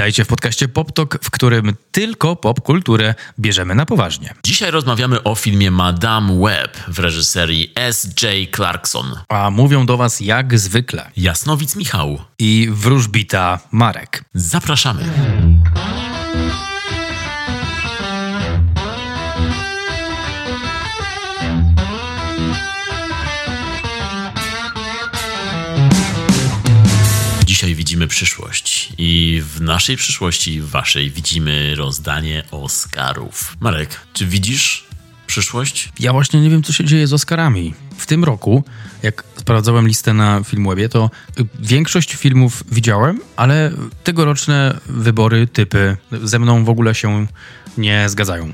[0.00, 4.34] Witajcie w podcaście PopTok, w którym tylko popkulturę bierzemy na poważnie.
[4.44, 8.56] Dzisiaj rozmawiamy o filmie Madame Web w reżyserii S.J.
[8.56, 9.06] Clarkson.
[9.28, 12.18] A mówią do was jak zwykle Jasnowic Michał.
[12.38, 14.24] i wróżbita Marek.
[14.34, 15.04] Zapraszamy.
[28.00, 33.56] Widzimy przyszłość i w naszej przyszłości, waszej, widzimy rozdanie Oscarów.
[33.60, 34.84] Marek, czy widzisz
[35.26, 35.88] przyszłość?
[35.98, 37.74] Ja właśnie nie wiem, co się dzieje z Oscarami.
[37.98, 38.64] W tym roku,
[39.02, 43.72] jak sprawdzałem listę na Filmwebie, to y, większość filmów widziałem, ale
[44.04, 47.26] tegoroczne wybory, typy ze mną w ogóle się
[47.78, 48.52] nie zgadzają.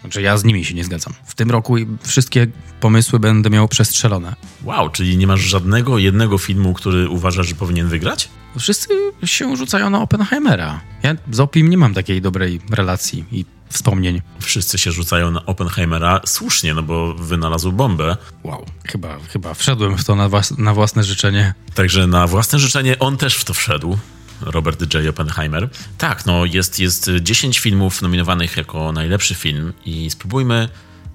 [0.00, 1.14] Znaczy ja z nimi się nie zgadzam.
[1.24, 2.46] W tym roku wszystkie
[2.80, 4.34] pomysły będę miał przestrzelone.
[4.64, 8.28] Wow, czyli nie masz żadnego jednego filmu, który uważasz, że powinien wygrać?
[8.58, 8.88] Wszyscy
[9.24, 10.80] się rzucają na Oppenheimera.
[11.02, 14.22] Ja z Opim nie mam takiej dobrej relacji i wspomnień.
[14.40, 18.16] Wszyscy się rzucają na Oppenheimera słusznie, no bo wynalazł bombę.
[18.44, 20.28] Wow, chyba, chyba wszedłem w to na,
[20.58, 21.54] na własne życzenie.
[21.74, 23.98] Także na własne życzenie on też w to wszedł.
[24.40, 25.08] Robert J.
[25.08, 25.68] Oppenheimer.
[25.98, 30.68] Tak, no jest, jest 10 filmów nominowanych jako najlepszy film i spróbujmy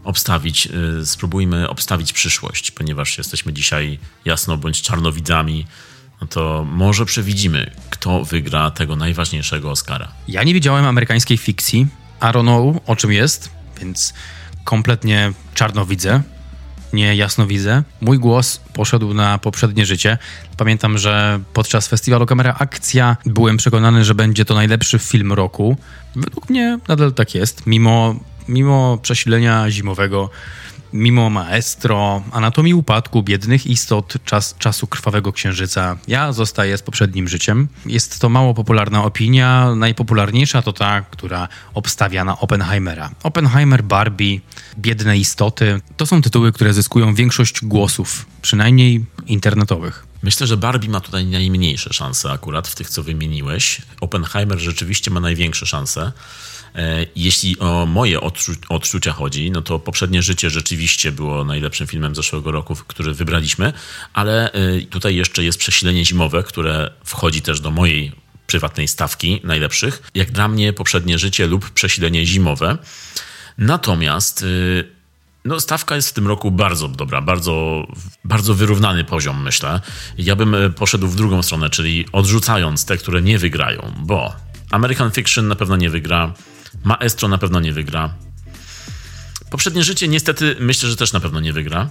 [0.04, 0.68] obstawić,
[1.02, 5.66] y, spróbujmy obstawić przyszłość, ponieważ jesteśmy dzisiaj jasno bądź czarnowidzami,
[6.22, 10.12] no to może przewidzimy, kto wygra tego najważniejszego Oscara.
[10.28, 11.88] Ja nie widziałem amerykańskiej fikcji,
[12.20, 14.14] know o czym jest, więc
[14.64, 16.24] kompletnie czarno widzę,
[16.94, 17.84] nie jasno widzę.
[18.02, 20.18] Mój głos poszedł na poprzednie życie.
[20.58, 25.78] Pamiętam, że podczas festiwalu Kamera Akcja byłem przekonany, że będzie to najlepszy film roku.
[26.16, 28.16] Według mnie nadal tak jest, mimo,
[28.48, 30.30] mimo przesilenia zimowego,
[30.94, 35.98] mimo maestro, anatomii upadku, biednych istot, czas, czasu krwawego księżyca.
[36.08, 37.68] Ja zostaję z poprzednim życiem.
[37.86, 39.76] Jest to mało popularna opinia.
[39.76, 43.12] Najpopularniejsza to ta, która obstawia na Oppenheimera.
[43.24, 44.40] Oppenheimer, Barbie,
[44.78, 50.06] biedne istoty to są tytuły, które zyskują większość głosów, przynajmniej internetowych.
[50.24, 53.82] Myślę, że Barbie ma tutaj najmniejsze szanse akurat w tych, co wymieniłeś.
[54.02, 56.12] Oppenheimer rzeczywiście ma największe szanse.
[56.76, 62.16] E, Jeśli o moje odczu- odczucia chodzi, no to poprzednie życie rzeczywiście było najlepszym filmem
[62.16, 63.74] zeszłego roku, który wybraliśmy,
[64.14, 68.12] ale e, tutaj jeszcze jest przesilenie zimowe, które wchodzi też do mojej
[68.48, 70.02] prywatnej stawki najlepszych.
[70.16, 72.78] Jak dla mnie poprzednie życie lub przesilenie zimowe.
[73.58, 74.88] Natomiast y,
[75.46, 77.88] no, stawka jest w tym roku bardzo dobra, bardzo,
[78.24, 79.82] bardzo wyrównany poziom, myślę.
[80.18, 84.36] Ja bym e, poszedł w drugą stronę, czyli odrzucając te, które nie wygrają, bo
[84.72, 86.34] American Fiction na pewno nie wygra,
[86.84, 88.14] Maestro na pewno nie wygra.
[89.50, 91.90] Poprzednie życie niestety myślę, że też na pewno nie wygra.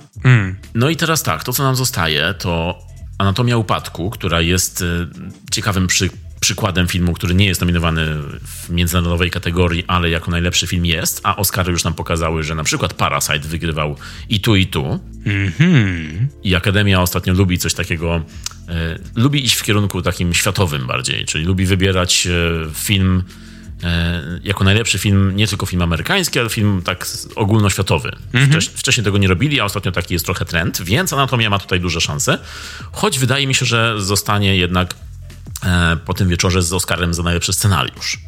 [0.74, 2.78] No i teraz tak, to co nam zostaje to
[3.18, 5.06] Anatomia Upadku, która jest e,
[5.50, 6.10] ciekawym przy,
[6.40, 8.06] przykładem filmu, który nie jest nominowany
[8.44, 12.64] w międzynarodowej kategorii, ale jako najlepszy film jest, a Oscary już nam pokazały, że na
[12.64, 13.96] przykład Parasite wygrywał
[14.28, 15.00] i tu, i tu.
[16.42, 18.22] I Akademia ostatnio lubi coś takiego,
[18.68, 22.30] e, lubi iść w kierunku takim światowym bardziej, czyli lubi wybierać e,
[22.74, 23.22] film
[24.42, 28.16] jako najlepszy film, nie tylko film amerykański, ale film tak ogólnoświatowy.
[28.50, 31.80] Wcześ, wcześniej tego nie robili, a ostatnio taki jest trochę trend, więc Anatomia ma tutaj
[31.80, 32.38] duże szanse.
[32.92, 34.94] Choć wydaje mi się, że zostanie jednak
[35.64, 38.18] e, po tym wieczorze z Oscarem za najlepszy scenariusz.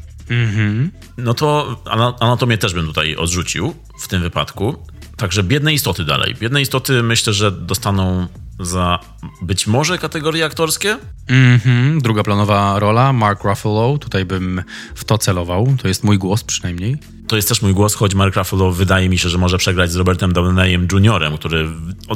[1.16, 4.86] No to ana- Anatomię też bym tutaj odrzucił w tym wypadku.
[5.16, 6.34] Także biedne istoty dalej.
[6.40, 8.26] Biedne istoty myślę, że dostaną
[8.62, 8.98] za
[9.42, 10.98] być może kategorie aktorskie.
[11.28, 14.62] Mhm, druga planowa rola, Mark Ruffalo, tutaj bym
[14.94, 16.96] w to celował, to jest mój głos przynajmniej.
[17.28, 19.96] To jest też mój głos, choć Mark Ruffalo wydaje mi się, że może przegrać z
[19.96, 21.68] Robertem Downeyem Jr., który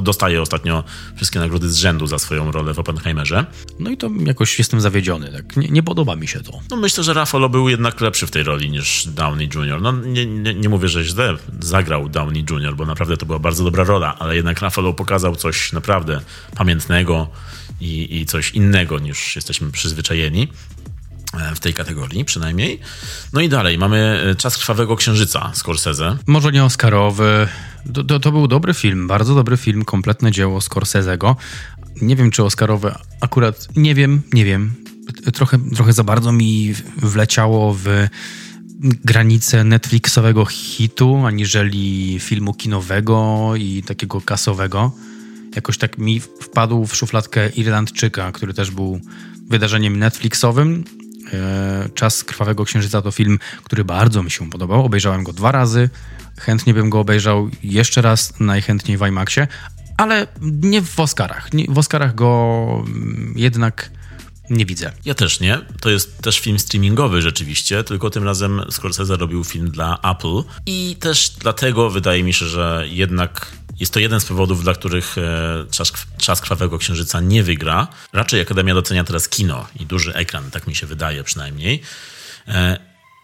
[0.03, 0.85] dostaje ostatnio
[1.17, 3.47] wszystkie nagrody z rzędu za swoją rolę w Oppenheimerze.
[3.79, 6.61] No i to jakoś jestem zawiedziony, tak nie, nie podoba mi się to.
[6.71, 9.83] No myślę, że Ruffalo był jednak lepszy w tej roli niż Downey Jr.
[9.83, 13.65] No nie, nie, nie mówię, że źle zagrał Downey Jr., bo naprawdę to była bardzo
[13.65, 16.21] dobra rola, ale jednak Ruffalo pokazał coś naprawdę
[16.57, 17.29] pamiętnego
[17.81, 20.49] i, i coś innego niż jesteśmy przyzwyczajeni
[21.55, 22.81] w tej kategorii przynajmniej.
[23.33, 26.17] No i dalej, mamy e, Czas Krwawego Księżyca Scorsese.
[26.27, 27.49] Może nie Oscarowy,
[27.95, 31.35] to, to, to był dobry film, bardzo dobry film, kompletne dzieło Scorsese'ego.
[32.03, 34.75] Nie wiem, czy Oscarowy, akurat nie wiem, nie wiem.
[35.35, 38.09] Trochę, trochę za bardzo mi wleciało w
[39.05, 44.93] granice Netflixowego hitu, aniżeli filmu kinowego i takiego kasowego.
[45.55, 49.01] Jakoś tak mi wpadł w szufladkę Irlandczyka, który też był
[49.49, 50.85] wydarzeniem Netflixowym.
[51.33, 54.85] E, Czas Krwawego Księżyca to film, który bardzo mi się podobał.
[54.85, 55.91] Obejrzałem go dwa razy.
[56.39, 59.49] Chętnie bym go obejrzał jeszcze raz, najchętniej w IMAXie,
[59.97, 61.51] ale nie w Oscarach.
[61.69, 63.91] W Oscarach go mm, jednak
[64.51, 64.93] nie widzę.
[65.05, 65.59] Ja też nie.
[65.81, 70.97] To jest też film streamingowy rzeczywiście, tylko tym razem Scorsese robił film dla Apple i
[71.01, 75.67] też dlatego wydaje mi się, że jednak jest to jeden z powodów, dla których e,
[75.71, 77.89] Czas, Czas Krwawego Księżyca nie wygra.
[78.13, 81.83] Raczej Akademia docenia teraz kino i duży ekran, tak mi się wydaje przynajmniej.
[82.49, 82.79] E,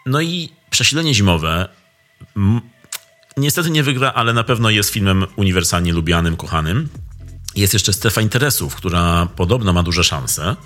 [0.06, 1.68] no i Przesilenie Zimowe
[3.36, 6.88] niestety nie wygra, ale na pewno jest filmem uniwersalnie lubianym, kochanym.
[7.56, 10.56] Jest jeszcze Strefa Interesów, która podobno ma duże szanse.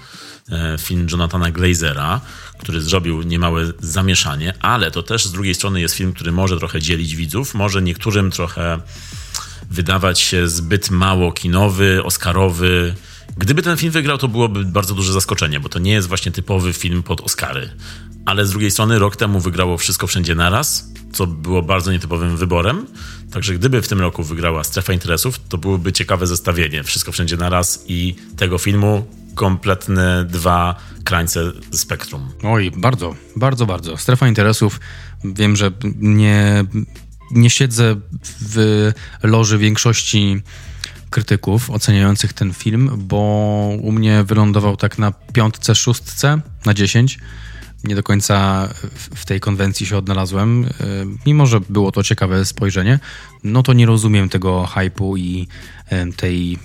[0.53, 2.21] E, film Jonathana Glazera,
[2.59, 6.81] który zrobił niemałe zamieszanie, ale to też z drugiej strony jest film, który może trochę
[6.81, 8.81] dzielić widzów, może niektórym trochę
[9.71, 12.95] wydawać się zbyt mało kinowy, oscarowy.
[13.37, 16.73] Gdyby ten film wygrał, to byłoby bardzo duże zaskoczenie, bo to nie jest właśnie typowy
[16.73, 17.71] film pod Oscary.
[18.25, 22.87] Ale z drugiej strony rok temu wygrało Wszystko Wszędzie Naraz, co było bardzo nietypowym wyborem.
[23.33, 27.85] Także gdyby w tym roku wygrała Strefa Interesów, to byłoby ciekawe zestawienie Wszystko Wszędzie Naraz
[27.89, 30.75] i tego filmu kompletne dwa
[31.05, 32.29] krańce spektrum.
[32.43, 33.97] Oj, bardzo, bardzo, bardzo.
[33.97, 34.81] Strefa interesów.
[35.25, 35.71] Wiem, że
[36.01, 36.65] nie,
[37.31, 37.97] nie siedzę
[38.41, 38.93] w
[39.23, 40.43] loży większości
[41.11, 43.17] krytyków oceniających ten film, bo
[43.81, 47.19] u mnie wylądował tak na piątce, szóstce, na dziesięć.
[47.85, 48.69] Nie do końca
[49.15, 50.65] w tej konwencji się odnalazłem.
[50.65, 50.71] E,
[51.27, 52.99] mimo, że było to ciekawe spojrzenie,
[53.45, 55.49] no to nie rozumiem tego hypu i
[55.89, 56.59] e, tej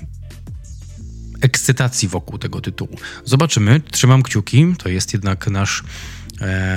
[1.41, 2.97] ekscytacji wokół tego tytułu.
[3.25, 4.75] Zobaczymy, trzymam kciuki.
[4.77, 5.83] To jest jednak nasz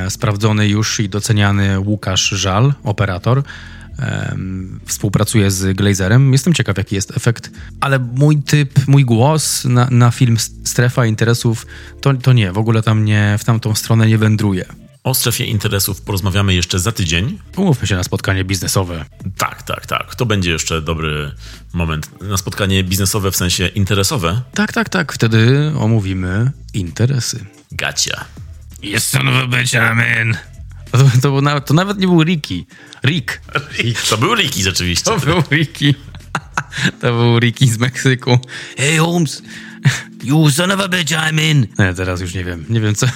[0.08, 3.42] sprawdzony już i doceniany Łukasz Żal, operator.
[3.98, 4.36] E,
[4.86, 6.32] współpracuje z Glazerem.
[6.32, 7.50] Jestem ciekaw, jaki jest efekt,
[7.80, 11.66] ale mój typ, mój głos na, na film Strefa Interesów
[12.00, 14.64] to, to nie, w ogóle tam nie, w tamtą stronę nie wędruje.
[15.04, 17.38] O strefie interesów porozmawiamy jeszcze za tydzień.
[17.56, 19.04] Umówmy się na spotkanie biznesowe.
[19.36, 20.14] Tak, tak, tak.
[20.14, 21.32] To będzie jeszcze dobry
[21.72, 24.42] moment na spotkanie biznesowe w sensie interesowe.
[24.54, 25.12] Tak, tak, tak.
[25.12, 27.44] Wtedy omówimy interesy.
[27.72, 28.24] Gacia.
[28.84, 30.36] Jest son of a bitch, amen.
[30.90, 32.64] To, to, to, to nawet nie był Ricky.
[33.04, 33.40] Rick.
[33.78, 34.02] Rick.
[34.10, 35.04] To był Ricky rzeczywiście.
[35.04, 35.94] To był Ricky.
[37.00, 38.38] To był Ricky z Meksyku.
[38.76, 39.42] Hey Holmes,
[40.22, 41.66] you son of a bitch, I'm in.
[41.78, 42.64] Nie, teraz już nie wiem.
[42.68, 43.06] Nie wiem co.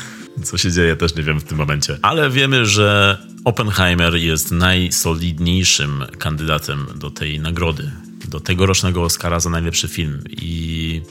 [0.45, 1.99] Co się dzieje, też nie wiem w tym momencie.
[2.03, 7.91] Ale wiemy, że Oppenheimer jest najsolidniejszym kandydatem do tej nagrody,
[8.29, 10.23] do tegorocznego Oscara za najlepszy film.
[10.31, 11.03] I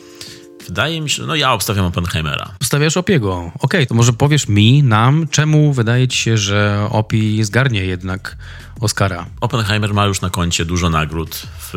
[0.68, 2.52] wydaje mi się, no ja obstawiam Oppenheimera.
[2.56, 3.38] Obstawiasz Opiego.
[3.38, 8.38] Okej, okay, to może powiesz mi, nam, czemu wydaje ci się, że Opi zgarnie jednak
[8.80, 9.26] Oscara?
[9.42, 11.74] Oppenheimer ma już na koncie dużo nagród w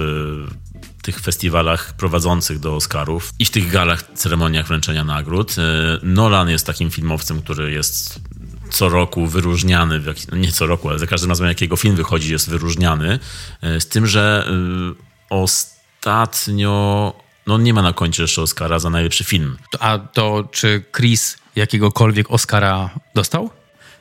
[1.03, 5.57] tych festiwalach prowadzących do Oscarów i w tych galach, ceremoniach wręczenia nagród.
[5.59, 5.63] E,
[6.03, 8.21] Nolan jest takim filmowcem, który jest
[8.71, 10.01] co roku wyróżniany,
[10.33, 13.19] nie co roku, ale za każdym razem jak jego film wychodzi jest wyróżniany,
[13.63, 14.55] e, z tym, że e,
[15.31, 17.15] ostatnio
[17.51, 19.57] no nie ma na koncie jeszcze Oscara za najlepszy film.
[19.81, 23.51] A to czy Chris jakiegokolwiek Oscara dostał?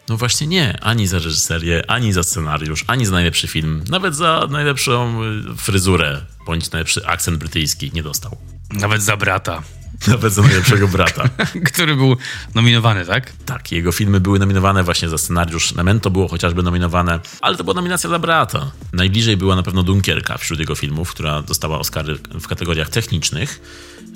[0.09, 4.47] No właśnie nie, ani za reżyserię, ani za scenariusz, ani za najlepszy film, nawet za
[4.49, 8.37] najlepszą y, fryzurę bądź najlepszy akcent brytyjski nie dostał.
[8.73, 9.63] Nawet za brata.
[10.07, 11.29] Nawet za najlepszego brata.
[11.65, 12.17] Który był
[12.55, 13.33] nominowany, tak?
[13.45, 15.73] Tak, jego filmy były nominowane właśnie za scenariusz.
[15.75, 18.71] Memento było chociażby nominowane, ale to była nominacja dla brata.
[18.93, 23.61] Najbliżej była na pewno Dunkierka wśród jego filmów, która dostała Oscary w kategoriach technicznych.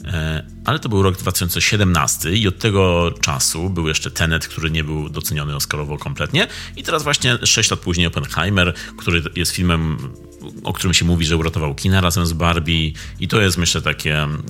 [0.05, 4.83] E, ale to był rok 2017 i od tego czasu był jeszcze Tenet, który nie
[4.83, 6.47] był doceniony Oscarowo kompletnie.
[6.75, 9.97] I teraz właśnie 6 lat później Oppenheimer, który jest filmem,
[10.63, 12.91] o którym się mówi, że uratował kina razem z Barbie.
[13.19, 14.43] I to jest myślę takie mm,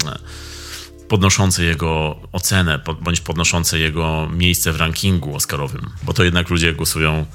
[1.14, 7.26] podnoszące jego ocenę, bądź podnoszące jego miejsce w rankingu Oscarowym, bo to jednak ludzie głosują,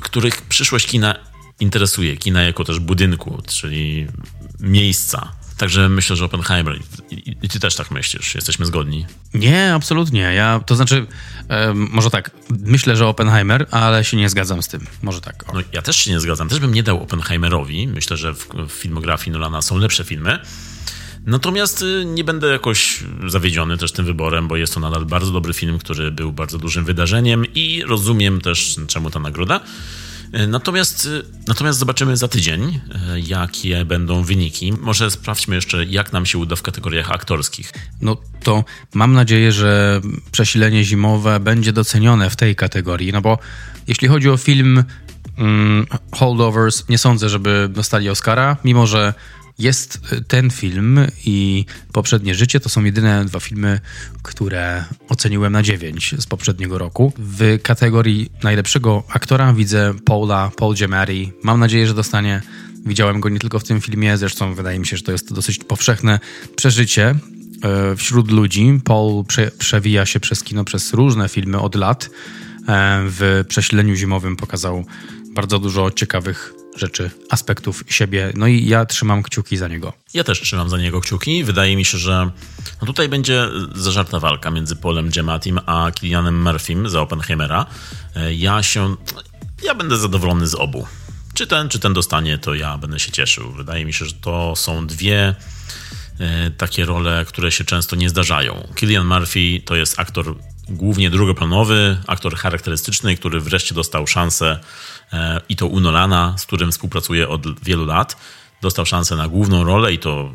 [0.00, 1.14] których przyszłość kina
[1.60, 4.06] interesuje, kina jako też budynku, czyli
[4.60, 5.32] miejsca.
[5.56, 6.78] Także myślę, że Oppenheimer.
[7.10, 9.06] I, I, ty też tak myślisz, jesteśmy zgodni.
[9.34, 10.20] Nie, absolutnie.
[10.20, 11.06] Ja, to znaczy,
[11.48, 14.86] um, może tak, myślę, że Oppenheimer, ale się nie zgadzam z tym.
[15.02, 15.44] Może tak.
[15.54, 16.48] No, ja też się nie zgadzam.
[16.48, 17.88] Też bym nie dał Oppenheimerowi.
[17.88, 20.38] Myślę, że w, w filmografii Nolana są lepsze filmy.
[21.26, 25.52] Natomiast y, nie będę jakoś zawiedziony też tym wyborem, bo jest to nadal bardzo dobry
[25.52, 29.60] film, który był bardzo dużym wydarzeniem i rozumiem też, czemu ta nagroda.
[30.34, 32.80] Y, natomiast, y, natomiast zobaczymy za tydzień,
[33.26, 34.72] jakie będą wyniki.
[34.72, 37.72] Może sprawdźmy jeszcze, jak nam się uda w kategoriach aktorskich.
[38.00, 38.64] No to
[38.94, 40.00] mam nadzieję, że
[40.32, 43.38] przesilenie zimowe będzie docenione w tej kategorii, no bo
[43.86, 44.84] jeśli chodzi o film
[45.38, 49.14] mm, Holdovers, nie sądzę, żeby dostali Oscara, mimo że
[49.58, 53.80] jest y, ten film i Poprzednie Życie to są jedyne dwa filmy,
[54.22, 57.12] które oceniłem na 9 z poprzedniego roku.
[57.18, 61.32] W kategorii najlepszego aktora widzę Paula, Paul Giamatti.
[61.42, 62.42] Mam nadzieję, że dostanie.
[62.86, 65.58] Widziałem go nie tylko w tym filmie, zresztą wydaje mi się, że to jest dosyć
[65.58, 66.18] powszechne
[66.56, 67.14] przeżycie
[67.62, 68.80] e, wśród ludzi.
[68.84, 72.10] Paul prze, przewija się przez kino, przez różne filmy od lat.
[72.68, 74.84] E, w prześleniu zimowym pokazał
[75.34, 78.32] bardzo dużo ciekawych rzeczy, aspektów siebie.
[78.34, 79.92] No i ja trzymam kciuki za niego.
[80.14, 81.44] Ja też trzymam za niego kciuki.
[81.44, 82.30] Wydaje mi się, że
[82.80, 87.66] no tutaj będzie zażarta walka między Polem Giamatim a Kilianem Murphym za Oppenheimera.
[88.16, 88.96] E, ja się...
[89.62, 90.86] Ja będę zadowolony z obu.
[91.34, 93.52] Czy ten, czy ten dostanie, to ja będę się cieszył.
[93.52, 95.34] Wydaje mi się, że to są dwie
[96.18, 98.68] e, takie role, które się często nie zdarzają.
[98.74, 100.34] Killian Murphy to jest aktor
[100.68, 104.60] głównie drugoplanowy, aktor charakterystyczny, który wreszcie dostał szansę
[105.48, 108.16] i to u Nolana, z którym współpracuje od wielu lat.
[108.62, 110.32] Dostał szansę na główną rolę i to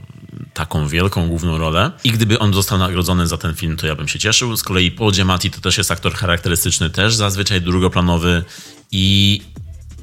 [0.54, 1.92] taką wielką główną rolę.
[2.04, 4.58] I gdyby on został nagrodzony za ten film, to ja bym się cieszył.
[4.58, 8.44] Z kolei Paul Giamatti to też jest aktor charakterystyczny, też zazwyczaj drugoplanowy
[8.92, 9.42] i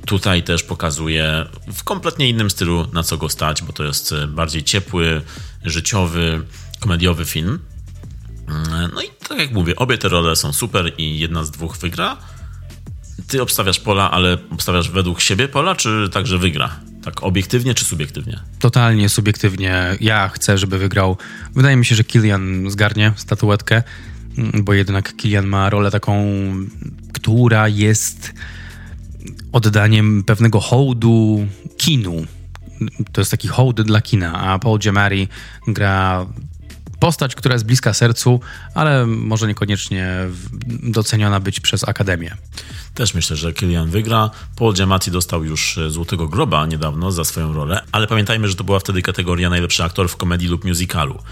[0.06, 4.64] tutaj też pokazuje w kompletnie innym stylu, na co go stać, bo to jest bardziej
[4.64, 5.22] ciepły,
[5.64, 6.42] życiowy,
[6.80, 7.58] komediowy film.
[8.48, 11.76] Mm, no i tak jak mówię, obie te role są super i jedna z dwóch
[11.76, 12.16] wygra.
[13.26, 16.80] Ty obstawiasz pola, ale obstawiasz według siebie pola, czy także wygra?
[17.04, 18.40] Tak obiektywnie czy subiektywnie?
[18.58, 19.96] Totalnie subiektywnie.
[20.00, 21.16] Ja chcę, żeby wygrał.
[21.54, 23.82] Wydaje mi się, że Kilian zgarnie statuetkę,
[24.38, 26.24] mm, bo jednak Kilian ma rolę taką,
[27.12, 28.32] która jest
[29.52, 31.46] oddaniem pewnego hołdu
[31.76, 32.26] kinu.
[33.12, 35.28] To jest taki hołd dla kina, a Paul Giamatti
[35.66, 36.26] gra
[37.00, 38.40] postać, która jest bliska sercu,
[38.74, 40.14] ale może niekoniecznie
[40.82, 42.36] doceniona być przez Akademię.
[42.94, 44.30] Też myślę, że Kilian wygra.
[44.56, 48.64] Paul Giamatti dostał już e, Złotego Groba niedawno za swoją rolę, ale pamiętajmy, że to
[48.64, 51.22] była wtedy kategoria najlepszy aktor w komedii lub musicalu.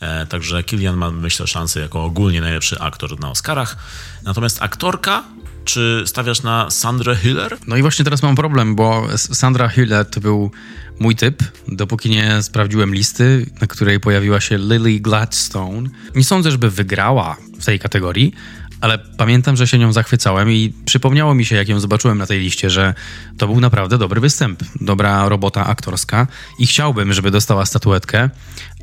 [0.00, 3.76] E, także Kilian ma, myślę, szansę jako ogólnie najlepszy aktor na Oscarach.
[4.22, 5.24] Natomiast aktorka
[5.66, 7.58] czy stawiasz na Sandrę Hiller?
[7.66, 10.50] No i właśnie teraz mam problem, bo Sandra Hiller to był
[10.98, 15.88] mój typ, dopóki nie sprawdziłem listy, na której pojawiła się Lily Gladstone.
[16.14, 18.34] Nie sądzę, żeby wygrała w tej kategorii,
[18.80, 22.40] ale pamiętam, że się nią zachwycałem i przypomniało mi się, jak ją zobaczyłem na tej
[22.40, 22.94] liście, że
[23.38, 26.26] to był naprawdę dobry występ, dobra robota aktorska
[26.58, 28.30] i chciałbym, żeby dostała statuetkę.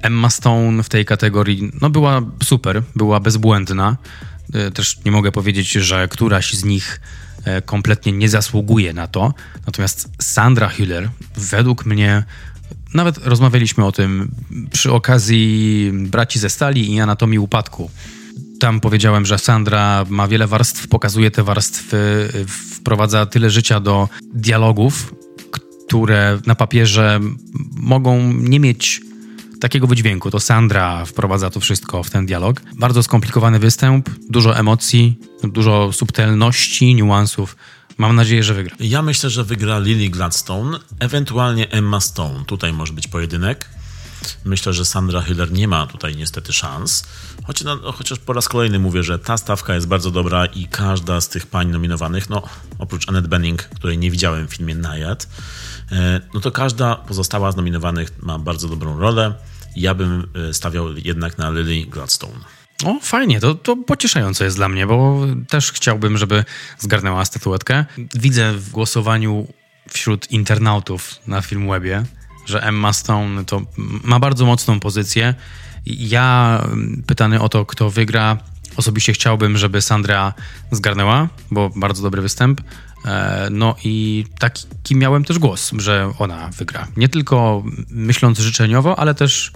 [0.02, 3.98] Emma Stone w tej kategorii no, była super, była bezbłędna.
[4.54, 7.02] E, też nie mogę powiedzieć, że któraś z nich
[7.46, 9.34] e, kompletnie nie zasługuje na to.
[9.66, 12.24] Natomiast Sandra Hüller, według mnie,
[12.94, 14.32] nawet rozmawialiśmy o tym
[14.72, 17.90] przy okazji Braci ze Stali i Anatomii Upadku.
[18.60, 25.14] Tam powiedziałem, że Sandra ma wiele warstw, pokazuje te warstwy, wprowadza tyle życia do dialogów,
[25.88, 27.20] które na papierze
[27.76, 29.02] mogą nie mieć
[29.64, 30.32] takiego wydźwięku.
[30.32, 32.62] To Sandra wprowadza to wszystko w ten dialog.
[32.76, 37.56] Bardzo skomplikowany występ, dużo emocji, dużo subtelności, niuansów.
[37.98, 38.76] Mam nadzieję, że wygra.
[38.80, 42.46] Ja myślę, że wygra Lily Gladstone, ewentualnie Emma Stone.
[42.46, 43.70] Tutaj może być pojedynek.
[44.46, 47.04] Myślę, że Sandra Hiller nie ma tutaj niestety szans.
[47.48, 51.22] Choć, no, chociaż po raz kolejny mówię, że ta stawka jest bardzo dobra i każda
[51.22, 52.44] z tych pań nominowanych, no
[52.80, 55.28] oprócz Annette Bening, której nie widziałem w filmie Najad,
[55.92, 59.34] e, no to każda pozostała z nominowanych ma bardzo dobrą rolę.
[59.76, 62.40] Ja bym e, stawiał jednak na Lily Gladstone.
[62.86, 66.46] O, fajnie, to, to pocieszające jest dla mnie, bo też chciałbym, żeby
[66.80, 67.86] zgarnęła statuetkę.
[68.16, 69.48] Widzę w głosowaniu
[69.90, 72.04] wśród internautów na Filmwebie,
[72.46, 73.62] że Emma Stone to
[74.04, 75.34] ma bardzo mocną pozycję.
[75.86, 76.62] Ja
[77.08, 78.38] pytany o to, kto wygra,
[78.78, 80.34] osobiście chciałbym, żeby Sandra
[80.72, 82.62] zgarnęła, bo bardzo dobry występ.
[83.06, 86.88] E, no i taki miałem też głos, że ona wygra.
[86.98, 89.52] Nie tylko myśląc życzeniowo, ale też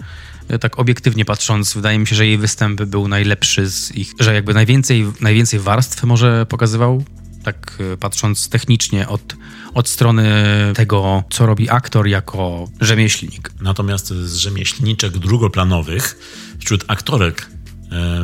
[0.48, 4.34] e, tak obiektywnie patrząc, wydaje mi się, że jej występ był najlepszy z ich, że
[4.34, 7.04] jakby najwięcej, najwięcej warstw może pokazywał,
[7.44, 9.36] tak e, patrząc technicznie od,
[9.74, 10.32] od strony
[10.74, 13.50] tego, co robi aktor jako rzemieślnik.
[13.60, 16.18] Natomiast z rzemieślniczek drugoplanowych
[16.60, 17.50] wśród aktorek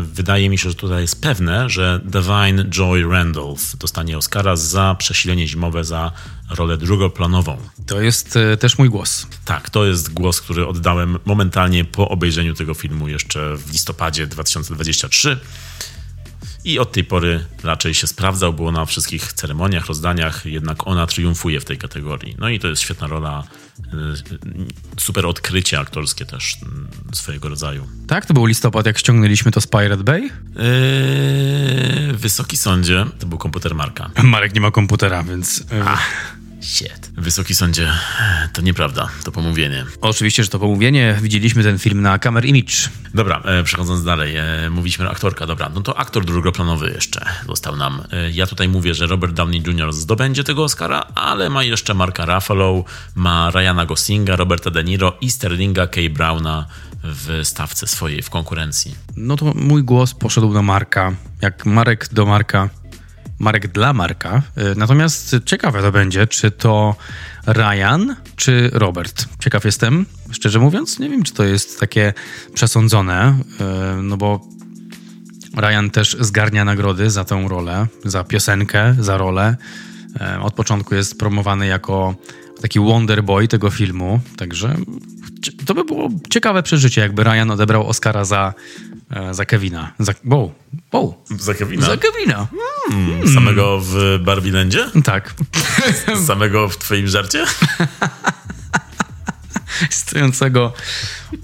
[0.02, 5.48] wydaje mi się, że tutaj jest pewne, że Divine Joy Randolph dostanie Oscara za przesilenie
[5.48, 6.12] zimowe za
[6.50, 7.56] rolę drugoplanową.
[7.86, 9.26] To jest e, też mój głos.
[9.44, 15.38] Tak, to jest głos, który oddałem momentalnie po obejrzeniu tego filmu jeszcze w listopadzie 2023.
[16.64, 21.60] I od tej pory raczej się sprawdzał, było na wszystkich ceremoniach, rozdaniach, jednak ona triumfuje
[21.60, 22.36] w tej kategorii.
[22.38, 23.44] No i to jest świetna rola,
[23.78, 23.84] y,
[25.00, 27.86] super odkrycie aktorskie też mm, swojego rodzaju.
[28.06, 30.22] Tak, to był listopad, jak ściągnęliśmy to z Pirate Bay?
[30.22, 30.30] Yy,
[32.12, 34.10] wysoki sądzie, to był komputer Marka.
[34.22, 35.58] Marek nie ma komputera, więc...
[35.58, 35.66] Yy,
[36.64, 37.10] Shit.
[37.16, 37.92] Wysoki sądzie,
[38.52, 39.84] to nieprawda, to pomówienie.
[40.00, 41.18] Oczywiście, że to pomówienie.
[41.22, 42.74] Widzieliśmy ten film na Camera Image.
[43.14, 48.02] Dobra, e, przechodząc dalej, e, mówiliśmy aktorka, dobra, no to aktor drugoplanowy jeszcze został nam.
[48.12, 49.92] E, ja tutaj mówię, że Robert Downey Jr.
[49.92, 55.30] zdobędzie tego Oscara, ale ma jeszcze Marka Ruffalo, ma Ryana Goslinga, Roberta De Niro i
[55.30, 56.00] Sterlinga K.
[56.10, 56.66] Browna
[57.04, 58.94] w stawce swojej, w konkurencji.
[59.16, 61.12] No to mój głos poszedł do Marka.
[61.40, 62.68] Jak Marek do Marka,
[63.44, 64.42] Marek dla Marka.
[64.58, 66.96] Y, Natomiast ciekawe to będzie, czy to
[67.46, 69.24] Ryan, czy Robert.
[69.40, 70.98] Ciekaw jestem, szczerze mówiąc.
[70.98, 72.12] Nie wiem, czy to jest takie
[72.54, 73.38] przesądzone,
[73.98, 74.40] y, no bo
[75.56, 79.56] Ryan też zgarnia nagrody za tę rolę, za piosenkę, za rolę.
[80.36, 82.14] Y, Od początku jest promowany jako
[82.62, 84.76] taki Wonder Boy tego filmu, także
[85.66, 88.54] to by było ciekawe przeżycie, jakby Ryan odebrał Oscara za,
[88.92, 88.93] e,
[89.30, 89.92] za Kevina.
[89.98, 90.52] Za, wow,
[90.92, 91.24] wow.
[91.38, 91.86] Za Kevina?
[91.86, 92.46] Za Kevina.
[93.34, 94.86] Samego w Barbielandzie?
[95.04, 95.34] Tak.
[96.26, 97.44] Samego w twoim żarcie?
[99.90, 100.72] Stojącego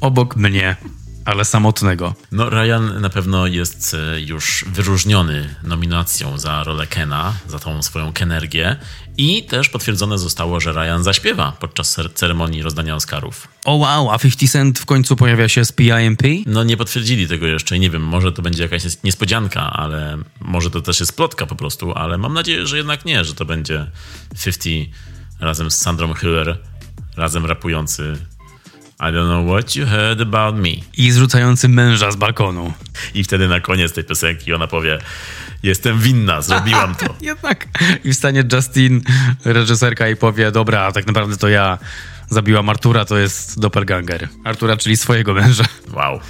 [0.01, 0.77] obok mnie,
[1.25, 2.15] ale samotnego.
[2.33, 8.13] No, Ryan na pewno jest e, już wyróżniony nominacją za rolę Kena, za tą swoją
[8.13, 8.77] Kenergię
[9.21, 13.49] i też potwierdzone zostało, że Ryan zaśpiewa podczas cer- ceremonii rozdania Oscarów.
[13.65, 16.23] O wow, a 50 Cent w końcu pojawia się z PIMP?
[16.47, 20.19] No nie potwierdzili tego jeszcze i nie wiem, może to będzie jakaś nies- niespodzianka, ale
[20.41, 23.45] może to też jest plotka po prostu, ale mam nadzieję, że jednak nie, że to
[23.45, 23.91] będzie
[24.45, 24.65] 50
[25.41, 26.59] razem z Sandrą Hiller,
[27.17, 28.17] razem rapujący
[29.01, 30.71] I don't know what you heard about me.
[30.97, 32.73] I zrzucający męża z balkonu.
[33.15, 34.99] I wtedy na koniec tej piosenki ona powie
[35.63, 37.15] jestem winna, zrobiłam to.
[37.21, 37.67] Jednak.
[38.05, 39.03] I wstanie Justin,
[39.45, 41.79] reżyserka, i powie: Dobra, tak naprawdę to ja
[42.29, 44.29] zabiłam Artura, to jest doppelganger.
[44.45, 45.65] Artura, czyli swojego męża.
[45.93, 46.21] Wow.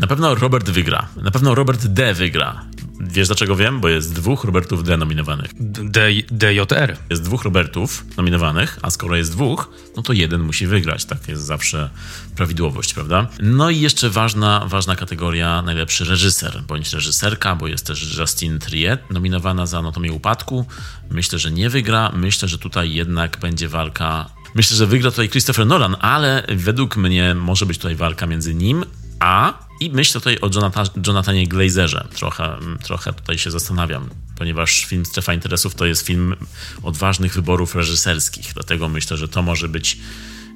[0.00, 1.08] Na pewno Robert wygra.
[1.16, 2.64] Na pewno Robert D wygra.
[3.00, 3.80] Wiesz dlaczego wiem?
[3.80, 5.50] Bo jest dwóch Robertów D nominowanych.
[5.60, 6.96] D- DJR.
[7.10, 11.04] Jest dwóch Robertów nominowanych, a skoro jest dwóch, no to jeden musi wygrać.
[11.04, 11.90] Tak jest zawsze
[12.36, 13.26] prawidłowość, prawda?
[13.42, 19.10] No i jeszcze ważna, ważna kategoria najlepszy reżyser bądź reżyserka, bo jest też Justine Triet
[19.10, 20.66] nominowana za Anatomię Upadku.
[21.10, 22.12] Myślę, że nie wygra.
[22.14, 24.30] Myślę, że tutaj jednak będzie walka.
[24.54, 28.84] Myślę, że wygra tutaj Christopher Nolan, ale według mnie może być tutaj walka między nim
[29.20, 32.08] a i myślę tutaj o Jonathan, Jonathanie Glazerze.
[32.14, 34.08] Trochę, trochę tutaj się zastanawiam,
[34.38, 36.36] ponieważ film Strefa Interesów to jest film
[36.82, 38.52] odważnych wyborów reżyserskich.
[38.54, 39.98] Dlatego myślę, że to może być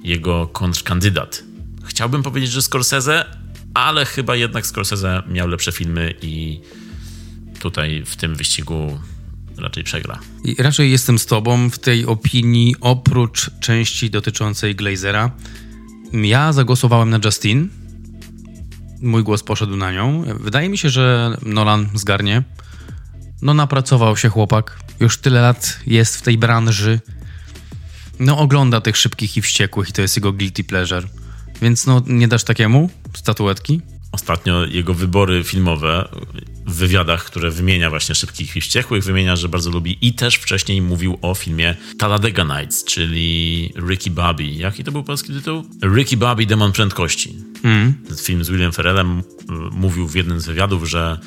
[0.02, 1.44] jego kontrkandydat.
[1.84, 3.24] Chciałbym powiedzieć, że Scorsese,
[3.74, 6.60] ale chyba jednak Scorsese miał lepsze filmy i
[7.60, 9.00] tutaj w tym wyścigu
[9.58, 10.18] raczej przegra.
[10.44, 15.30] I raczej jestem z tobą w tej opinii, oprócz części dotyczącej Glazera.
[16.12, 17.68] Ja zagłosowałem na Justin.
[19.00, 20.24] Mój głos poszedł na nią.
[20.40, 22.42] Wydaje mi się, że Nolan zgarnie.
[23.42, 24.78] No, napracował się chłopak.
[25.00, 27.00] Już tyle lat jest w tej branży.
[28.20, 31.08] No, ogląda tych szybkich i wściekłych, i to jest jego guilty pleasure.
[31.62, 33.80] Więc, no, nie dasz takiemu statuetki?
[34.12, 36.08] Ostatnio jego wybory filmowe
[36.66, 40.82] w wywiadach, które wymienia właśnie Szybkich i Wściekłych, wymienia, że bardzo lubi i też wcześniej
[40.82, 44.44] mówił o filmie Talladega Nights, czyli Ricky Bobby.
[44.44, 45.64] Jaki to był polski tytuł?
[45.94, 47.36] Ricky Bobby, Demon Prędkości.
[48.08, 49.22] Ten film z Willem Ferrellem
[49.72, 51.18] mówił w jednym z wywiadów, że,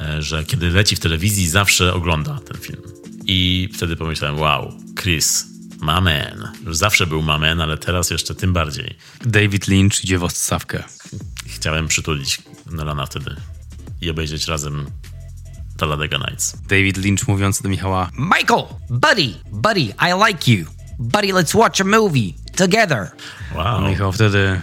[0.00, 2.82] e, że kiedy leci w telewizji zawsze ogląda ten film.
[3.26, 5.46] I wtedy pomyślałem, wow, Chris,
[5.80, 6.52] my man.
[6.66, 8.94] Już zawsze był my man, ale teraz jeszcze tym bardziej.
[9.24, 10.84] David Lynch idzie w odstawkę.
[11.46, 12.38] Chciałem przytulić
[12.70, 13.36] Nolana wtedy
[14.00, 14.86] i obejrzeć razem
[15.76, 16.56] Talladega Nights.
[16.68, 20.66] David Lynch mówiący do Michała Michael, buddy, buddy, I like you.
[20.98, 23.10] Buddy, let's watch a movie together.
[23.54, 23.88] Wow.
[23.88, 24.60] Michał wtedy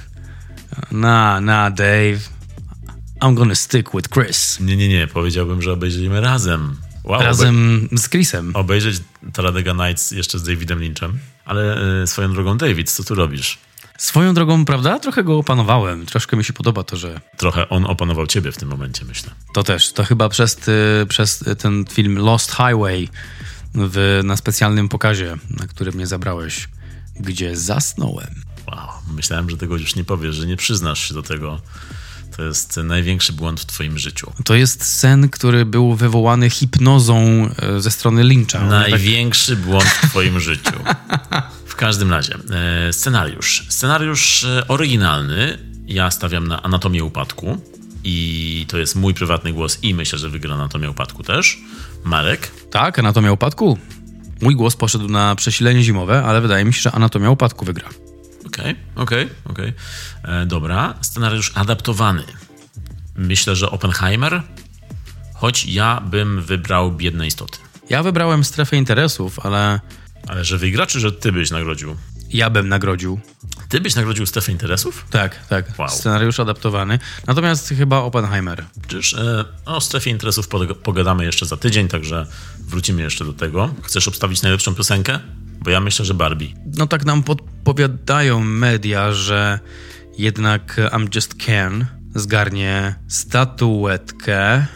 [0.92, 2.20] na, na Dave
[3.22, 4.60] I'm gonna stick with Chris.
[4.60, 5.08] Nie, nie, nie.
[5.08, 6.76] Powiedziałbym, że obejrzymy razem.
[7.04, 8.56] Wow, Razem z Chrisem.
[8.56, 9.02] obejrzeć
[9.34, 11.20] Talladega Nights jeszcze z Davidem Lynchem.
[11.46, 13.58] Ale e, swoją drogą, David, co tu robisz?
[13.98, 15.00] Swoją drogą, prawda?
[15.00, 16.06] Trochę go opanowałem.
[16.06, 19.32] Troszkę mi się podoba to, że Trochę on opanował ciebie w tym momencie, myślę.
[19.54, 19.92] to też.
[19.94, 20.72] To chyba przez, ty,
[21.10, 23.10] przez ten film Lost Highway
[23.76, 26.70] w, na specjalnym pokazie, na który mnie zabrałeś,
[27.20, 28.36] gdzie zasnąłem.
[28.68, 28.88] Wow.
[29.16, 31.62] Myślałem, że tego już nie powiesz, że nie przyznasz się do tego.
[32.38, 34.32] To jest największy błąd w twoim życiu.
[34.46, 38.60] To jest sen, który był wywołany hipnozą e, ze strony Lyncha.
[38.60, 40.74] Tak- Największy błąd w twoim życiu.
[41.84, 42.36] W każdym razie,
[42.88, 43.66] e, scenariusz.
[43.70, 45.58] Scenariusz e, oryginalny.
[45.88, 47.58] Ja stawiam na Anatomię Upadku.
[48.04, 51.60] I to jest mój prywatny głos i myślę, że wygra Anatomię Upadku też.
[52.04, 52.52] Marek.
[52.72, 53.78] Tak, Anatomia Upadku.
[54.42, 57.90] Mój głos poszedł na przesilenie zimowe, ale wydaje mi się, że Anatomia Upadku wygra.
[58.48, 59.74] Okej, okej, okej.
[60.24, 60.94] E, Dobra.
[61.02, 62.24] Scenariusz adaptowany.
[63.16, 64.42] Myślę, że Oppenheimer.
[65.34, 67.58] Choć ja bym wybrał Biedne Istoty.
[67.90, 69.80] Ja wybrałem strefę interesów, ale
[70.28, 71.96] Ale że wygra, czy że ty byś nagrodził?
[72.30, 73.20] Ja bym nagrodził.
[73.70, 75.06] Ty byś nagrodził strefę interesów?
[75.10, 75.80] Tak, tak.
[75.80, 75.90] Wow.
[75.90, 77.00] Scenariusz adaptowany.
[77.28, 78.66] Natomiast chyba Oppenheimer.
[78.88, 80.48] Czyż e, o strefie interesów
[80.84, 82.26] pogadamy jeszcze za tydzień, także
[82.60, 83.74] wrócimy jeszcze do tego.
[83.84, 85.20] Chcesz obstawić najlepszą piosenkę?
[85.62, 86.48] Bo ja myślę, że Barbie.
[86.78, 89.60] No tak nam podpowiadają media, że
[90.18, 94.68] jednak I'm Just Ken zgarnie statuetkę.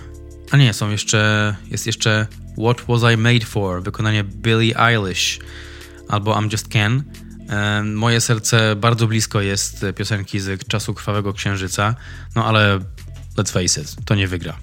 [0.51, 2.27] A nie, są jeszcze, jest jeszcze
[2.57, 5.39] What Was I Made For, wykonanie Billie Eilish
[6.09, 7.03] albo I'm Just Ken.
[7.83, 11.95] Moje serce bardzo blisko jest piosenki z czasu Krwawego Księżyca,
[12.35, 12.79] no ale
[13.37, 14.57] let's face it, to nie wygra.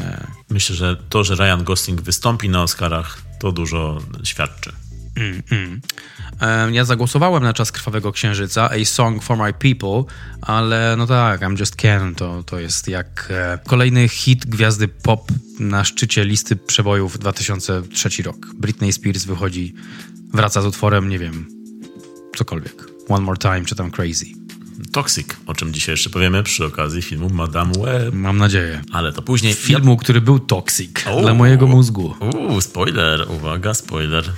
[0.00, 4.72] E, Myślę, że to, że Ryan Gosling wystąpi na Oscarach, to dużo świadczy.
[5.16, 5.22] E,
[6.72, 10.04] Ja zagłosowałem na czas Krwawego Księżyca, A Song for My People,
[10.40, 15.32] ale no tak, I'm Just Ken to, to jest jak e, kolejny hit gwiazdy pop
[15.60, 18.46] na szczycie listy przebojów 2003 rok.
[18.54, 19.74] Britney Spears wychodzi,
[20.34, 21.46] wraca z utworem, nie wiem,
[22.36, 22.84] cokolwiek.
[23.08, 24.26] One More Time czy tam Crazy.
[24.92, 28.14] Toxic, o czym dzisiaj jeszcze powiemy przy okazji filmu Madame Web.
[28.14, 28.82] Mam nadzieję.
[28.92, 29.54] Ale to później...
[29.54, 31.20] Filmu, który był toxic O.
[31.20, 32.14] dla mojego mózgu.
[32.20, 34.32] Uuu, spoiler, uwaga, spoiler.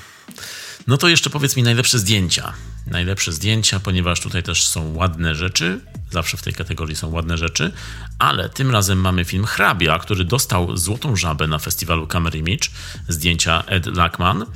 [0.87, 2.53] No to jeszcze powiedz mi najlepsze zdjęcia.
[2.87, 5.81] Najlepsze zdjęcia, ponieważ tutaj też są ładne rzeczy.
[6.11, 7.73] Zawsze w tej kategorii są ładne rzeczy,
[8.19, 12.69] ale tym razem mamy film Hrabia, który dostał Złotą Żabę na festiwalu Camera Image,
[13.09, 14.47] zdjęcia Ed Lackman.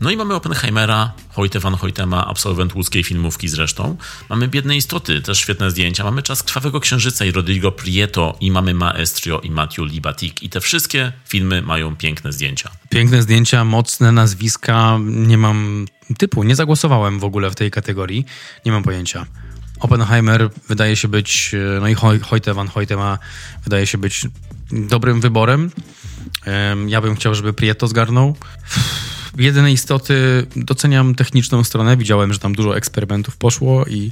[0.00, 3.96] No i mamy Oppenheimera, Hoyte van Hoytema, absolwent łódzkiej filmówki zresztą.
[4.28, 6.04] Mamy Biedne Istoty, też świetne zdjęcia.
[6.04, 10.42] Mamy Czas Krwawego Księżyca i Rodrigo Prieto i mamy Maestro i Matthew Libatik.
[10.42, 12.70] I te wszystkie filmy mają piękne zdjęcia.
[12.90, 14.98] Piękne zdjęcia, mocne nazwiska.
[15.04, 15.86] Nie mam
[16.18, 18.24] typu, nie zagłosowałem w ogóle w tej kategorii.
[18.66, 19.26] Nie mam pojęcia.
[19.80, 23.18] Oppenheimer wydaje się być, e, no i Hoy- Hoyte van Hoytema
[23.64, 24.26] wydaje się być
[24.72, 25.70] dobrym wyborem.
[26.44, 28.36] Em, Ja bym chciał, żeby Prieto zgarnął.
[29.36, 31.96] Jedyne istoty, doceniam techniczną stronę.
[31.96, 34.10] Widziałem, że tam dużo eksperymentów poszło i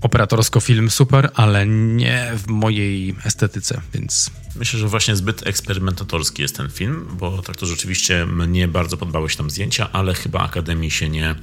[0.00, 6.56] operatorsko film super, ale nie w mojej estetyce, więc Myślę, że właśnie zbyt eksperymentatorski jest
[6.56, 10.90] ten film, bo tak to rzeczywiście mnie bardzo podobały się tam zdjęcia, ale chyba Akademii
[10.90, 11.34] się nie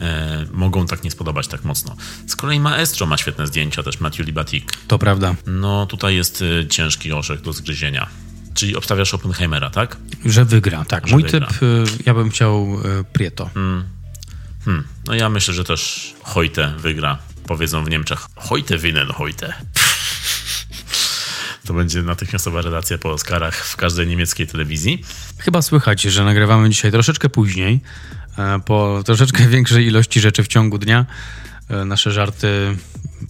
[0.00, 1.96] e, mogą tak nie spodobać tak mocno.
[2.26, 4.72] Z kolei Maestro ma świetne zdjęcia, też Matthew Libatik.
[4.88, 5.34] to prawda.
[5.46, 8.08] No tutaj jest e, ciężki orzech do zgryzienia.
[8.58, 9.96] Czyli obstawiasz Oppenheimera, tak?
[10.24, 11.06] Że wygra, tak.
[11.06, 11.46] Że Mój wygra.
[11.46, 13.50] typ, y, ja bym chciał y, Prieto.
[13.54, 13.84] Hmm.
[15.06, 17.18] No ja myślę, że też Hojte wygra.
[17.46, 19.54] Powiedzą w Niemczech Hojte winnen Hojte.
[21.66, 25.04] To będzie natychmiastowa relacja po Oscarach w każdej niemieckiej telewizji.
[25.38, 27.80] Chyba słychać, że nagrywamy dzisiaj troszeczkę później,
[28.38, 31.06] e, po troszeczkę większej ilości rzeczy w ciągu dnia.
[31.68, 32.76] E, Nasze żarty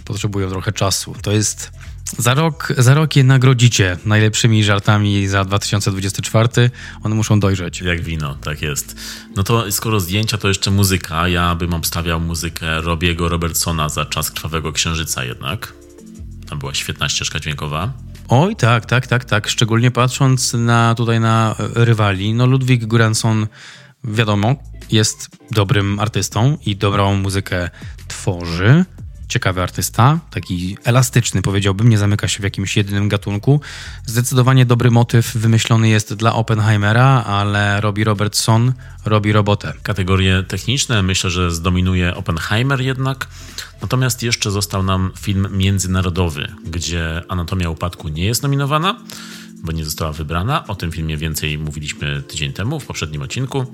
[0.04, 1.14] potrzebują trochę czasu.
[1.22, 1.70] To jest
[2.16, 6.70] za rok, za rok je nagrodzicie najlepszymi żartami za 2024.
[7.02, 7.80] One muszą dojrzeć.
[7.80, 8.96] Jak wino, tak jest.
[9.36, 11.28] No to skoro zdjęcia, to jeszcze muzyka.
[11.28, 15.72] Ja bym obstawiał muzykę Robiego Robertsona za czas Krwawego Księżyca jednak.
[16.48, 17.92] Tam była świetna ścieżka dźwiękowa.
[18.28, 19.48] Oj, tak, tak, tak, tak.
[19.48, 22.34] Szczególnie patrząc na tutaj na e, rywali.
[22.34, 23.46] No Ludwik Göransson,
[24.04, 24.56] wiadomo,
[24.90, 27.70] jest dobrym artystą i dobrą muzykę
[28.08, 28.84] tworzy.
[29.28, 33.60] Ciekawy artysta, taki elastyczny powiedziałbym, nie zamyka się w jakimś jedynym gatunku.
[34.06, 38.72] Zdecydowanie dobry motyw wymyślony jest dla Oppenheimera, ale Robbie Robertson
[39.04, 39.72] robi robotę.
[39.82, 43.26] Kategorie techniczne myślę, że zdominuje Oppenheimer jednak.
[43.82, 49.00] Natomiast jeszcze został nam film międzynarodowy, gdzie Anatomia Upadku nie jest nominowana,
[49.62, 50.66] bo nie została wybrana.
[50.66, 53.66] O tym filmie więcej mówiliśmy tydzień temu w poprzednim odcinku.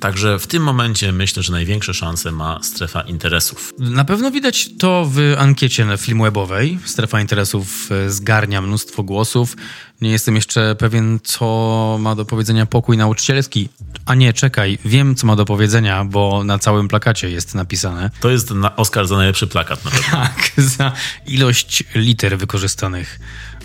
[0.00, 3.74] Także w tym momencie myślę, że największe szanse ma strefa interesów.
[3.78, 6.78] Na pewno widać to w ankiecie na filmwebowej.
[6.84, 9.56] Strefa interesów e, zgarnia mnóstwo głosów.
[10.00, 13.68] Nie jestem jeszcze pewien, co ma do powiedzenia pokój nauczycielski.
[14.06, 18.10] A nie, czekaj, wiem, co ma do powiedzenia, bo na całym plakacie jest napisane.
[18.20, 20.10] To jest na Oscar za najlepszy plakat na pewno.
[20.10, 20.92] Tak, za
[21.26, 23.20] ilość liter wykorzystanych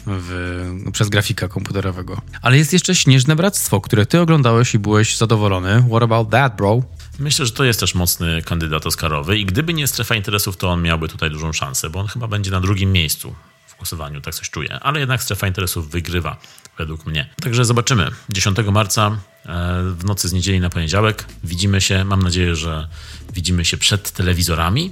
[0.06, 2.22] w, przez grafika komputerowego.
[2.42, 5.84] Ale jest jeszcze Śnieżne Bractwo, które ty oglądałeś i byłeś zadowolony.
[5.90, 6.82] What about that, bro?
[7.20, 10.82] Myślę, że to jest też mocny kandydat Oscarowy i gdyby nie strefa interesów, to on
[10.82, 13.36] miałby tutaj dużą szansę, bo on chyba będzie na drugim miejscu
[13.68, 14.80] w głosowaniu, tak coś czuję.
[14.82, 16.38] Ale jednak strefa interesów wygrywa,
[16.78, 17.30] według mnie.
[17.42, 18.12] Także zobaczymy.
[18.30, 22.04] 10 marca e, w nocy z niedzieli na poniedziałek widzimy się.
[22.04, 22.88] Mam nadzieję, że
[23.34, 24.92] widzimy się przed telewizorami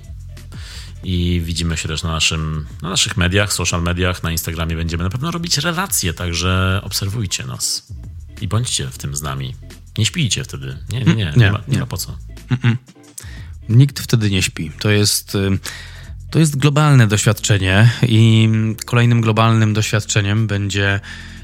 [1.04, 5.10] i widzimy się też na, naszym, na naszych mediach, social mediach, na Instagramie będziemy na
[5.10, 7.88] pewno robić relacje, także obserwujcie nas
[8.42, 9.56] i bądźcie w tym z nami.
[9.98, 10.78] Nie śpijcie wtedy.
[10.92, 11.26] Nie, nie, nie.
[11.26, 12.18] Nie, Nie, ma, nie ma po co.
[13.70, 14.72] Nikt wtedy nie śpi.
[14.80, 15.60] To jest, y,
[16.30, 18.50] to jest globalne doświadczenie i
[18.86, 21.00] kolejnym globalnym doświadczeniem będzie,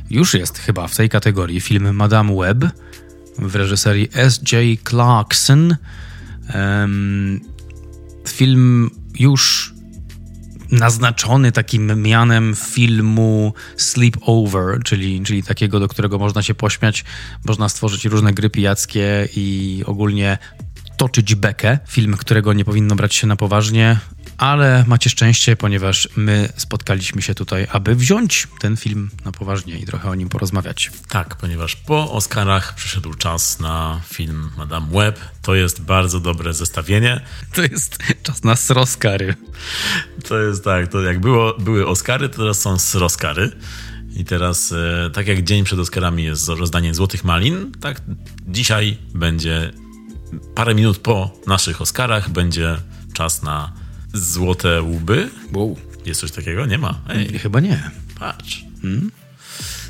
[0.10, 2.66] już jest chyba w tej kategorii, film Madame Web.
[3.38, 4.80] w reżyserii S.J.
[4.90, 5.76] Clarkson.
[6.48, 7.42] Em,
[8.28, 9.74] film już
[10.72, 17.06] naznaczony takim mianem filmu Sleepover, czyli, czyli takiego, do którego można się pośmiać,
[17.46, 20.38] można stworzyć różne gry pijackie i ogólnie
[20.98, 21.80] toczyć bekę.
[21.88, 24.00] Film, którego nie powinno brać się na poważnie,
[24.38, 29.86] ale macie szczęście, ponieważ my spotkaliśmy się tutaj, aby wziąć ten film na poważnie i
[29.86, 30.92] trochę o nim porozmawiać.
[31.10, 35.20] Tak, ponieważ po Oscarach przyszedł czas na film Madame Web.
[35.42, 37.22] To jest bardzo dobre zestawienie.
[37.54, 39.36] To jest czas na sroskary.
[40.28, 43.52] To jest tak, to jak było, były Oscary, to teraz są Oscary.
[44.16, 48.02] I teraz, e, tak jak dzień przed Oscarami jest rozdanie Złotych Malin, tak
[48.48, 49.72] dzisiaj będzie
[50.56, 52.78] parę minut po naszych Oscarach będzie
[53.14, 53.83] czas na
[54.14, 55.30] Złote Łby.
[55.54, 55.78] Wow.
[56.06, 56.66] Jest coś takiego?
[56.66, 57.00] Nie ma.
[57.10, 57.92] Ej, Chyba nie.
[58.20, 58.66] patrz.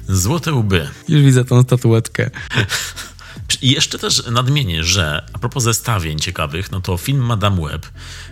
[0.07, 0.89] Złote Łby.
[1.09, 2.29] Już widzę tą statuetkę.
[3.61, 7.85] I jeszcze też nadmienię, że a propos zestawień ciekawych, no to film Madame Web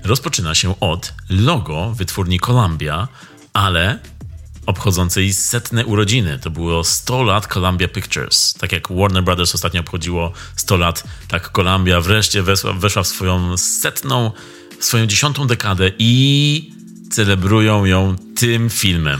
[0.04, 3.08] rozpoczyna się od logo wytwórni Columbia,
[3.54, 4.00] ale
[4.66, 6.40] obchodzącej setne urodziny.
[6.40, 8.54] To było 100 lat Columbia Pictures.
[8.54, 13.58] Tak jak Warner Brothers ostatnio obchodziło 100 lat, tak Columbia wreszcie weszła, weszła w swoją
[13.58, 14.32] setną,
[14.82, 16.72] swoją dziesiątą dekadę i
[17.12, 19.20] celebrują ją tym filmem.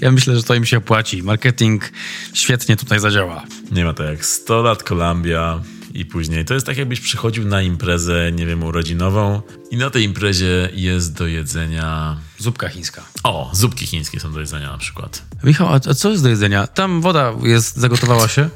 [0.00, 1.22] Ja myślę, że to im się opłaci.
[1.22, 1.92] Marketing
[2.32, 3.42] świetnie tutaj zadziała.
[3.70, 5.60] Nie ma to jak 100 lat Columbia
[5.94, 6.44] i później.
[6.44, 11.12] To jest tak, jakbyś przychodził na imprezę, nie wiem, urodzinową i na tej imprezie jest
[11.12, 12.16] do jedzenia...
[12.38, 13.02] Zupka chińska.
[13.22, 15.22] O, zupki chińskie są do jedzenia na przykład.
[15.44, 16.66] Michał, a co jest do jedzenia?
[16.66, 18.48] Tam woda jest, zagotowała się.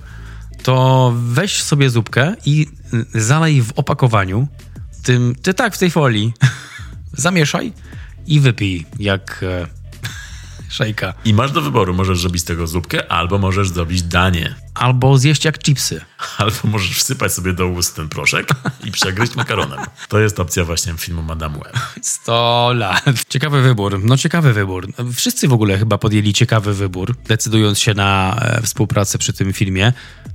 [0.63, 2.67] To weź sobie zupkę i
[3.15, 4.49] zalej w opakowaniu.
[5.07, 6.33] Tym, ty tak, w tej folii.
[7.13, 7.73] Zamieszaj
[8.27, 9.67] i wypij jak e,
[10.69, 11.15] szejka.
[11.25, 14.55] I masz do wyboru, możesz zrobić z tego zupkę, albo możesz zrobić danie.
[14.75, 16.01] Albo zjeść jak chipsy.
[16.39, 18.49] Albo możesz wsypać sobie do ust ten proszek
[18.85, 19.79] i przegryźć makaronem.
[20.09, 21.79] To jest opcja właśnie filmu Madame Web.
[22.03, 23.05] 100 lat.
[23.29, 24.01] Ciekawy wybór.
[24.05, 24.89] No ciekawy wybór.
[25.15, 29.93] Wszyscy w ogóle chyba podjęli ciekawy wybór, decydując się na e, współpracę przy tym filmie.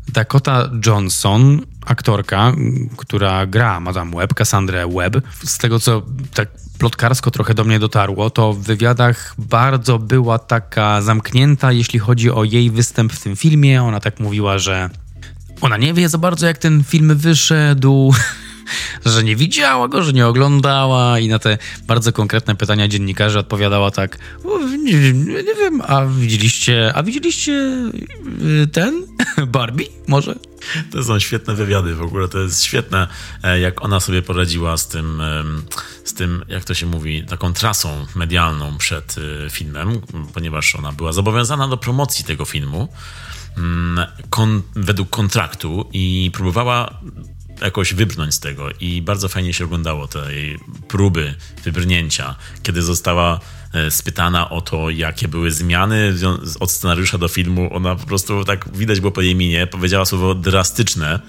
[0.07, 2.53] Dakota Johnson, aktorka,
[2.97, 5.21] która gra Madame Web, Cassandra Webb.
[5.43, 6.01] Z tego, co
[6.33, 6.49] tak
[6.81, 12.43] plotkarsko trochę do mnie dotarło, to w wywiadach bardzo była taka zamknięta, jeśli chodzi o
[12.43, 13.83] jej występ w tym filmie.
[13.83, 14.89] Ona tak mówiła, że
[15.61, 18.13] ona nie wie za bardzo, jak ten film wyszedł,
[19.05, 23.91] że nie widziała go, że nie oglądała i na te bardzo konkretne pytania dziennikarzy odpowiadała
[23.91, 27.51] tak, "O, nie, nie wiem, a widzieliście, a widzieliście
[28.63, 29.03] y, ten
[29.47, 30.35] Barbie może?
[30.91, 32.27] To są świetne wywiady w ogóle.
[32.27, 33.07] To jest świetne,
[33.43, 35.21] e, jak ona sobie poradziła z tym,
[36.03, 40.01] z tym, jak to się mówi, taką trasą medialną przed e, filmem,
[40.33, 42.87] ponieważ ona była zobowiązana do promocji tego filmu
[43.57, 44.05] mm,
[44.75, 46.99] według kontraktu i próbowała
[47.61, 53.39] jakoś wybrnąć z tego i bardzo fajnie się oglądało te jej próby wybrnięcia, kiedy została
[53.73, 56.13] e, spytana o to, jakie były zmiany
[56.59, 60.35] od scenariusza do filmu, ona po prostu tak widać było po jej minie, powiedziała słowo
[60.35, 61.19] drastyczne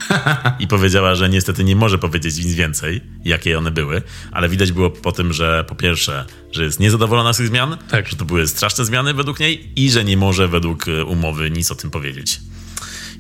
[0.59, 4.90] i powiedziała, że niestety nie może powiedzieć nic więcej, jakie one były, ale widać było
[4.90, 8.09] po tym, że po pierwsze, że jest niezadowolona z tych zmian, Tak.
[8.09, 11.71] że to były straszne zmiany według niej i że nie może według e, umowy nic
[11.71, 12.40] o tym powiedzieć.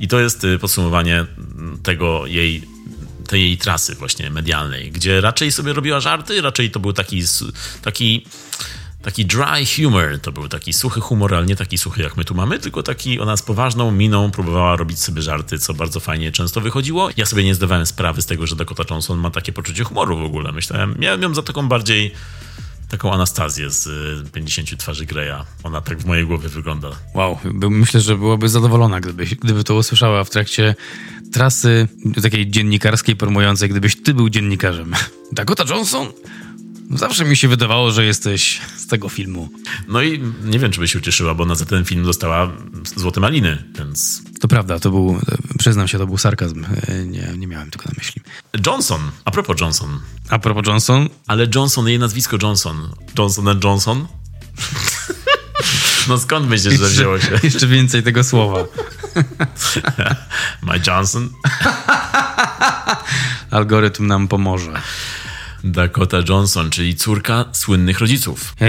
[0.00, 1.26] I to jest y, podsumowanie
[1.82, 2.62] tego jej,
[3.32, 7.22] tej jej trasy właśnie medialnej, gdzie raczej sobie robiła żarty, raczej to był taki,
[7.82, 8.26] taki,
[9.02, 12.34] taki dry humor, to był taki suchy humor, ale nie taki suchy jak my tu
[12.34, 16.60] mamy, tylko taki ona z poważną miną próbowała robić sobie żarty, co bardzo fajnie często
[16.60, 17.10] wychodziło.
[17.16, 20.24] Ja sobie nie zdawałem sprawy z tego, że Dakota Johnson ma takie poczucie humoru w
[20.24, 20.52] ogóle.
[20.52, 22.14] Myślałem, miałem ją za taką bardziej
[22.92, 25.44] taką Anastazję z y, 50 twarzy Greya.
[25.62, 26.88] Ona tak w mojej głowie wygląda.
[27.14, 27.38] Wow,
[27.70, 30.74] myślę, że byłaby zadowolona, gdyby, gdyby to usłyszała w trakcie
[31.32, 31.88] trasy
[32.22, 34.92] takiej dziennikarskiej promującej, gdybyś ty był dziennikarzem.
[35.32, 36.06] Dakota Johnson?
[36.92, 39.48] Zawsze mi się wydawało, że jesteś z tego filmu.
[39.88, 42.50] No i nie wiem, czy by się ucieszyła, bo ona za ten film dostała
[42.96, 44.22] Złote Maliny, więc...
[44.40, 45.20] To prawda, to był,
[45.58, 46.64] przyznam się, to był sarkazm.
[47.06, 48.22] Nie, nie miałem tego na myśli.
[48.66, 52.88] Johnson, a propos Johnson, A propos Johnson, ale Johnson, jej nazwisko Johnson.
[53.18, 54.06] Johnson and Johnson?
[56.08, 57.38] No skąd myślisz, że wzięło się?
[57.42, 58.64] jeszcze więcej tego słowa.
[60.62, 61.28] My Johnson?
[63.50, 64.82] Algorytm nam pomoże.
[65.64, 68.54] Dakota Johnson, czyli córka słynnych rodziców.
[68.60, 68.66] E,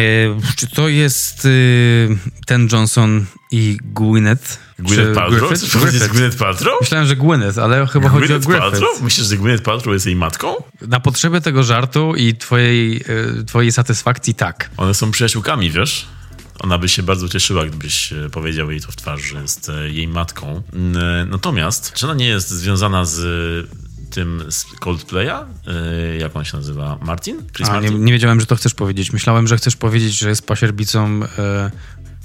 [0.56, 4.60] czy to jest y, ten Johnson i Gwyneth?
[4.79, 5.49] Gwyneth Czy Paltrow?
[5.49, 5.77] Griffith?
[5.77, 6.08] Griffith.
[6.12, 6.82] Gwyneth Paltrow?
[6.82, 8.71] Myślałem, że Gwyneth, ale chyba chodzi o Gwyneth Griffith.
[8.71, 9.01] Paltrow?
[9.01, 10.56] Myślisz, że Gwyneth Paltrow jest jej matką?
[10.88, 12.97] Na potrzeby tego żartu i twojej,
[13.41, 14.69] y, twojej satysfakcji tak.
[14.77, 16.06] One są przyjaciółkami, wiesz?
[16.60, 19.89] Ona by się bardzo cieszyła, gdybyś e, powiedział jej to w twarz, że jest e,
[19.89, 20.62] jej matką.
[20.95, 23.19] E, Natomiast, czy ona nie jest związana z
[24.13, 25.45] tym z Coldplaya?
[25.67, 26.97] E, Jak on się nazywa?
[27.02, 27.38] Martin?
[27.54, 28.06] Chris A, nie, Martin?
[28.06, 29.13] nie wiedziałem, że to chcesz powiedzieć.
[29.13, 31.19] Myślałem, że chcesz powiedzieć, że jest pasierbicą...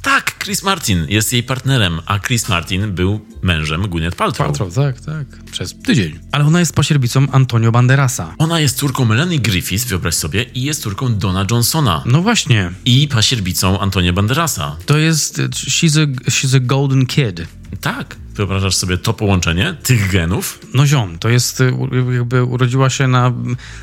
[0.08, 4.46] E, Tak, Chris Martin jest jej partnerem, a Chris Martin był mężem Gwyneth Paltrow.
[4.48, 5.26] Paltrow, tak, tak.
[5.52, 6.18] Przez tydzień.
[6.32, 8.34] Ale ona jest pasierbicą Antonio Banderasa.
[8.38, 12.02] Ona jest córką Melanie Griffith, wyobraź sobie, i jest córką Dona Johnsona.
[12.06, 12.70] No właśnie.
[12.84, 14.76] I pasierbicą Antonia Banderasa.
[14.86, 15.38] To jest...
[15.38, 17.40] She's a, she's a golden kid.
[17.80, 20.58] Tak, wyobrażasz sobie to połączenie tych genów?
[20.74, 23.32] No ziom, to jest y, u- jakby urodziła się na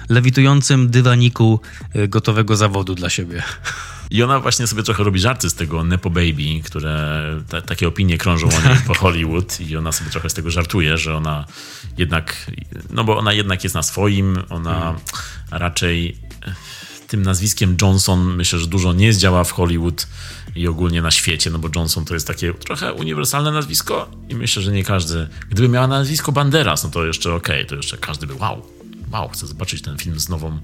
[0.10, 1.60] lewitującym dywaniku
[2.10, 3.44] gotowego zawodu dla siebie.
[4.10, 8.18] I ona właśnie sobie trochę robi żarty z tego Nepo Baby, które te, takie opinie
[8.18, 11.46] krążą o niej po Hollywood i ona sobie trochę z tego żartuje, że ona
[11.98, 12.52] jednak,
[12.90, 14.96] no bo ona jednak jest na swoim, ona
[15.52, 16.56] raczej e,
[17.08, 20.08] tym nazwiskiem Johnson myślę, że dużo nie zdziała w Hollywood
[20.56, 24.62] i ogólnie na świecie, no bo Johnson to jest takie trochę uniwersalne nazwisko i myślę,
[24.62, 28.34] że nie każdy, gdyby miała nazwisko Banderas, no to jeszcze okej, to jeszcze każdy by
[28.34, 28.66] wow,
[29.12, 30.60] wow, chcę zobaczyć ten film z nową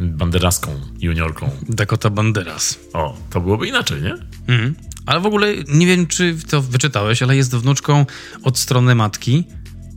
[0.00, 1.50] banderaską juniorką.
[1.68, 2.78] Dakota Banderas.
[2.92, 4.14] O, to byłoby inaczej, nie?
[4.48, 4.74] Mhm.
[5.06, 8.06] Ale w ogóle nie wiem, czy to wyczytałeś, ale jest wnuczką
[8.42, 9.44] od strony matki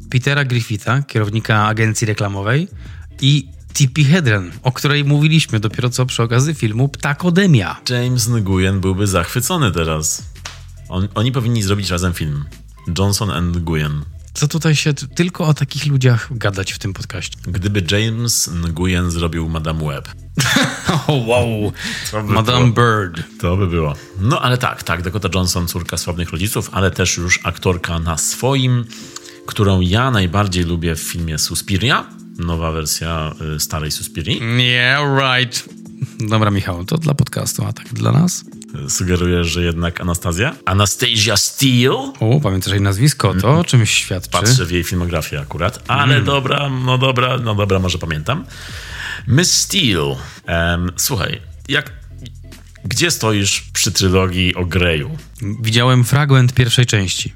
[0.09, 2.67] Petera Griffitha, kierownika agencji reklamowej
[3.21, 7.81] i Tippi Hedren, o której mówiliśmy dopiero co przy okazji filmu Ptakodemia.
[7.89, 10.23] James Nguyen byłby zachwycony teraz.
[10.89, 12.45] On, oni powinni zrobić razem film.
[12.97, 14.01] Johnson and Nguyen.
[14.33, 17.37] Co tutaj się tylko o takich ludziach gadać w tym podcaście?
[17.47, 20.09] Gdyby James Nguyen zrobił Madame Web,
[21.07, 21.71] O, wow.
[22.11, 22.87] By Madame było.
[22.87, 23.23] Bird.
[23.39, 23.95] to by było.
[24.19, 28.85] No ale tak, tak, Dakota Johnson, córka sławnych rodziców, ale też już aktorka na swoim,
[29.47, 32.07] którą ja najbardziej lubię w filmie Suspiria.
[32.37, 34.41] Nowa wersja y, starej Suspirii.
[34.57, 35.69] Yeah, right.
[36.29, 38.45] Dobra, Michał, to dla podcastu, a tak dla nas?
[38.89, 40.55] Sugerujesz, że jednak Anastazja?
[40.65, 42.13] Anastasia Steele?
[42.19, 44.29] O, pamiętasz jej nazwisko, to o czymś świadczy.
[44.29, 48.45] Patrzę w jej filmografię akurat, ale dobra, no dobra, no dobra, może pamiętam.
[49.27, 50.15] Miss Steele.
[50.45, 51.91] Em, słuchaj, jak,
[52.85, 55.17] gdzie stoisz przy trylogii o Greju?
[55.61, 57.33] Widziałem fragment pierwszej części.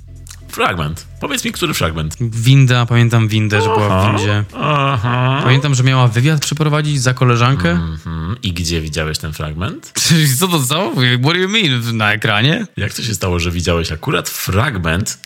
[0.50, 1.08] Fragment.
[1.20, 2.16] Powiedz mi, który fragment?
[2.22, 4.44] Winda, pamiętam Windę, że była w windzie.
[4.62, 5.42] Aha.
[5.44, 7.72] Pamiętam, że miała wywiad przeprowadzić za koleżankę.
[7.72, 8.36] Mhm.
[8.44, 9.94] I gdzie widziałeś ten fragment?
[10.40, 10.92] Co to co?
[10.92, 11.98] What do you mean?
[11.98, 12.66] Na ekranie?
[12.78, 15.20] Jak to się stało, że widziałeś akurat fragment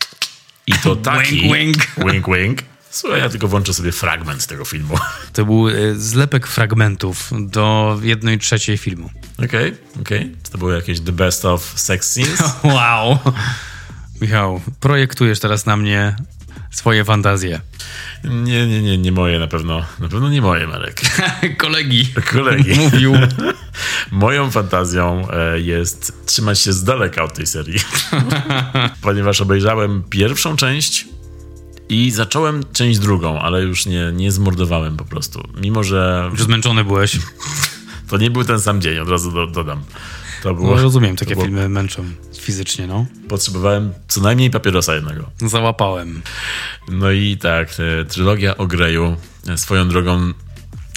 [0.68, 1.42] i to taki...
[1.42, 1.78] Wink, wink.
[2.12, 2.60] Wink, wink.
[2.92, 4.98] Słuchaj, ja tylko włączę sobie fragment tego filmu.
[5.34, 9.10] To był e, zlepek fragmentów do jednej trzeciej filmu.
[9.46, 10.36] Okej, okej.
[10.44, 12.42] Czy to było jakieś the best of sex scenes?
[12.64, 13.20] Wow.
[14.22, 16.16] Michał, projektujesz teraz na mnie
[16.72, 17.62] swoje fantazje.
[18.24, 19.86] Nie, nie, nie, nie moje na pewno.
[20.00, 21.02] Na pewno nie moje, Marek.
[21.58, 22.08] Kolegi.
[22.34, 22.72] Kolegi.
[22.80, 23.14] Mówił.
[24.12, 27.80] Moją fantazją e, jest trzymać się z daleka od tej serii.
[29.02, 31.08] Ponieważ obejrzałem pierwszą część
[31.90, 35.48] i zacząłem część drugą, ale już nie, nie zmordowałem po prostu.
[35.62, 37.20] Mimo, że Już zmęczony byłeś.
[38.10, 39.84] to nie był ten sam dzień, od razu do, dodam.
[40.44, 42.04] To było, No, rozumiem, takie było, filmy męczą
[42.40, 43.06] fizycznie, no.
[43.30, 45.30] Potrzebowałem co najmniej papierosa jednego.
[45.38, 46.22] Załapałem.
[46.92, 47.70] No i tak,
[48.02, 49.16] e, trylogia o Greju
[49.48, 50.34] e, swoją drogą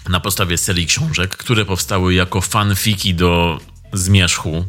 [0.09, 3.61] na podstawie serii książek, które powstały jako fanfiki do
[3.93, 4.65] Zmierzchu.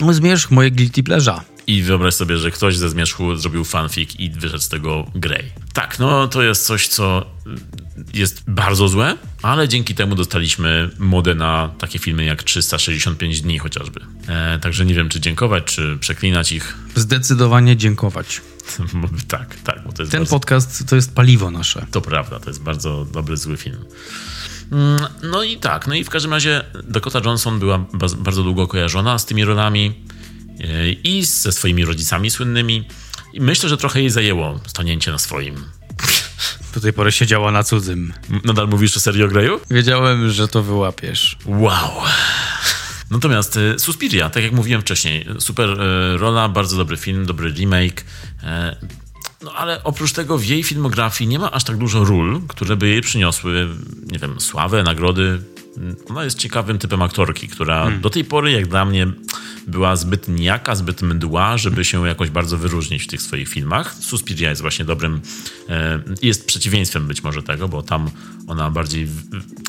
[0.00, 1.40] No, Zmierzch moje guilty pleasure.
[1.66, 5.44] I wyobraź sobie, że ktoś ze Zmierzchu zrobił fanfic i wyszedł z tego Grey.
[5.72, 7.26] Tak, no to jest coś, co
[8.14, 14.00] jest bardzo złe, ale dzięki temu dostaliśmy modę na takie filmy jak 365 dni chociażby.
[14.28, 16.76] E, także nie wiem, czy dziękować, czy przeklinać ich.
[16.94, 18.40] Zdecydowanie dziękować.
[19.28, 20.26] tak, tak, Ten bardzo...
[20.30, 21.86] podcast to jest paliwo nasze.
[21.90, 23.84] To prawda, to jest bardzo dobry, zły film.
[24.72, 27.84] Mm, No i tak, no i w każdym razie Dakota Johnson była
[28.18, 30.04] bardzo długo kojarzona z tymi rolami
[30.60, 32.84] e, i ze swoimi rodzicami słynnymi.
[33.32, 35.77] I myślę, że trochę jej zajęło stanięcie na swoim.
[36.74, 38.12] Do tej pory siedziała na cudzym.
[38.44, 39.60] Nadal mówisz o serii o Greju?
[39.70, 41.36] Wiedziałem, że to wyłapiesz.
[41.46, 41.90] Wow.
[43.10, 48.04] Natomiast e, Suspiria, tak jak mówiłem wcześniej, super e, rola, bardzo dobry film, dobry remake.
[48.42, 48.76] e,
[49.42, 52.88] No ale oprócz tego w jej filmografii nie ma aż tak dużo ról, które by
[52.88, 53.68] jej przyniosły,
[54.12, 55.40] nie wiem, sławę, nagrody.
[56.10, 59.06] Ona jest ciekawym typem aktorki, która do tej pory, jak dla mnie,
[59.66, 63.94] była zbyt nijaka, zbyt mdła, żeby się jakoś bardzo wyróżnić w tych swoich filmach.
[64.00, 65.20] Suspiria jest właśnie dobrym,
[65.68, 68.10] e, jest przeciwieństwem być może tego, bo tam
[68.46, 69.08] ona bardziej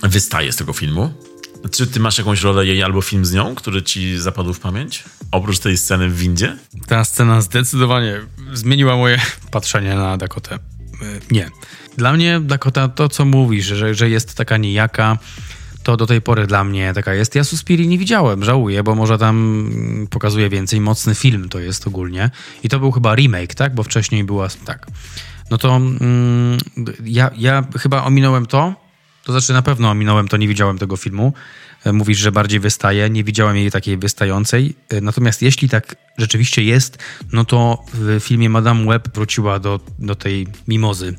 [0.03, 1.13] wystaje z tego filmu.
[1.71, 5.03] Czy ty masz jakąś rolę jej albo film z nią, który ci zapadł w pamięć?
[5.31, 6.57] Oprócz tej sceny w windzie?
[6.87, 8.21] Ta scena zdecydowanie
[8.53, 9.21] zmieniła moje
[9.51, 10.55] patrzenie na Dakotę.
[10.55, 11.49] Y, Nie.
[11.97, 15.17] Dla mnie Dakota to, co mówisz, że, że jest taka nijaka,
[15.83, 17.35] to do tej pory dla mnie taka jest.
[17.35, 19.69] Ja Suspiri nie widziałem, żałuję, bo może tam
[20.09, 20.81] pokazuje więcej.
[20.81, 22.29] Mocny film to jest ogólnie.
[22.63, 23.75] I to był chyba remake, tak?
[23.75, 24.47] Bo wcześniej była...
[24.65, 24.87] Tak.
[25.51, 26.57] No to mm,
[27.05, 28.75] ja, ja chyba ominąłem to,
[29.23, 31.33] to znaczy na pewno ominąłem to, nie widziałem tego filmu.
[31.85, 33.09] E, Mówisz, że bardziej wystaje.
[33.09, 34.75] Nie widziałem jej takiej wystającej.
[34.89, 36.97] E, Natomiast jeśli tak rzeczywiście jest,
[37.31, 41.15] no to w filmie Madame Web wróciła do, do tej mimozy.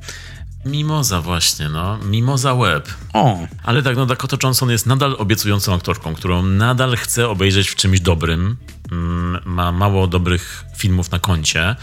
[0.64, 1.98] Mimoza właśnie, no.
[1.98, 2.88] Mimoza Web.
[3.12, 7.74] O, Ale tak, no Dakota Johnson jest nadal obiecującą aktorką, którą nadal chcę obejrzeć w
[7.74, 8.56] czymś dobrym.
[8.92, 11.76] Mm, Ma mało dobrych filmów na koncie.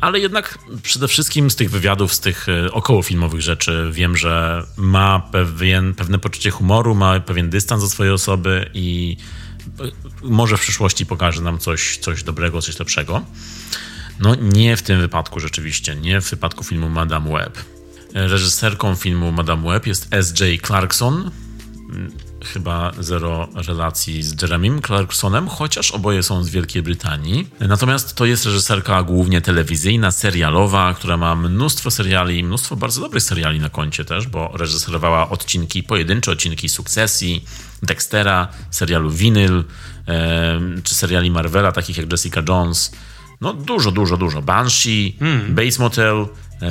[0.00, 5.20] Ale jednak przede wszystkim z tych wywiadów, z tych e, okołofilmowych rzeczy wiem, że ma
[5.20, 9.16] pewien, pewne poczucie humoru, ma pewien dystans do swojej osoby i
[9.80, 9.84] e,
[10.22, 13.22] może w przyszłości pokaże nam coś, coś dobrego, coś lepszego.
[14.20, 17.77] No nie w tym wypadku rzeczywiście, nie w wypadku filmu Madame Web.
[18.14, 20.66] Reżyserką filmu Madame Web jest S.J.
[20.66, 21.30] Clarkson.
[21.94, 22.12] Mm,
[22.44, 27.48] Chyba zero relacji z Jeremym Clarksonem, chociaż oboje są z Wielkiej Brytanii.
[27.60, 33.60] Natomiast to jest reżyserka głównie telewizyjna, serialowa, która ma mnóstwo seriali, mnóstwo bardzo dobrych seriali
[33.60, 37.44] na koncie też, bo reżyserowała odcinki, pojedyncze odcinki Sukcesji,
[37.82, 39.64] Dextera, serialu Vinyl,
[40.84, 42.92] czy seriali Marvela, takich jak Jessica Jones.
[43.40, 44.42] No dużo, dużo, dużo.
[44.42, 45.16] Banshee,
[45.48, 46.26] Bates Motel, e,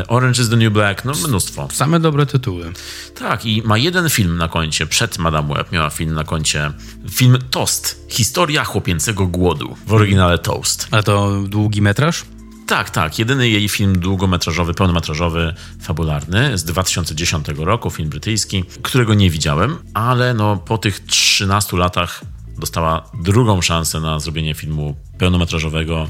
[0.07, 1.67] Orange is the New Black, no mnóstwo.
[1.71, 2.71] same dobre tytuły.
[3.19, 4.85] Tak, i ma jeden film na koncie.
[4.85, 6.71] Przed Madame Web miała film na koncie.
[7.11, 8.05] Film Toast.
[8.09, 9.75] Historia chłopięcego głodu.
[9.85, 10.87] W oryginale Toast.
[10.91, 12.23] Ale to długi metraż?
[12.67, 13.19] Tak, tak.
[13.19, 20.33] Jedyny jej film długometrażowy, pełnometrażowy, fabularny z 2010 roku, film brytyjski, którego nie widziałem, ale
[20.33, 22.21] no po tych 13 latach
[22.57, 26.09] dostała drugą szansę na zrobienie filmu pełnometrażowego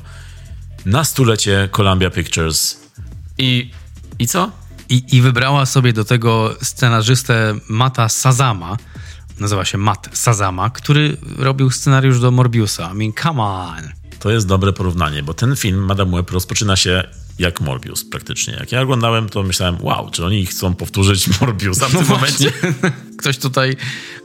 [0.86, 2.87] na stulecie Columbia Pictures.
[3.38, 3.72] I,
[4.20, 4.52] i co?
[4.90, 8.78] I, I wybrała sobie do tego scenarzystę Mata Sazama,
[9.40, 12.92] nazywa się Matt Sazama, który robił scenariusz do Morbiusa.
[12.94, 13.82] I mean, come on.
[14.20, 17.04] To jest dobre porównanie, bo ten film Madame Web rozpoczyna się
[17.40, 18.54] jak Morbius praktycznie.
[18.60, 22.52] Jak ja oglądałem, to myślałem, wow, czy oni chcą powtórzyć Morbiusa w tym momencie?
[23.18, 23.76] ktoś, tutaj,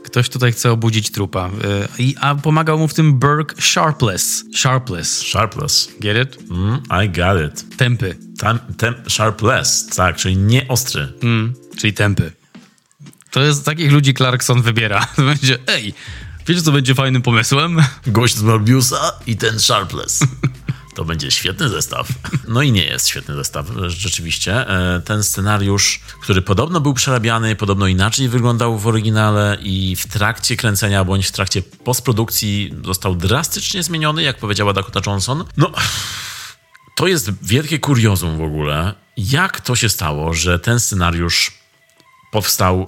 [0.03, 1.47] ktoś tutaj chce obudzić trupa.
[1.47, 1.51] Y,
[1.99, 4.43] I, a pomagał mu w tym Burke Sharpless.
[4.55, 5.17] Sharpless.
[5.17, 5.89] Sharpless.
[5.99, 6.51] Get it?
[6.51, 7.77] Mm, I got it.
[7.77, 8.17] Tempy.
[8.39, 11.13] Tam, tem, sharpless, tak, czyli nie ostry.
[11.23, 12.31] Mm, czyli tempy.
[13.31, 15.07] To jest takich ludzi Clarkson wybiera.
[15.15, 15.93] To będzie, ej,
[16.47, 17.81] wiecie co będzie fajnym pomysłem?
[18.07, 20.19] Gość z Morbiusa i ten Sharpless.
[20.95, 22.07] To będzie świetny zestaw.
[22.47, 24.69] No i nie jest świetny zestaw, rzeczywiście.
[24.69, 30.55] E, Ten scenariusz, który podobno był przerabiany, podobno inaczej wyglądał w oryginale i w trakcie
[30.57, 35.45] kręcenia bądź w trakcie postprodukcji został drastycznie zmieniony, jak powiedziała Dakota Johnson.
[35.57, 35.71] No,
[36.95, 38.93] to jest wielkie kuriozum w ogóle.
[39.17, 41.51] Jak to się stało, że ten scenariusz
[42.31, 42.87] powstał.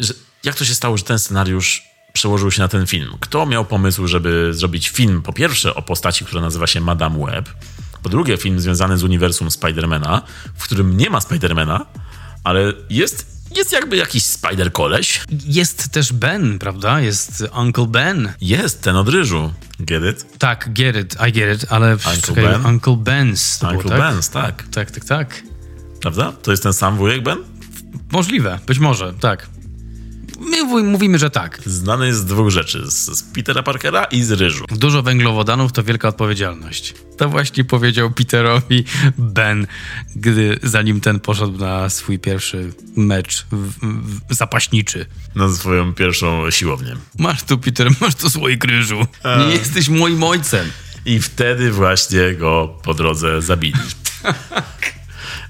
[0.00, 0.14] Że,
[0.44, 1.82] jak to się stało, że ten scenariusz
[2.16, 3.10] przełożył się na ten film?
[3.20, 7.48] Kto miał pomysł, żeby zrobić film, po pierwsze, o postaci, która nazywa się Madame Web,
[8.02, 10.22] po drugie, film związany z uniwersum Spidermana,
[10.54, 11.86] w którym nie ma Spidermana,
[12.44, 15.20] ale jest, jest jakby jakiś Spider-koleś.
[15.46, 17.00] Jest też Ben, prawda?
[17.00, 18.32] Jest Uncle Ben.
[18.40, 19.52] Jest ten od ryżu.
[19.80, 20.38] Get it?
[20.38, 22.66] Tak, get it, I get it, ale Uncle czekaj, Ben?
[22.66, 24.00] Uncle Ben's Uncle było, tak?
[24.00, 24.64] Ben's, tak.
[24.72, 25.42] Tak, tak, tak.
[26.00, 26.32] Prawda?
[26.42, 27.38] To jest ten sam wujek Ben?
[28.12, 29.53] Możliwe, być może, tak.
[30.62, 31.60] My mówimy, że tak.
[31.66, 32.90] Znany jest z dwóch rzeczy.
[32.90, 34.64] Z, Petera Parkera i z ryżu.
[34.68, 36.94] Dużo węglowodanów to wielka odpowiedzialność.
[37.16, 38.84] To właśnie powiedział Peterowi
[39.18, 39.66] Ben,
[40.16, 43.72] gdy zanim ten poszedł na swój pierwszy mecz w,
[44.28, 45.06] w, zapaśniczy.
[45.34, 46.96] Na swoją pierwszą siłownię.
[47.18, 49.06] Masz tu, Peter, masz tu słoik ryżu.
[49.38, 50.70] Nie jesteś moim ojcem.
[51.06, 53.78] I wtedy właśnie go po drodze zabili.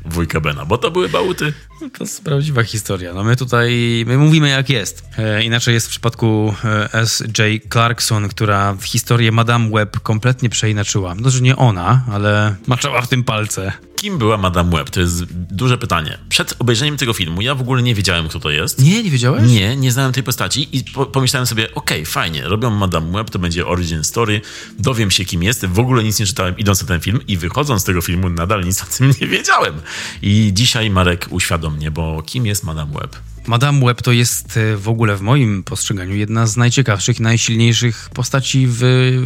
[0.04, 1.52] Wujka Bena, bo to były bałuty.
[1.80, 3.14] To jest prawdziwa historia.
[3.14, 5.04] No my tutaj, my mówimy jak jest.
[5.18, 7.62] E, inaczej jest w przypadku e, S.J.
[7.72, 11.14] Clarkson, która historię Madame Web kompletnie przeinaczyła.
[11.14, 13.72] No, że nie ona, ale maczała w tym palce.
[14.04, 14.90] Kim była Madame Web?
[14.90, 16.18] To jest duże pytanie.
[16.28, 18.82] Przed obejrzeniem tego filmu ja w ogóle nie wiedziałem, kto to jest.
[18.82, 19.50] Nie, nie wiedziałeś?
[19.50, 23.38] Nie, nie znałem tej postaci i po, pomyślałem sobie, okej, fajnie, robią Madame Web, to
[23.38, 24.40] będzie origin story,
[24.78, 27.82] dowiem się kim jest, w ogóle nic nie czytałem idąc na ten film i wychodząc
[27.82, 29.74] z tego filmu nadal nic o tym nie wiedziałem.
[30.22, 33.16] I dzisiaj Marek uświadom mnie, bo kim jest Madame Web?
[33.46, 38.66] Madame Web to jest e, w ogóle w moim postrzeganiu jedna z najciekawszych najsilniejszych postaci
[38.68, 38.78] w,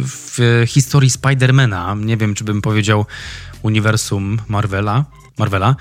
[0.05, 1.95] w historii Spidermana.
[1.99, 3.05] Nie wiem, czy bym powiedział
[3.63, 5.05] uniwersum Marvela,
[5.37, 5.75] Marvela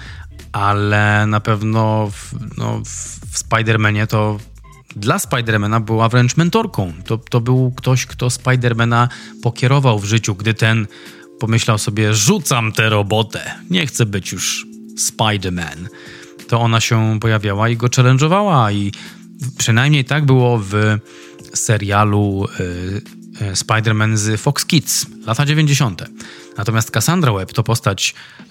[0.53, 2.83] ale na pewno w, no,
[3.33, 4.39] w Spidermanie to
[4.97, 6.93] dla Spidermana była wręcz mentorką.
[7.05, 9.09] To, to był ktoś, kto Spidermana
[9.43, 10.87] pokierował w życiu, gdy ten
[11.41, 14.67] pomyślał sobie, rzucam tę robotę, nie chcę być już
[14.97, 15.89] Spiderman
[16.49, 18.93] to ona się pojawiała i go challenge'owała i
[19.59, 20.99] Przynajmniej tak było w
[21.55, 22.63] serialu y,
[23.43, 26.05] y, Spider-Man z Fox Kids, lata 90.
[26.57, 28.49] Natomiast Cassandra Webb to postać y,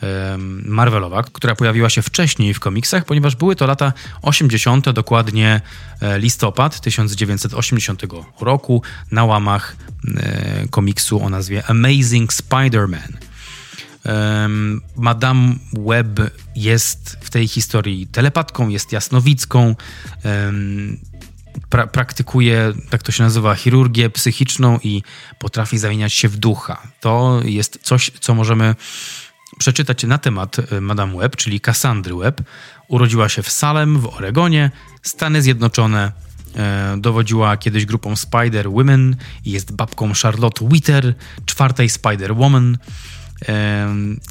[0.66, 5.62] Marvelowa, która pojawiła się wcześniej w komiksach, ponieważ były to lata 80., dokładnie
[6.02, 8.04] e, listopad 1980
[8.42, 8.82] roku,
[9.12, 9.76] na łamach
[10.18, 13.27] e, komiksu o nazwie Amazing Spider-Man.
[14.96, 16.20] Madame Webb
[16.56, 19.76] jest w tej historii telepatką, jest jasnowicką,
[21.70, 25.04] pra praktykuje, tak to się nazywa, chirurgię psychiczną i
[25.40, 26.82] potrafi zamieniać się w ducha.
[27.00, 28.76] To jest coś, co możemy
[29.60, 32.42] przeczytać na temat e, Madame Webb, czyli Cassandry Webb.
[32.88, 36.12] Urodziła się w Salem w Oregonie, Stany Zjednoczone.
[36.56, 41.14] E, dowodziła kiedyś grupą Spider Women i jest babką Charlotte Witter,
[41.46, 42.78] czwartej Spider Woman.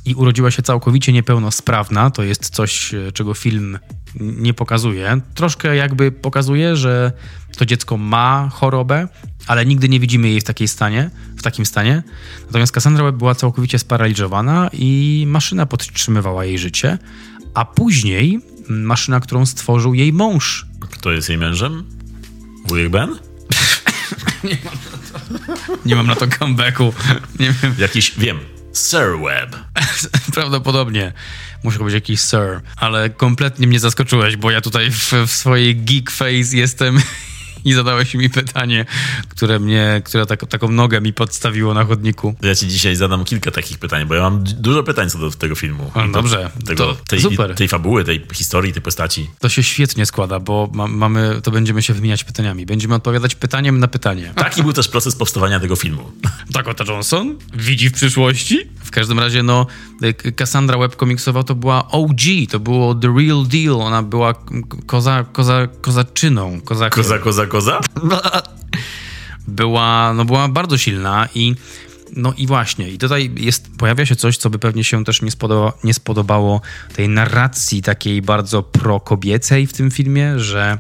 [0.05, 2.11] I urodziła się całkowicie niepełnosprawna.
[2.11, 3.79] To jest coś, e, czego film
[4.21, 5.21] nie pokazuje.
[5.35, 7.13] Troszkę jakby pokazuje, że
[7.57, 9.09] to dziecko ma chorobę,
[9.47, 12.03] ale nigdy nie widzimy jej w, takiej stanie, w takim stanie.
[12.47, 16.99] Natomiast Cassandra Webb była całkowicie sparaliżowana i maszyna podtrzymywała jej życie,
[17.55, 20.67] a później maszyna, którą stworzył jej mąż.
[20.81, 21.85] Kto jest jej mężem?
[22.69, 23.11] Wujek Ben?
[25.87, 26.93] Nie mam na to comebacku.
[27.41, 27.75] Nie wiem.
[27.79, 28.39] Jakiś, wiem,
[28.77, 29.57] Sir Webb.
[30.35, 31.13] Prawdopodobnie
[31.63, 36.11] musiał być jakiś sir, ale kompletnie mnie zaskoczyłeś, bo ja tutaj w, w swojej geek
[36.11, 37.01] face jestem
[37.65, 38.85] i zadałeś mi pytanie,
[39.29, 42.35] które mnie, które tak, taką nogę mi podstawiło na chodniku.
[42.43, 45.55] Ja ci dzisiaj zadam kilka takich pytań, bo ja mam dużo pytań co do tego
[45.55, 45.91] filmu.
[45.95, 47.55] O, dobrze, Tego, to tej, super.
[47.55, 49.31] tej fabuły, tej historii, tej postaci.
[49.39, 52.67] To się świetnie składa, bo ma, mamy, to będziemy się wymieniać pytaniami.
[52.67, 54.33] Będziemy odpowiadać pytaniem na pytanie.
[54.37, 56.13] Taki był też proces powstawania tego filmu.
[56.51, 58.59] Dakota Johnson widzi w przyszłości?
[58.85, 59.67] W każdym razie, no,
[60.37, 63.83] Cassandra Webb komiksowa to była OG, to było the real deal.
[63.83, 64.35] Ona była
[64.87, 66.61] koza, koza, kozaczyną.
[66.61, 67.03] Kozakiem.
[67.03, 67.56] Koza, koza, koza?
[69.49, 71.55] Była, no była bardzo silna i
[72.17, 75.31] no i właśnie, i tutaj jest, pojawia się coś, co by pewnie się też nie,
[75.31, 76.61] spodoba, nie spodobało
[76.95, 80.79] tej narracji takiej bardzo prokobiecej w tym filmie, że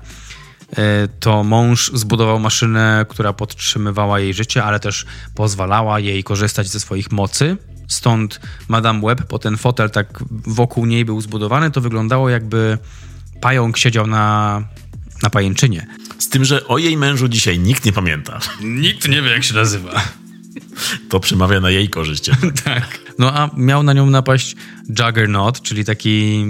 [0.77, 6.81] e, to mąż zbudował maszynę, która podtrzymywała jej życie, ale też pozwalała jej korzystać ze
[6.81, 7.57] swoich mocy.
[7.89, 12.79] Stąd Madame Webb, po ten fotel tak wokół niej był zbudowany, to wyglądało jakby
[13.41, 14.63] pająk siedział na,
[15.23, 15.87] na pajęczynie.
[16.19, 18.39] Z tym, że o jej mężu dzisiaj nikt nie pamięta.
[18.61, 20.03] Nikt nie wie, jak się nazywa.
[21.09, 22.31] To przemawia na jej korzyść.
[22.65, 22.99] Tak.
[23.19, 24.57] No a miał na nią napaść
[24.89, 26.45] Juggernaut, czyli taki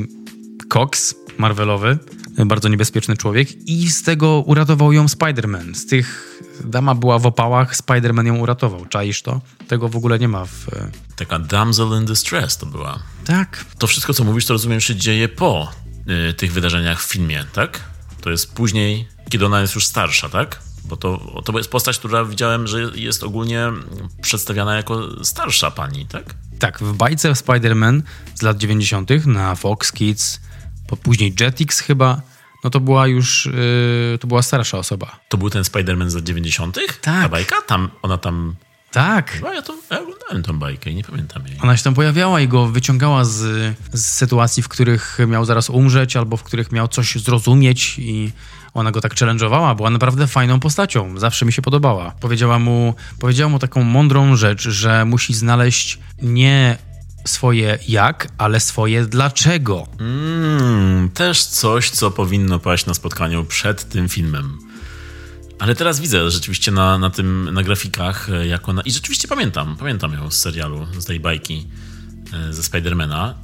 [0.68, 1.98] koks Marvelowy,
[2.46, 5.74] bardzo niebezpieczny człowiek i z tego uratował ją Spider-Man.
[5.74, 8.86] Z tych dama była w opałach, Spider-Man ją uratował.
[8.86, 9.40] Czaisz to?
[9.68, 10.66] Tego w ogóle nie ma w...
[11.16, 12.98] Taka damsel in distress to była.
[13.24, 13.64] Tak.
[13.78, 15.72] To wszystko, co mówisz, to rozumiem, się dzieje po
[16.30, 17.80] y, tych wydarzeniach w filmie, tak?
[18.26, 20.60] To jest później, kiedy ona jest już starsza, tak?
[20.84, 23.72] Bo to, to jest postać, która widziałem, że jest ogólnie
[24.22, 26.34] przedstawiana jako starsza pani, tak?
[26.58, 28.02] Tak, w bajce Spider-Man
[28.34, 29.26] z lat 90.
[29.26, 30.40] na Fox Kids,
[30.86, 32.20] po później Jetix chyba,
[32.64, 35.20] no to była już, yy, to była starsza osoba.
[35.28, 36.74] To był ten Spider-Man z lat 90.
[36.74, 36.96] Tak.
[36.96, 37.62] Ta bajka?
[37.66, 38.54] Tam, ona tam...
[38.96, 39.40] Tak.
[39.42, 41.58] No ja, to, ja oglądałem tą bajkę i nie pamiętam jej.
[41.62, 43.38] Ona się tam pojawiała i go wyciągała z,
[43.92, 48.32] z sytuacji, w których miał zaraz umrzeć, albo w których miał coś zrozumieć i
[48.74, 49.76] ona go tak challenge'owała.
[49.76, 51.18] Była naprawdę fajną postacią.
[51.18, 52.12] Zawsze mi się podobała.
[52.20, 56.78] Powiedziała mu, powiedziała mu taką mądrą rzecz, że musi znaleźć nie
[57.26, 59.86] swoje jak, ale swoje dlaczego.
[60.00, 64.65] Mm, też coś, co powinno paść na spotkaniu przed tym filmem.
[65.58, 68.82] Ale teraz widzę rzeczywiście na, na tym, na grafikach, e, jak ona...
[68.82, 71.66] I rzeczywiście pamiętam, pamiętam ją z serialu, z tej bajki
[72.32, 73.34] e, ze Spidermana,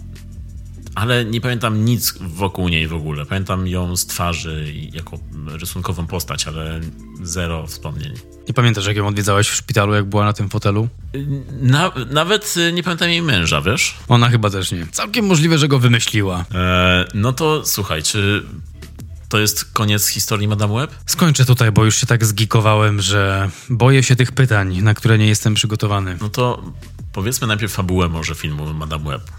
[0.94, 3.26] ale nie pamiętam nic wokół niej w ogóle.
[3.26, 6.80] Pamiętam ją z twarzy jako rysunkową postać, ale
[7.22, 8.12] zero wspomnień.
[8.48, 10.88] Nie pamiętasz, jak ją odwiedzałeś w szpitalu, jak była na tym fotelu?
[11.60, 13.94] Na, nawet e, nie pamiętam jej męża, wiesz?
[14.08, 14.86] Ona chyba też nie.
[14.86, 16.44] Całkiem możliwe, że go wymyśliła.
[17.14, 18.42] No to słuchaj, czy
[19.32, 20.94] to jest koniec historii Madame Web?
[21.06, 25.26] Skończę tutaj, bo już się tak zgikowałem, że boję się tych pytań, na które nie
[25.26, 26.16] jestem przygotowany.
[26.20, 26.62] No to
[27.12, 29.22] powiedzmy najpierw fabułę może filmu Madame Web.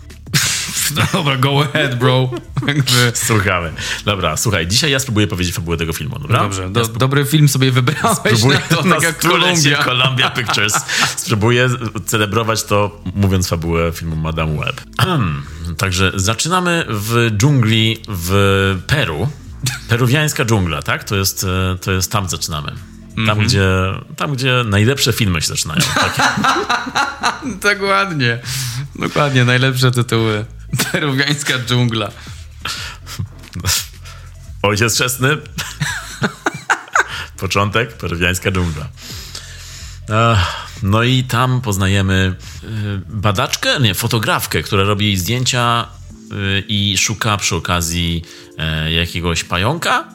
[0.96, 2.30] No dobra, go ahead, bro.
[3.28, 3.74] Słuchamy.
[4.06, 6.40] Dobra, słuchaj, dzisiaj ja spróbuję powiedzieć fabułę tego filmu, dobra?
[6.40, 9.84] Dobrze, do, dobry film sobie wybrałeś Spróbuję na to, tak jak Kolumbia.
[9.84, 10.74] Columbia Pictures.
[11.18, 11.70] Spróbuję
[12.06, 14.82] celebrować to, mówiąc fabułę filmu Madame Web.
[15.78, 19.28] Także zaczynamy w dżungli w Peru.
[19.90, 21.04] Peruwiańska dżungla, tak?
[21.04, 22.68] To jest, e, to jest tam zaczynamy.
[23.16, 23.48] Tam, Mhm.
[23.48, 23.68] gdzie,
[24.18, 25.82] tam, gdzie najlepsze filmy się zaczynają.
[25.96, 26.42] Tak?
[27.62, 28.40] Dokładnie.
[28.96, 30.46] Dokładnie, najlepsze tytuły.
[30.92, 32.10] Peruwiańska dżungla.
[34.62, 35.38] Ojciec chrzestny.
[37.40, 38.88] Początek, peruwiańska dżungla.
[40.14, 42.68] Ach, No i tam poznajemy y,
[43.08, 45.88] badaczkę, nie, fotografkę, która robi zdjęcia
[46.68, 48.43] i szuka przy okazji e,
[48.90, 50.08] jakiegoś pająka,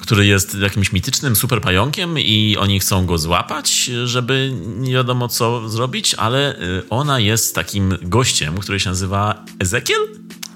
[0.00, 5.68] który jest jakimś mitycznym super pająkiem i oni chcą go złapać, żeby nie wiadomo co
[5.68, 10.00] zrobić, ale y, ona jest takim gościem, który się nazywa Ezekiel?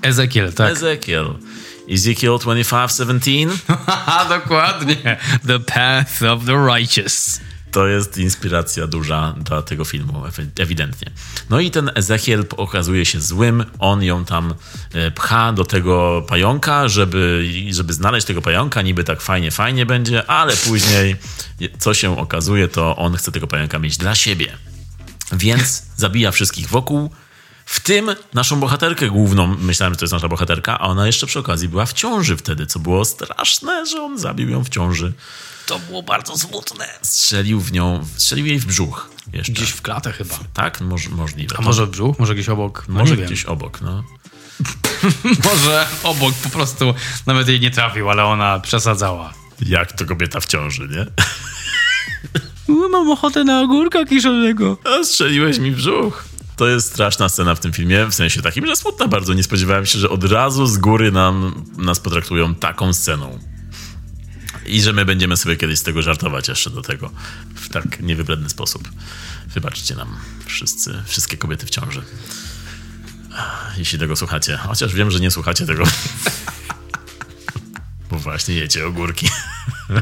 [0.02, 0.72] Ezekiel, tak.
[0.72, 1.34] Ezekiel.
[1.90, 5.16] Ezekiel 2517 Haha, dokładnie.
[5.46, 7.40] The path of the righteous.
[7.74, 11.10] To jest inspiracja duża dla tego filmu, ewi- ewidentnie.
[11.50, 14.54] No i ten Ezekiel okazuje się złym, on ją tam
[14.92, 20.26] e, pcha do tego pająka, żeby, żeby znaleźć tego pająka, niby tak fajnie, fajnie będzie,
[20.26, 21.16] ale później
[21.78, 24.56] co się okazuje, to on chce tego pająka mieć dla siebie.
[25.32, 27.10] Więc zabija wszystkich wokół,
[27.66, 29.46] w tym naszą bohaterkę główną.
[29.46, 32.66] Myślałem, że to jest nasza bohaterka, a ona jeszcze przy okazji była w ciąży wtedy,
[32.66, 35.12] co było straszne, że on zabił ją w ciąży.
[35.66, 36.88] To było bardzo smutne.
[37.02, 39.52] Strzelił w nią, strzelił jej w brzuch jeszcze.
[39.52, 40.34] Gdzieś w klatę chyba.
[40.54, 41.56] Tak, Moż, możliwe.
[41.58, 42.18] A może w brzuch?
[42.18, 42.84] Może gdzieś obok?
[42.88, 43.26] może nie wiem.
[43.26, 44.04] gdzieś obok, no.
[45.44, 46.94] Może obok po prostu
[47.26, 49.34] nawet jej nie trafił, ale ona przesadzała.
[49.66, 51.06] Jak to kobieta w ciąży, nie?
[52.90, 54.78] Mam ochotę na ogórka kiszonego.
[54.84, 56.24] A strzeliłeś mi w brzuch.
[56.56, 59.34] To jest straszna scena w tym filmie, w sensie takim, że smutna bardzo.
[59.34, 63.38] Nie spodziewałem się, że od razu z góry nam, nas potraktują taką sceną.
[64.66, 67.10] I że my będziemy sobie kiedyś z tego żartować jeszcze do tego
[67.54, 68.88] w tak niewybredny sposób.
[69.46, 72.02] Wybaczcie nam wszyscy, wszystkie kobiety w ciąży.
[73.76, 74.56] Jeśli tego słuchacie.
[74.56, 75.84] Chociaż wiem, że nie słuchacie tego.
[78.10, 79.28] Bo właśnie jecie ogórki.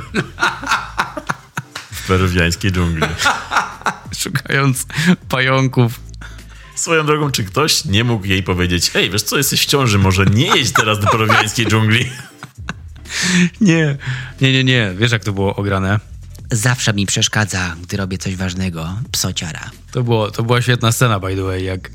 [1.93, 3.03] W peruwiańskiej dżungli.
[4.19, 4.87] Szukając
[5.29, 6.01] pająków.
[6.75, 10.27] Swoją drogą, czy ktoś nie mógł jej powiedzieć, ej, wiesz co, jesteś w ciąży, może
[10.27, 12.11] nie jedź teraz do peruwiańskiej dżungli?
[13.61, 13.97] Nie,
[14.41, 14.93] nie, nie, nie.
[14.97, 16.01] Wiesz jak to było ograne?
[16.51, 18.95] Zawsze mi przeszkadza, gdy robię coś ważnego.
[19.13, 19.71] Psociara.
[19.93, 21.91] To, było, to była świetna scena, by the way, jak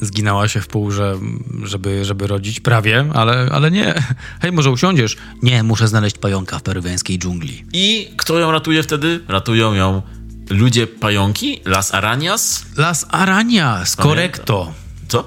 [0.00, 1.18] zginęła się w pół, że,
[1.62, 2.60] żeby, żeby rodzić.
[2.60, 3.94] Prawie, ale, ale nie.
[4.40, 5.16] Hej, może usiądziesz?
[5.42, 7.64] Nie, muszę znaleźć pająka w peruwiańskiej dżungli.
[7.72, 9.20] I kto ją ratuje wtedy?
[9.28, 10.02] Ratują ją
[10.50, 12.64] ludzie pająki, Las Arañas.
[12.76, 14.72] Las Arañas, correcto.
[15.08, 15.24] Co?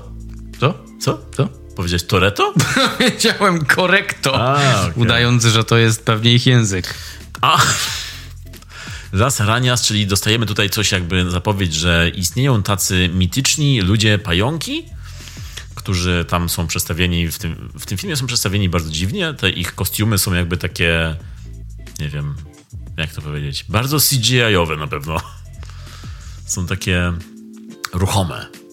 [0.60, 0.74] Co?
[1.00, 1.20] Co?
[1.36, 1.57] Co?
[1.78, 2.54] Powiedziałeś Toreto?
[3.00, 5.04] Wiedziałem correcto, A, okej.
[5.04, 6.94] udając, że to jest pewnie ich język.
[7.42, 7.62] A.
[9.14, 14.86] Las Arañas, czyli dostajemy tutaj coś jakby zapowiedź, że istnieją tacy mityczni ludzie pająki,
[15.76, 19.34] którzy tam są przedstawieni, w tym, w tym filmie są przedstawieni bardzo dziwnie.
[19.34, 21.16] Te ich kostiumy są jakby takie,
[22.00, 22.36] nie wiem,
[22.98, 25.22] jak to powiedzieć, bardzo CGI-owe na pewno.
[26.46, 27.14] Są takie
[27.94, 28.66] ruchome.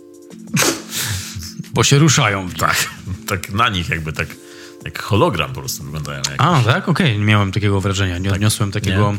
[1.74, 2.48] Bo się ruszają.
[2.50, 2.90] Tak,
[3.26, 4.28] tak na nich jakby tak,
[4.84, 6.22] jak hologram po prostu wyglądają.
[6.30, 6.34] Jak...
[6.38, 6.88] A, tak?
[6.88, 8.18] Okej, nie miałem takiego wrażenia.
[8.18, 9.14] Nie odniosłem takiego...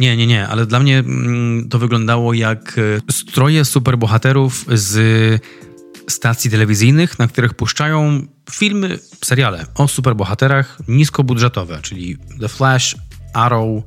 [0.00, 5.42] Nie, nie, nie, ale dla mnie mm, to wyglądało jak e, stroje superbohaterów z
[6.08, 12.96] stacji telewizyjnych, na których puszczają filmy, seriale o superbohaterach niskobudżetowe, czyli The Flash,
[13.34, 13.82] Arrow,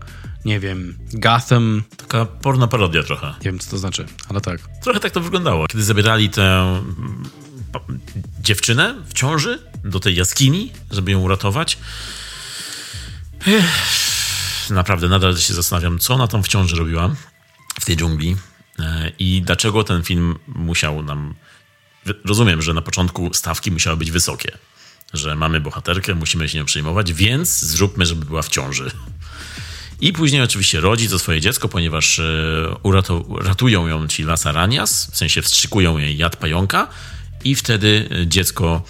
[0.45, 3.27] nie wiem, Gotham, Taka porno parodia trochę.
[3.27, 4.59] nie wiem co to znaczy, ale tak.
[4.83, 5.67] Trochę tak to wyglądało.
[5.67, 6.75] Kiedy zabierali tę
[8.39, 11.77] dziewczynę w ciąży do tej jaskini, żeby ją uratować.
[14.69, 17.15] Naprawdę, nadal się zastanawiam, co ona tam w ciąży robiła
[17.81, 18.35] w tej dżungli
[18.79, 21.35] e, i dlaczego ten film musiał nam.
[22.25, 24.57] Rozumiem, że na początku stawki musiały być wysokie,
[25.13, 28.91] że mamy bohaterkę, musimy się nią przejmować, więc zróbmy, żeby była w ciąży.
[30.01, 32.23] I później oczywiście rodzi to swoje dziecko, ponieważ e,
[32.83, 36.87] urato- ratują ją ci Las Arañas, w sensie wstrzykują jej jad pająka
[37.43, 38.81] i wtedy e, dziecko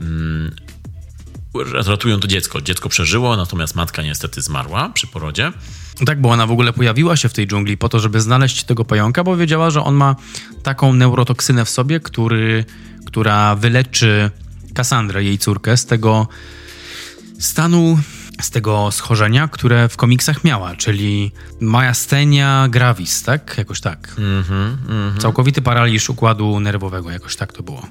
[0.00, 0.54] mm,
[1.86, 2.60] ratują to dziecko.
[2.60, 5.52] Dziecko przeżyło, natomiast matka niestety zmarła przy porodzie.
[6.06, 8.84] Tak, bo ona w ogóle pojawiła się w tej dżungli po to, żeby znaleźć tego
[8.84, 10.16] pająka, bo wiedziała, że on ma
[10.62, 12.64] taką neurotoksynę w sobie, który,
[13.06, 14.30] która wyleczy
[14.74, 16.28] Kassandrę, jej córkę, z tego
[17.38, 17.98] stanu,
[18.42, 23.54] z tego schorzenia, które w komiksach miała, czyli myasthenia gravis, tak?
[23.58, 24.16] Jakoś tak.
[25.18, 27.86] Całkowity paraliż układu nerwowego, jakoś tak to było.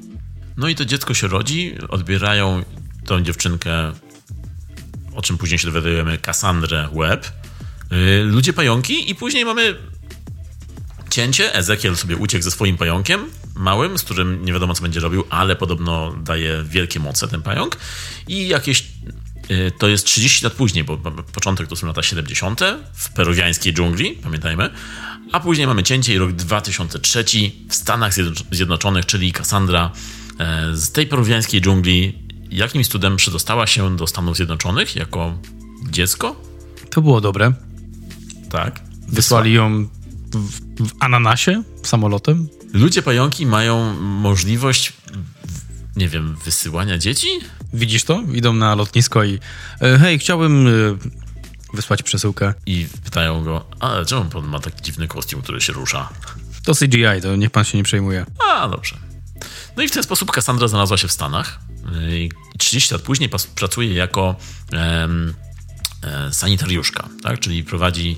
[0.57, 2.63] No i to dziecko się rodzi, odbierają
[3.05, 3.91] tą dziewczynkę,
[5.15, 7.25] o czym później się dowiadujemy, Cassandrę Webb,
[7.91, 9.75] yy, ludzie pająki i później mamy
[11.09, 11.55] cięcie.
[11.55, 13.25] Ezekiel sobie uciekł ze swoim pająkiem
[13.55, 17.77] małym, z którym nie wiadomo co będzie robił, ale podobno daje wielkie moce ten pająk
[18.27, 18.83] i jakieś
[19.77, 20.97] to jest 30 lat później, bo
[21.33, 22.61] początek to są lata 70.
[22.93, 24.69] w peruwiańskiej dżungli, pamiętajmy,
[25.31, 27.25] a później mamy cięcie i rok 2003
[27.69, 29.91] w Stanach Zjednocz- Zjednoczonych, czyli Cassandra
[30.39, 32.19] e, z tej peruwiańskiej dżungli
[32.51, 35.37] jakimś cudem przedostała się do Stanów Zjednoczonych jako
[35.89, 36.41] dziecko.
[36.89, 37.53] To było dobre.
[38.49, 38.79] Tak.
[39.07, 39.87] Wysłali ją
[40.33, 42.47] w, w ananasie samolotem.
[42.73, 44.93] Ludzie pająki mają możliwość,
[45.95, 47.27] nie wiem, wysyłania dzieci?
[47.73, 48.21] Widzisz to?
[48.33, 49.39] Idą na lotnisko i
[49.81, 50.71] e, hej, chciałbym e,
[51.73, 52.53] wysłać przesyłkę.
[52.65, 56.09] I pytają go, ale czemu pan ma taki dziwny kostium, który się rusza?
[56.63, 58.25] To CGI, to niech pan się nie przejmuje.
[58.49, 58.95] A, dobrze.
[59.77, 61.59] No i w ten sposób Cassandra znalazła się w Stanach.
[62.09, 64.35] I 30 lat później pracuje jako
[64.71, 65.33] em,
[66.03, 67.39] e, sanitariuszka, tak?
[67.39, 68.17] czyli prowadzi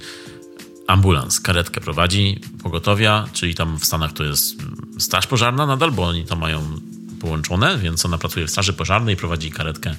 [0.87, 4.55] ambulans, karetkę prowadzi pogotowia, czyli tam w Stanach to jest
[4.99, 6.79] straż pożarna nadal, bo oni to mają
[7.23, 9.95] połączone, więc ona pracuje w straży pożarnej, prowadzi karetkę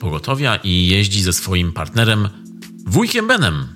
[0.00, 2.28] pogotowia i jeździ ze swoim partnerem,
[2.86, 3.68] wujkiem Benem,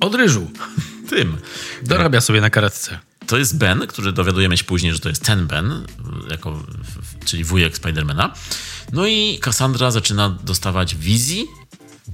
[0.00, 0.50] Od ryżu.
[1.10, 1.36] tym.
[1.82, 2.98] Dorabia sobie na karetce.
[3.26, 5.86] To jest Ben, który dowiadujemy się później, że to jest ten Ben,
[6.30, 6.62] jako,
[7.24, 8.34] czyli wujek Spidermana.
[8.92, 11.46] No i Cassandra zaczyna dostawać wizji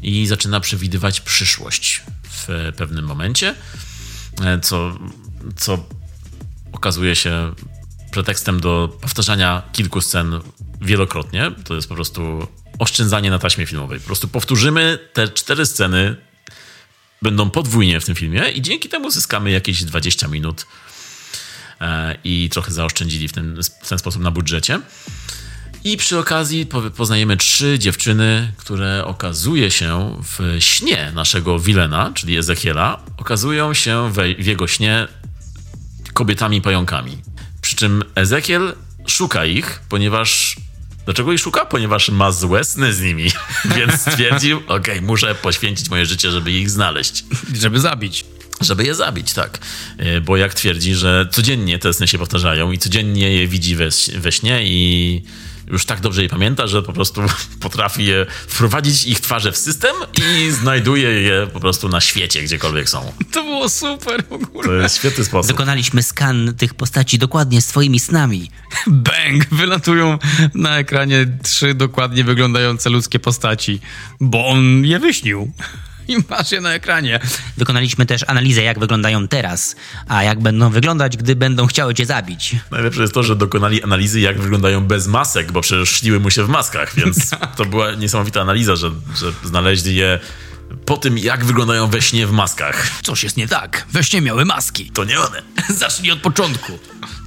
[0.03, 3.55] i zaczyna przewidywać przyszłość w pewnym momencie,
[4.45, 4.99] e, co,
[5.57, 5.87] co
[6.73, 7.55] okazuje się
[8.19, 10.41] pretekstem do powtarzania kilku scen
[10.81, 11.51] wielokrotnie.
[11.65, 12.47] To jest po prostu
[12.79, 14.01] oszczędzanie na taśmie filmowej.
[14.01, 16.17] Po prostu powtórzymy te cztery sceny,
[17.23, 20.67] będą podwójnie w tym filmie i dzięki temu zyskamy jakieś 20 minut
[21.81, 24.81] e, i trochę zaoszczędzili w ten, w ten sposób na budżecie.
[25.85, 32.37] I przy okazji po- poznajemy trzy dziewczyny, które okazuje się w śnie naszego Wilena, czyli
[32.37, 35.09] Ezekiela, okazują się w jego śnie
[36.15, 37.19] kobietami pająkami.
[37.69, 38.75] Przy czym Ezekiel
[39.07, 40.57] szuka ich, ponieważ.
[41.05, 41.67] Dlaczego ich szuka?
[41.67, 43.31] Ponieważ ma złe sny z nimi.
[43.77, 47.25] Więc stwierdził, okej, muszę poświęcić moje życie, żeby ich znaleźć.
[47.55, 48.25] Żeby zabić.
[48.61, 49.59] Żeby je zabić, tak.
[49.99, 53.89] E, Bo jak twierdzi, że codziennie te sny się powtarzają i codziennie je widzi we,
[54.19, 55.23] we śnie i
[55.71, 57.23] już tak dobrze je pamięta, że po prostu
[57.61, 62.89] potrafi je wprowadzić ich twarze w system i znajduje je po prostu na świecie, gdziekolwiek
[62.89, 63.13] są.
[63.33, 64.69] To było super w ogóle.
[64.69, 65.53] To jest świetny sposób.
[65.53, 68.51] Wykonaliśmy skan tych postaci dokładnie z twoimi snami.
[68.87, 69.47] Bang!
[69.51, 70.19] Wylatują
[70.55, 73.81] na ekranie trzy dokładnie wyglądające ludzkie postaci,
[74.21, 75.53] bo on je wyśnił.
[76.09, 77.21] I masz je na ekranie.
[77.57, 79.77] Wykonaliśmy też analizę, jak wyglądają teraz,
[80.09, 82.57] a jak będą wyglądać, gdy będą chciały cię zabić.
[82.71, 86.45] Najlepsze jest to, że dokonali analizy, jak wyglądają bez masek, bo przecież śniły mu się
[86.45, 90.19] w maskach, więc to była niesamowita analiza, że, że znaleźli je
[90.85, 92.91] po tym, jak wyglądają we śnie w maskach.
[93.03, 93.87] Coś jest nie tak.
[93.93, 94.91] Weźcie miały maski.
[94.91, 95.43] To nie one.
[95.79, 96.79] Zacznij od początku.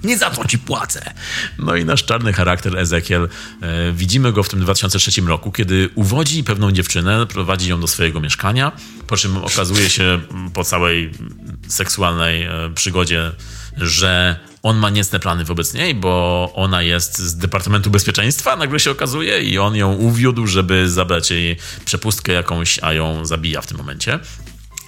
[0.03, 1.13] Nie za to ci płacę.
[1.59, 3.29] No i nasz czarny charakter Ezekiel,
[3.61, 8.19] e, widzimy go w tym 2003 roku, kiedy uwodzi pewną dziewczynę, prowadzi ją do swojego
[8.19, 8.71] mieszkania,
[9.07, 13.31] po czym okazuje się mm, po całej mm, seksualnej e, przygodzie,
[13.77, 18.91] że on ma niecne plany wobec niej, bo ona jest z Departamentu Bezpieczeństwa, nagle się
[18.91, 23.77] okazuje, i on ją uwiódł, żeby zabrać jej przepustkę jakąś, a ją zabija w tym
[23.77, 24.19] momencie.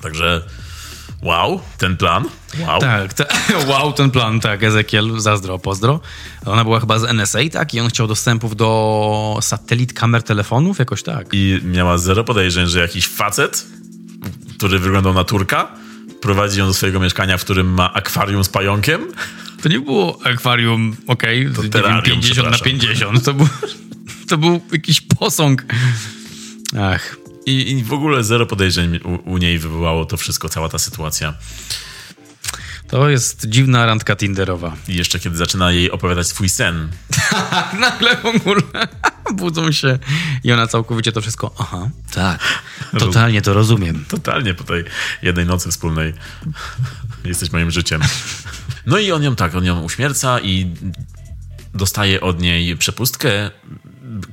[0.02, 0.42] Także
[1.22, 2.26] wow, ten plan,
[2.60, 2.80] wow.
[2.80, 3.26] Tak, ta,
[3.70, 6.00] wow, ten plan, tak, Ezekiel, zazdro, pozdro.
[6.46, 7.74] Ona była chyba z NSA, tak?
[7.74, 11.28] I on chciał dostępów do satelit, kamer, telefonów, jakoś tak.
[11.32, 13.66] i miała zero podejrzeń, że jakiś facet,
[14.58, 15.68] który wyglądał na Turka,
[16.22, 19.02] prowadzi ją do swojego mieszkania, w którym ma akwarium z pająkiem.
[19.64, 22.66] To nie było akwarium, okej, wiem, terrarium, 50 na przepraszam.
[22.66, 23.24] 50.
[23.24, 23.48] To był,
[24.30, 25.66] to był jakiś posąg.
[26.80, 27.16] Ach,
[27.46, 31.34] I, I w ogóle zero podejrzeń u, u niej wywołało to wszystko, cała ta sytuacja.
[32.88, 34.76] to jest dziwna randka tinderowa.
[34.88, 36.90] I jeszcze kiedy zaczyna jej opowiadać swój sen,
[37.80, 38.88] Nagle w ogóle
[39.34, 40.00] budzą się
[40.44, 42.62] i ona całkowicie to wszystko, aha, tak,
[43.00, 44.06] totalnie to rozumiem.
[44.08, 44.84] totalnie po tej
[45.22, 46.14] jednej nocy wspólnej
[47.26, 48.02] jesteś moim życiem.
[48.86, 50.74] No i on ją tak, on ją uśmierca i
[51.74, 53.52] dostaje od niej przepustkę,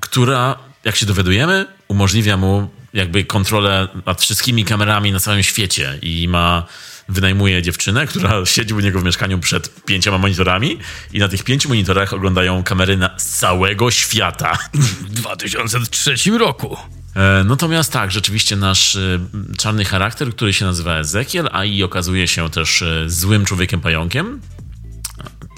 [0.00, 6.28] która, jak się dowiadujemy, umożliwia mu jakby kontrolę nad wszystkimi kamerami na całym świecie i
[6.28, 6.66] ma
[7.08, 10.78] wynajmuje dziewczynę, która siedzi u niego w mieszkaniu przed pięcioma monitorami
[11.12, 14.58] i na tych pięciu monitorach oglądają kamery na z całego świata.
[14.74, 16.76] W 2003 roku.
[17.16, 19.20] E, Natomiast tak, rzeczywiście nasz e,
[19.58, 24.40] czarny charakter, który się nazywa Ezekiel, a i okazuje się też e, złym człowiekiem pająkiem.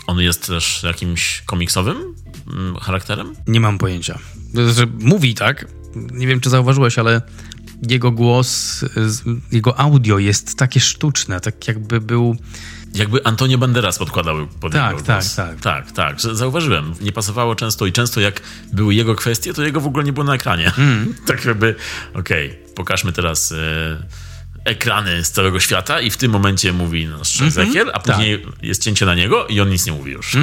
[0.06, 2.14] On jest też jakimś komiksowym
[2.46, 3.34] mm, charakterem.
[3.46, 4.18] Nie mam pojęcia.
[4.52, 5.66] Znaczy, mówi tak,
[6.12, 7.22] nie wiem czy zauważyłeś, ale
[7.88, 8.80] jego głos,
[9.52, 12.36] jego audio jest takie sztuczne, tak jakby był...
[12.94, 15.34] Jakby Antonio Banderas podkładał pod Tak, jego tak, głos.
[15.34, 15.60] tak.
[15.60, 16.94] Tak, tak, zauważyłem.
[17.00, 18.40] Nie pasowało często i często jak
[18.72, 20.72] były jego kwestie, to jego w ogóle nie było na ekranie.
[20.78, 21.14] Mm.
[21.26, 21.74] tak jakby,
[22.14, 23.56] okej, pokażmy teraz e,
[24.64, 27.48] ekrany z całego świata i w tym momencie mówi nasz Mhm.
[27.48, 28.02] Ezekiel, a Tak.
[28.16, 30.36] później jest cięcie na niego i on nic nie mówi już.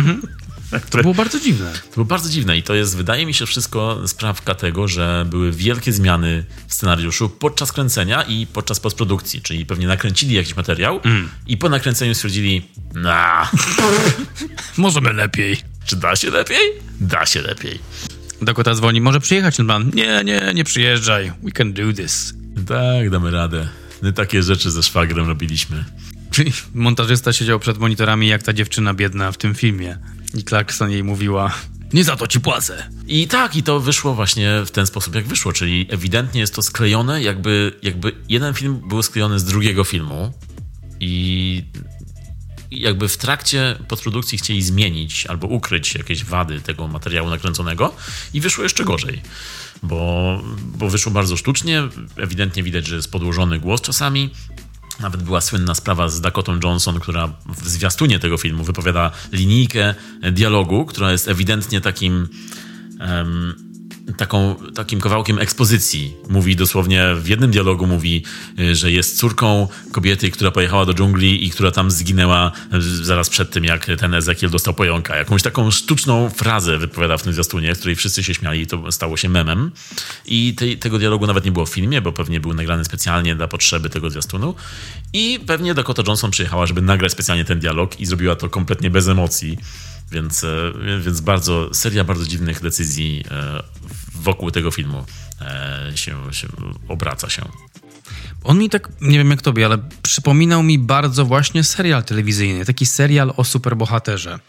[0.90, 1.74] To było bardzo dziwne.
[1.90, 5.52] To było bardzo dziwne i to jest, wydaje mi się, wszystko sprawka tego, że były
[5.52, 11.00] wielkie zmiany w scenariuszu podczas kręcenia i podczas postprodukcji, czyli pewnie nakręcili jakiś materiał
[11.48, 12.62] i po nakręceniu stwierdzili,
[12.94, 13.50] na,
[14.78, 15.58] Możemy lepiej.
[15.86, 16.72] czy da się lepiej?
[17.02, 17.80] Da się lepiej.
[18.42, 19.92] Dakota dzwoni, może przyjechać ten pan?
[19.94, 21.32] Nie, nie, nie przyjeżdżaj.
[21.44, 22.34] We can do this.
[22.68, 23.68] Tak, damy radę.
[24.02, 25.86] My takie rzeczy ze szwagrem robiliśmy.
[26.32, 29.98] Czyli montażysta siedział przed monitorami jak ta dziewczyna biedna w tym filmie.
[30.34, 31.56] I Clarkson jej mówiła,
[31.94, 32.90] nie za to ci płacę.
[33.08, 36.62] I tak, i to wyszło właśnie w ten sposób, jak wyszło, czyli ewidentnie jest to
[36.62, 40.34] sklejone, jakby, jakby jeden film był sklejony z drugiego filmu
[41.00, 41.64] i
[42.72, 47.96] jakby w trakcie postprodukcji chcieli zmienić albo ukryć jakieś wady tego materiału nakręconego
[48.34, 49.22] i wyszło jeszcze gorzej,
[49.84, 51.84] bo, bo wyszło bardzo sztucznie,
[52.18, 54.30] ewidentnie widać, że jest podłożony głos czasami,
[55.00, 59.96] nawet była słynna sprawa z Dakotą Johnson, która w zwiastunie tego filmu wypowiada linijkę
[60.32, 62.28] dialogu, która jest ewidentnie takim.
[63.00, 63.69] em,
[64.18, 66.14] taką, takim kawałkiem ekspozycji.
[66.30, 68.24] Mówi dosłownie, w jednym dialogu mówi,
[68.60, 73.30] y, że jest córką kobiety, która pojechała do dżungli i która tam zginęła y, zaraz
[73.30, 75.16] przed tym, jak ten Ezekiel dostał pojąka.
[75.16, 79.18] Jakąś taką sztuczną frazę wypowiada w tym zwiastunie, której wszyscy się śmiali i to stało
[79.18, 79.72] się memem.
[80.26, 83.48] I tej, tego dialogu nawet nie było w filmie, bo pewnie był nagrany specjalnie dla
[83.48, 84.56] potrzeby tego zwiastunu.
[85.14, 89.08] I pewnie Dakota Johnson przyjechała, żeby nagrać specjalnie ten dialog i zrobiła to kompletnie bez
[89.08, 89.58] emocji.
[90.12, 93.64] Więc, e, więc bardzo, seria bardzo dziwnych decyzji e,
[94.16, 95.06] wokół tego filmu
[95.42, 96.48] e, się, się
[96.88, 97.42] obraca się.
[98.44, 102.66] On mi tak, nie wiem jak tobie, ale przypominał mi bardzo właśnie serial telewizyjny.
[102.66, 104.40] Taki serial o superbohaterze.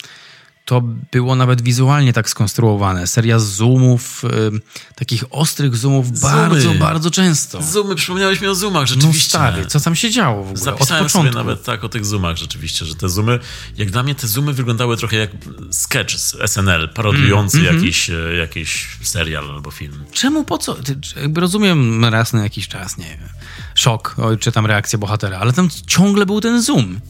[0.70, 3.06] To było nawet wizualnie tak skonstruowane.
[3.06, 4.60] Seria zoomów, y,
[4.94, 7.62] takich ostrych zoomów bardzo, bardzo często.
[7.62, 9.28] Zoomy, przypomniałeś mi o zoomach, No rzeczywiście.
[9.28, 10.64] stary, co tam się działo w ogóle?
[10.64, 13.38] Zapisałem Od sobie nawet tak o tych zoomach rzeczywiście, że te zoomy,
[13.76, 15.30] jak dla mnie te zoomy wyglądały trochę jak
[15.70, 17.84] sketch z SNL, parodiujący Mm, mhm.
[17.84, 20.04] jakiś, e, jakiś serial albo film.
[20.12, 20.76] Czemu, po co?
[21.20, 23.28] Jakby rozumiem raz na jakiś czas, nie wiem,
[23.74, 27.00] szok, czy tam reakcja bohatera, ale tam ciągle był ten zoom.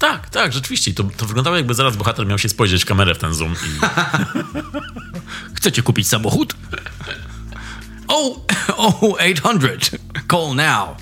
[0.00, 0.94] Tak, tak, rzeczywiście.
[0.94, 3.80] To, to wyglądało jakby zaraz bohater miał się spojrzeć w kamerę w ten zoom i
[5.56, 6.54] Chcecie kupić samochód?
[8.08, 8.40] Oh,
[8.76, 9.90] oh, 800.
[10.30, 10.96] Call now.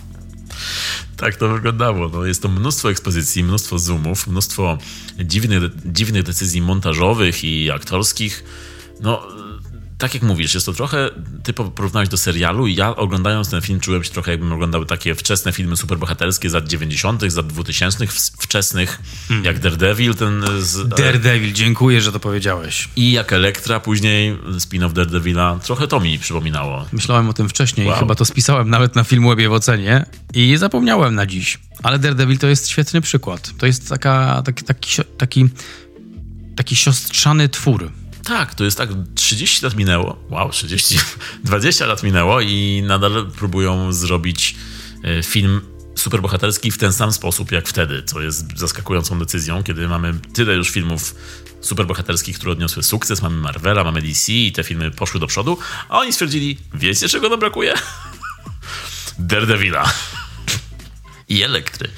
[1.16, 2.09] Tak to wyglądało.
[2.09, 4.78] No, jest to mnóstwo ekspozycji, mnóstwo zoomów, mnóstwo
[5.18, 8.44] dziwnych, dziwnych decyzji montażowych i aktorskich.
[9.01, 9.22] No,
[9.99, 11.11] tak jak mówisz, jest to trochę,
[11.42, 14.84] ty po- porównałeś do serialu i ja oglądając ten film czułem się trochę jakbym oglądał
[14.84, 19.03] takie wczesne filmy superbohaterskie z lat 90., z lat 2000, w- wczesnych,
[19.42, 20.88] jak Daredevil, ten z...
[20.88, 22.88] Daredevil, dziękuję, że to powiedziałeś.
[22.96, 25.59] I jak Elektra, później spin-off Daredevila.
[25.62, 26.86] Trochę to mi przypominało.
[26.92, 27.99] Myślałem o tym wcześniej, Wow.
[27.99, 31.59] chyba to spisałem nawet na Filmwebie w ocenie i zapomniałem na dziś.
[31.82, 33.53] Ale Daredevil to jest świetny przykład.
[33.59, 35.49] To jest taka, taki, taki, taki,
[36.57, 37.90] taki siostrzany twór.
[38.28, 40.98] Tak, to jest tak, 30 lat minęło, wow, 30,
[41.44, 44.56] 20 lat minęło i nadal próbują zrobić
[45.04, 45.60] e, film
[45.94, 50.70] superbohaterski w ten sam sposób jak wtedy, co jest zaskakującą decyzją, kiedy mamy tyle już
[50.70, 51.14] filmów
[51.60, 55.58] superbohaterskich, które odniosły sukces, mamy Marvela, mamy DC i te filmy poszły do przodu,
[55.88, 57.74] a oni stwierdzili, wiecie czego nam brakuje?
[59.18, 59.92] Daredevila
[61.28, 61.90] i Elektry.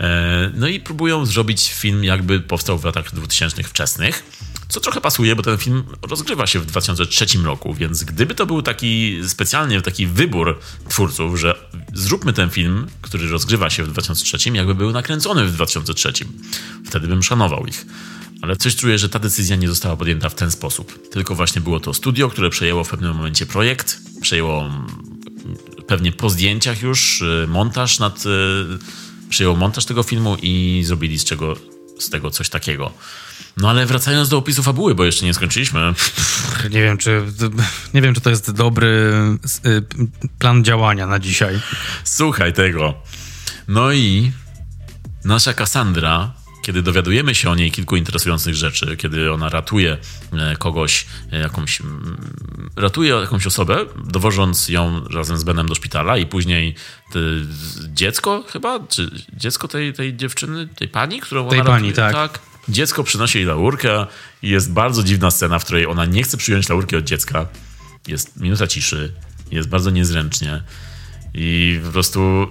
[0.00, 4.24] E, No i próbują zrobić film, jakby powstał w latach 2000 wczesnych,
[4.68, 8.62] co trochę pasuje, bo ten film rozgrywa się w 2003 roku, więc gdyby to był
[8.62, 11.54] taki specjalnie taki wybór twórców, że
[11.94, 16.12] zróbmy ten film, który rozgrywa się w 2003, jakby był nakręcony w 2003.
[16.86, 17.86] Wtedy bym szanował ich.
[18.42, 21.08] Ale coś czuję, że ta decyzja nie została podjęta w ten sposób.
[21.10, 24.70] Tylko właśnie było to studio, które przejęło w pewnym momencie projekt, przejęło
[25.86, 28.24] pewnie po zdjęciach już y, montaż nad.
[29.30, 31.56] Przyjął montaż tego filmu i zrobili z, czego,
[31.98, 32.92] z tego coś takiego.
[33.56, 35.94] No ale wracając do opisu fabuły, bo jeszcze nie skończyliśmy.
[36.70, 37.22] Nie wiem, czy,
[37.94, 39.12] nie wiem, czy to jest dobry
[39.66, 39.82] y,
[40.38, 41.60] plan działania na dzisiaj.
[42.04, 42.94] Słuchaj tego.
[43.68, 44.32] No i
[45.24, 49.98] nasza Cassandra, kiedy dowiadujemy się o niej kilku interesujących rzeczy, kiedy ona ratuje
[50.32, 52.30] e, kogoś, e, jakąś, mm,
[52.76, 56.74] ratuje jakąś osobę, dowożąc ją razem z Benem do szpitala i później
[57.12, 57.18] te,
[57.88, 62.38] dziecko chyba, czy dziecko tej, tej dziewczyny, tej pani, którą Tej ona pani, ratuje, tak.
[62.68, 64.06] Dziecko przynosi jej laurkę
[64.42, 67.46] i jest bardzo dziwna scena, w której ona nie chce przyjąć laurki od dziecka.
[68.08, 69.12] Jest minuta ciszy,
[69.50, 70.62] jest bardzo niezręcznie.
[71.34, 72.46] I po prostu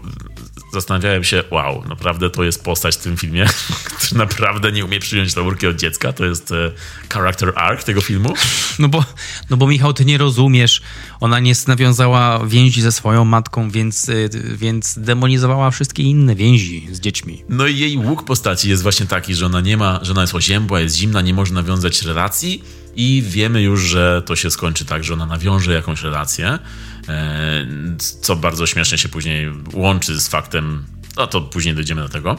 [0.73, 3.45] zastanawiałem się, wow, naprawdę to jest postać w tym filmie,
[3.97, 6.13] który naprawdę nie umie przyjąć laurki od dziecka.
[6.13, 6.71] To jest e,
[7.13, 8.33] character arc tego filmu.
[8.79, 9.05] No bo,
[9.49, 10.81] no bo Michał, ty nie rozumiesz.
[11.19, 16.99] Ona nie nawiązała więzi ze swoją matką, więc, y, więc demonizowała wszystkie inne więzi z
[16.99, 17.43] dziećmi.
[17.49, 20.35] No i jej łuk postaci jest właśnie taki, że ona nie ma, że ona jest
[20.35, 22.63] oziębła, jest zimna, nie może nawiązać relacji
[22.95, 26.59] i wiemy już, że to się skończy tak, że ona nawiąże jakąś relację, e,
[28.21, 30.85] co bardzo śmiesznie się później łączy z faktem,
[31.17, 32.37] no to później dojdziemy do tego,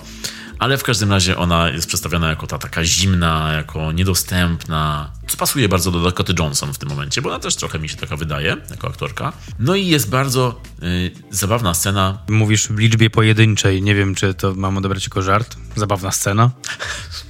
[0.58, 5.68] ale w każdym razie ona jest przedstawiona jako ta taka zimna, jako niedostępna, co pasuje
[5.68, 8.56] bardzo do Dakota Johnson w tym momencie, bo ona też trochę mi się taka wydaje,
[8.70, 9.32] jako aktorka.
[9.58, 12.18] No i jest bardzo y, zabawna scena.
[12.28, 15.56] Mówisz w liczbie pojedynczej, nie wiem, czy to mam odebrać jako żart.
[15.76, 16.50] Zabawna scena.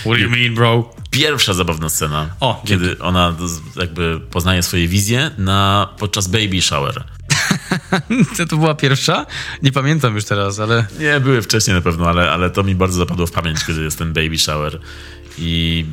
[0.00, 0.94] What do you mean, bro?
[1.10, 3.36] Pierwsza zabawna scena, O, kiedy ona
[3.76, 7.04] jakby poznaje swoje wizje na, podczas baby shower.
[8.36, 9.26] Co to była pierwsza?
[9.62, 10.86] Nie pamiętam już teraz, ale...
[10.98, 13.98] Nie, były wcześniej na pewno, ale, ale to mi bardzo zapadło w pamięć, kiedy jest
[13.98, 14.80] ten baby shower.
[15.38, 15.84] I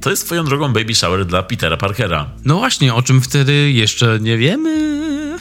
[0.00, 2.30] to jest swoją drogą baby shower dla Petera Parkera.
[2.44, 5.00] No właśnie, o czym wtedy jeszcze nie wiemy.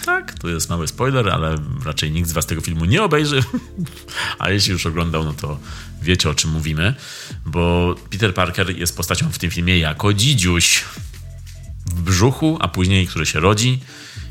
[0.10, 1.56] Tak, to jest mały spoiler, ale
[1.86, 3.44] raczej nikt z was tego filmu nie obejrzy.
[4.40, 5.60] A jeśli już oglądał, no to
[6.02, 6.96] wiecie o czym mówimy.
[7.46, 10.84] Bo Peter Parker jest postacią w tym filmie jako dzidziuś
[11.86, 13.80] w brzuchu, a później, który się rodzi.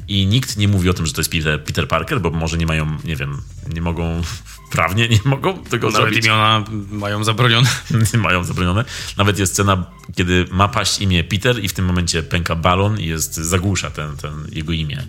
[0.09, 2.67] I nikt nie mówi o tym, że to jest Peter, Peter Parker, bo może nie
[2.67, 3.43] mają, nie wiem,
[3.75, 4.23] nie mogą,
[4.73, 6.27] prawnie nie mogą tego Nawet zrobić.
[6.27, 7.69] imiona mają zabronione.
[8.19, 8.85] Mają zabronione.
[9.17, 13.07] Nawet jest scena, kiedy ma paść imię Peter i w tym momencie pęka balon i
[13.07, 15.07] jest, zagłusza ten, ten jego imię.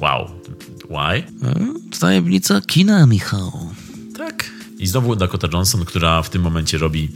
[0.00, 0.30] Wow.
[0.90, 1.22] Why?
[2.00, 3.52] Tajemnica kina, Michał.
[4.18, 4.50] Tak.
[4.78, 7.08] I znowu Dakota Johnson, która w tym momencie robi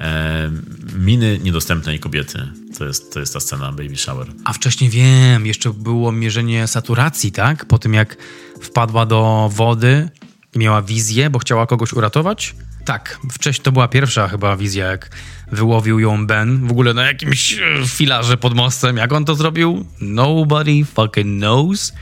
[0.00, 0.50] e,
[0.98, 2.48] miny niedostępnej kobiety.
[2.78, 4.26] To jest, to jest ta scena Baby Shower.
[4.44, 7.64] A wcześniej wiem, jeszcze było mierzenie saturacji, tak?
[7.64, 8.16] Po tym jak
[8.62, 10.08] wpadła do wody
[10.54, 12.54] i miała wizję, bo chciała kogoś uratować.
[12.84, 15.10] Tak, wcześniej to była pierwsza chyba wizja, jak
[15.52, 18.96] wyłowił ją Ben w ogóle na jakimś e, filarze pod mostem.
[18.96, 19.84] Jak on to zrobił?
[20.00, 21.92] Nobody fucking knows.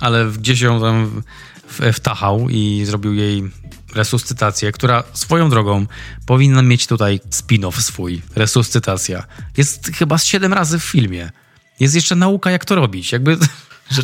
[0.00, 1.22] Ale gdzieś ją tam
[1.92, 3.50] wtachał i zrobił jej
[3.94, 5.86] resuscytację, która swoją drogą
[6.26, 8.22] powinna mieć tutaj spin-off swój.
[8.36, 9.24] Resuscytacja.
[9.56, 11.30] Jest chyba z siedem razy w filmie.
[11.80, 13.12] Jest jeszcze nauka, jak to robić.
[13.12, 13.38] Jakby...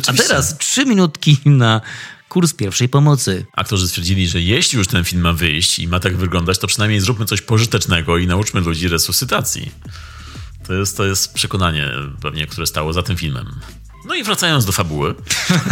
[0.07, 1.81] A teraz trzy minutki na
[2.29, 3.45] kurs pierwszej pomocy.
[3.53, 6.99] Aktorzy stwierdzili, że jeśli już ten film ma wyjść i ma tak wyglądać, to przynajmniej
[6.99, 9.71] zróbmy coś pożytecznego i nauczmy ludzi resuscytacji.
[10.67, 13.59] To jest, to jest przekonanie pewnie, które stało za tym filmem.
[14.11, 15.15] No i wracając do fabuły.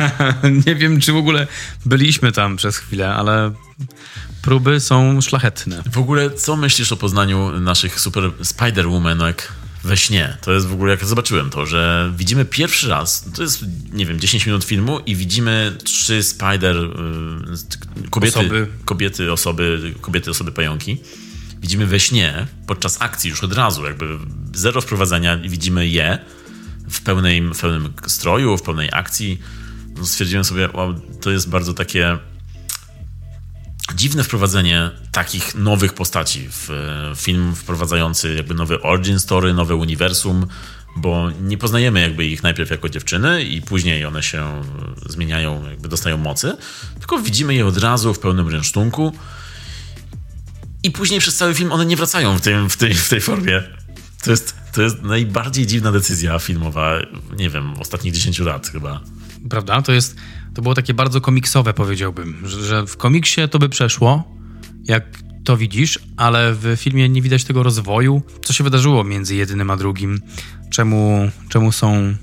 [0.65, 1.47] Nie wiem, czy w ogóle
[1.85, 3.53] byliśmy tam przez chwilę, ale
[4.41, 5.83] próby są szlachetne.
[5.91, 9.33] W ogóle, co myślisz o poznaniu naszych super Spider-Womanek
[9.83, 10.37] we śnie?
[10.41, 14.19] To jest w ogóle, jak zobaczyłem to, że widzimy pierwszy raz, to jest, nie wiem,
[14.19, 16.75] 10 minut filmu i widzimy trzy Spider...
[16.75, 18.67] y, kobiety, Osoby.
[18.85, 20.97] kobiety, osoby, kobiety, osoby pająki.
[21.61, 24.17] Widzimy we śnie, podczas akcji już od razu, jakby
[24.53, 26.19] zero wprowadzenia widzimy je
[26.89, 29.41] w, pełnej, w pełnym stroju, w pełnej akcji.
[29.97, 32.17] No, stwierdziłem sobie, wow, to jest bardzo takie
[33.95, 40.47] dziwne wprowadzenie takich nowych postaci w e, film wprowadzający jakby nowy origin story, nowe uniwersum,
[40.95, 44.61] bo nie poznajemy jakby ich najpierw jako dziewczyny i później one się
[45.05, 46.57] zmieniają, jakby dostają mocy,
[46.99, 49.13] tylko widzimy je od razu w pełnym rynsztunku
[50.83, 53.63] i później przez cały film one nie wracają w, tym, w, tej, w tej formie.
[54.23, 56.99] To jest, to jest najbardziej dziwna decyzja filmowa,
[57.37, 59.01] nie wiem, ostatnich 10 lat chyba.
[59.49, 59.81] Prawda?
[59.81, 60.15] To jest,
[60.53, 64.23] to było takie bardzo komiksowe, powiedziałbym, że, że w komiksie to by przeszło,
[64.83, 65.03] jak
[65.43, 68.21] to widzisz, ale w filmie nie widać tego rozwoju.
[68.45, 70.21] Co się wydarzyło między jednym a drugim?
[70.69, 72.15] Czemu, czemu są...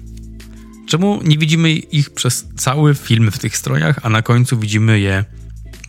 [0.88, 5.24] Czemu nie widzimy ich przez cały film w tych strojach, a na końcu widzimy je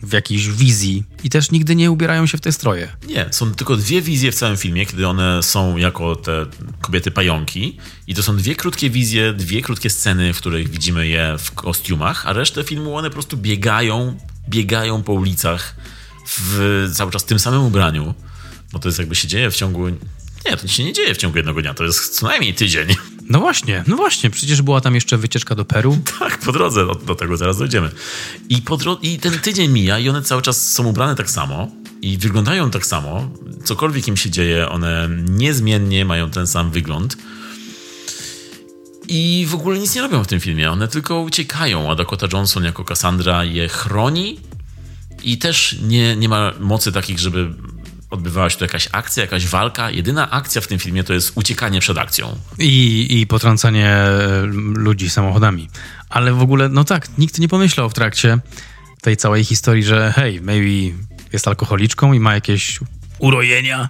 [0.02, 2.96] w jakiejś wizji i też nigdy nie ubierają się w te stroje?
[3.06, 6.46] Nie, są tylko dwie wizje w całym filmie, kiedy one są jako te
[6.80, 7.78] kobiety pająki.
[8.06, 12.26] I to są dwie krótkie wizje, dwie krótkie sceny, w których widzimy je w kostiumach,
[12.26, 14.18] a resztę filmu one po prostu biegają,
[14.48, 15.76] biegają po ulicach
[16.26, 18.14] w cały czas tym samym ubraniu.
[18.72, 19.88] Bo to jest jakby się dzieje w ciągu.
[20.46, 22.88] Nie, to się nie dzieje w ciągu jednego dnia, to jest co najmniej tydzień.
[23.28, 25.98] No właśnie, no właśnie, przecież była tam jeszcze wycieczka do Peru.
[26.18, 27.90] Tak, po drodze, do, do tego zaraz dojdziemy.
[28.48, 31.68] I, dro- I ten tydzień mija i one cały czas są ubrane tak samo
[32.02, 33.30] i wyglądają tak samo.
[33.64, 37.16] Cokolwiek im się dzieje, one niezmiennie mają ten sam wygląd.
[39.08, 40.70] I w ogóle nic nie robią w tym filmie.
[40.70, 44.40] One tylko uciekają, a Dakota Johnson jako Cassandra je chroni
[45.22, 47.54] i też nie, nie ma mocy takich, żeby
[48.10, 49.90] odbywała się tu jakaś akcja, jakaś walka.
[49.90, 52.38] Jedyna akcja w tym filmie to jest uciekanie przed akcją.
[52.58, 54.42] I, i potrącanie e,
[54.74, 55.68] ludzi samochodami.
[56.08, 58.38] Ale w ogóle, no tak, nikt nie pomyślał w trakcie,
[59.00, 60.96] tej całej historii, że hej, maybe
[61.32, 62.80] jest alkoholiczką i ma jakieś
[63.18, 63.88] urojenia.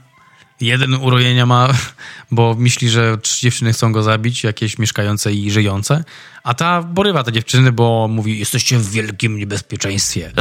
[0.61, 1.69] Jeden urojenia ma,
[2.31, 6.05] bo myśli, że trzy dziewczyny chcą go zabić, jakieś mieszkające i żyjące,
[6.43, 10.33] a ta borywa te dziewczyny, bo mówi, jesteście w wielkim niebezpieczeństwie.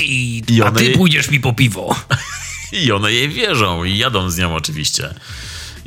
[0.00, 1.96] I, I a ty pójdziesz mi po piwo.
[2.72, 5.14] I one jej wierzą i jadą z nią oczywiście.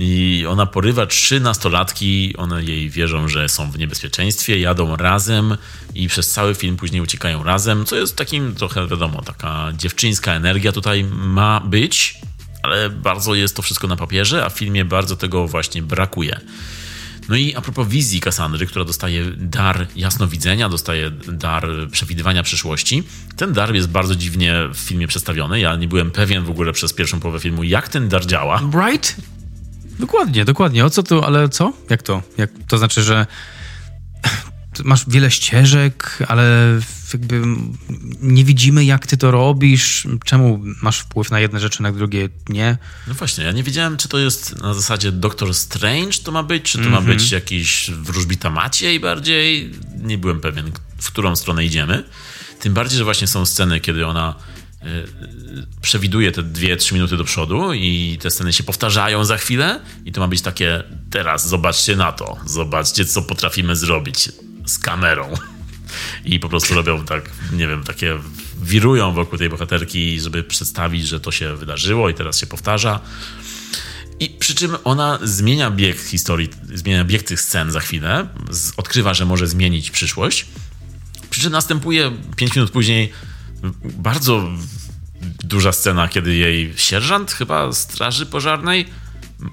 [0.01, 5.57] I ona porywa trzy nastolatki, one jej wierzą, że są w niebezpieczeństwie, jadą razem
[5.95, 10.71] i przez cały film później uciekają razem, co jest takim trochę, wiadomo, taka dziewczyńska energia
[10.71, 12.15] tutaj ma być,
[12.63, 16.39] ale bardzo jest to wszystko na papierze, a w filmie bardzo tego właśnie brakuje.
[17.29, 23.03] No i a propos wizji Kassandry, która dostaje dar jasnowidzenia, dostaje dar przewidywania przyszłości.
[23.35, 25.59] Ten dar jest bardzo dziwnie w filmie przedstawiony.
[25.59, 28.61] Ja nie byłem pewien w ogóle przez pierwszą połowę filmu, jak ten dar działa.
[28.87, 29.15] Right?
[29.99, 30.85] Dokładnie, dokładnie.
[30.85, 31.73] O co tu, ale co?
[31.89, 32.21] Jak to?
[32.37, 33.25] Jak, to znaczy, że
[34.83, 36.79] masz wiele ścieżek, ale
[37.13, 37.41] jakby
[38.21, 40.07] nie widzimy, jak ty to robisz.
[40.25, 42.77] Czemu masz wpływ na jedne rzeczy, na drugie nie?
[43.07, 46.63] No właśnie, ja nie wiedziałem, czy to jest na zasadzie Doctor Strange to ma być,
[46.63, 49.71] czy to ma być jakiś wróżbita Maciej bardziej.
[50.01, 50.71] Nie byłem pewien,
[51.01, 52.03] w którą stronę idziemy.
[52.59, 54.35] Tym bardziej, że właśnie są sceny, kiedy ona
[54.83, 54.85] y,
[55.81, 60.11] przewiduje te dwie, trzy minuty do przodu i te sceny się powtarzają za chwilę i
[60.11, 64.29] to ma być takie teraz zobaczcie na to, zobaczcie co potrafimy zrobić
[64.69, 65.33] z kamerą.
[66.25, 68.17] I po prostu robią tak, nie wiem, takie
[68.61, 72.99] wirują wokół tej bohaterki, żeby przedstawić, że to się wydarzyło i teraz się powtarza.
[74.19, 78.27] I przy czym ona zmienia bieg historii, zmienia bieg tych scen za chwilę,
[78.77, 80.45] odkrywa, że może zmienić przyszłość.
[81.29, 83.11] Przy czym następuje 5 minut później
[83.83, 84.49] bardzo
[85.43, 88.85] duża scena, kiedy jej sierżant chyba straży pożarnej,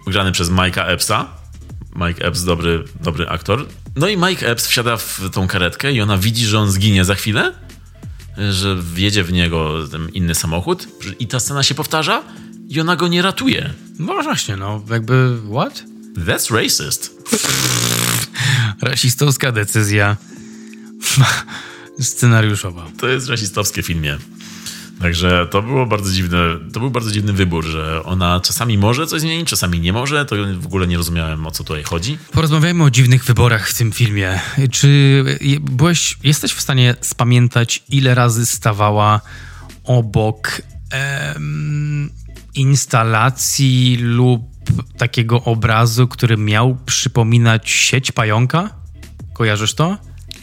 [0.06, 1.28] grany przez Mike'a Epsa,
[1.96, 3.66] Mike Epps, dobry, dobry aktor.
[3.96, 7.14] No i Mike Epps wsiada w tą karetkę i ona widzi, że on zginie za
[7.14, 7.52] chwilę,
[8.50, 9.74] że wjedzie w niego
[10.12, 10.88] inny samochód
[11.18, 12.22] i ta scena się powtarza
[12.68, 13.72] i ona go nie ratuje.
[13.98, 15.84] No właśnie, no jakby what?
[16.16, 17.10] That's racist.
[18.82, 20.16] Rasistowska decyzja
[22.00, 22.86] scenariuszowa.
[22.98, 24.18] To jest rasistowskie filmie.
[25.00, 26.38] Także to było bardzo dziwne,
[26.72, 30.36] to był bardzo dziwny wybór, że ona czasami może coś zmienić, czasami nie może, to
[30.58, 32.18] w ogóle nie rozumiałem o co tutaj chodzi.
[32.32, 34.40] Porozmawiajmy o dziwnych wyborach w tym filmie.
[34.70, 35.24] Czy
[35.60, 39.20] byłeś, jesteś w stanie spamiętać, ile razy stawała
[39.84, 42.10] obok em,
[42.54, 44.42] instalacji lub
[44.98, 48.70] takiego obrazu, który miał przypominać sieć pająka?
[49.32, 49.96] Kojarzysz to?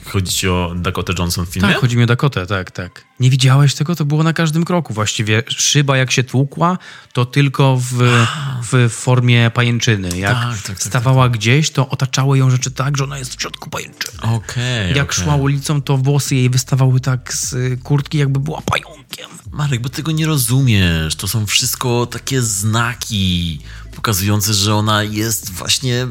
[0.05, 1.69] Chodzi ci o Dakota Johnson w filmie?
[1.69, 3.03] Tak, chodzi mi o Dakotę, tak, tak.
[3.19, 3.95] Nie widziałeś tego?
[3.95, 5.43] To było na każdym kroku właściwie.
[5.47, 6.77] Szyba jak się tłukła,
[7.13, 8.25] to tylko w,
[8.71, 10.17] w formie pajęczyny.
[10.17, 13.41] Jak Tak, tak, tak, stawała gdzieś, to otaczały ją rzeczy tak, że ona jest w
[13.41, 14.21] środku pajęczyny.
[14.21, 15.23] Okej, Jak okej.
[15.23, 19.29] szła ulicą, to włosy jej wystawały tak z kurtki, jakby była pająkiem.
[19.51, 21.15] Marek, bo tego nie rozumiesz.
[21.15, 23.59] To są wszystko takie znaki
[23.95, 26.07] pokazujące, że ona jest właśnie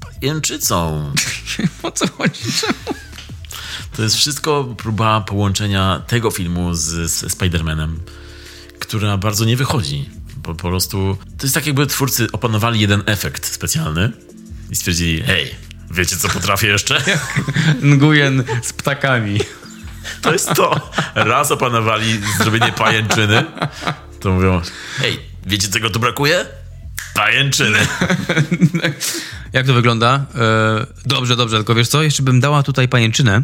[0.00, 1.12] pajęczycą.
[1.82, 2.40] O co chodzi?
[3.96, 7.88] To jest wszystko próba połączenia tego filmu z, z Spider-Manem,
[8.78, 10.10] która bardzo nie wychodzi.
[10.42, 14.12] Po, po prostu to jest tak, jakby twórcy opanowali jeden efekt specjalny
[14.70, 15.54] i stwierdzili: hej,
[15.90, 17.02] wiecie co potrafię jeszcze?
[17.82, 19.40] Nguyen z ptakami.
[20.22, 20.90] To jest to.
[21.14, 23.44] Raz opanowali zrobienie pajęczyny,
[24.20, 24.60] to mówią:
[24.96, 26.46] hej, wiecie czego tu brakuje?
[27.16, 27.78] Pajęczyny.
[29.52, 30.24] Jak to wygląda?
[30.34, 32.02] E, dobrze, dobrze, tylko wiesz co?
[32.02, 33.42] Jeszcze bym dała tutaj pajęczynę,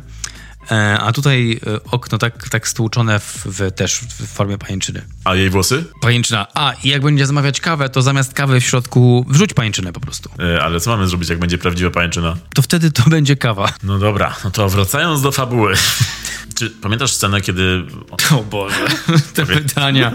[1.00, 5.02] a tutaj e, okno tak, tak stłuczone w, w, też w formie pajęczyny.
[5.24, 5.84] A jej włosy?
[6.00, 6.46] Pajęczyna.
[6.54, 10.30] A, i jak będzie zamawiać kawę, to zamiast kawy w środku wrzuć pajęczynę po prostu.
[10.38, 12.36] E, ale co mamy zrobić, jak będzie prawdziwa pajęczyna?
[12.54, 13.72] To wtedy to będzie kawa.
[13.82, 15.74] No dobra, no to wracając do fabuły.
[16.54, 17.86] Czy pamiętasz scenę, kiedy.
[18.30, 18.86] O Boże.
[19.34, 20.12] Te pytania,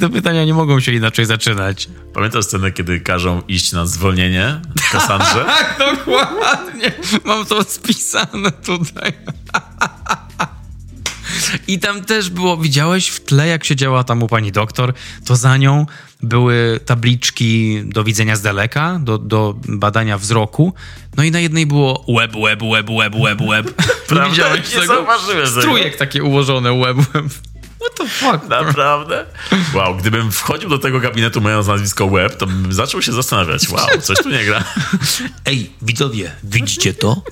[0.00, 1.88] te pytania nie mogą się inaczej zaczynać.
[2.14, 4.60] Pamiętasz scenę, kiedy każą iść na zwolnienie
[4.92, 5.44] Kassandrze?
[5.44, 6.92] Tak, dokładnie.
[7.24, 9.12] Mam to spisane tutaj.
[11.68, 14.92] I tam też było, widziałeś w tle, jak siedziała tam u pani doktor,
[15.24, 15.86] to za nią
[16.22, 20.74] były tabliczki do widzenia z daleka, do, do badania wzroku.
[21.16, 23.82] No i na jednej było web, web, web, web, web, web.
[24.08, 24.30] Prawda?
[24.30, 24.94] Widziałeś Nie tego?
[24.94, 25.46] zauważyłem.
[25.46, 27.24] Strójek takie ułożone, web, web.
[27.80, 28.48] What the fuck?
[28.48, 29.26] Naprawdę?
[29.74, 33.68] Wow, gdybym wchodził do tego gabinetu mając nazwisko Web, to bym zaczął się zastanawiać.
[33.68, 34.64] Wow, coś tu nie gra.
[35.46, 37.22] Ej, widzowie, widzicie to?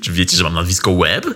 [0.00, 1.26] Czy wiecie, że mam nazwisko Web?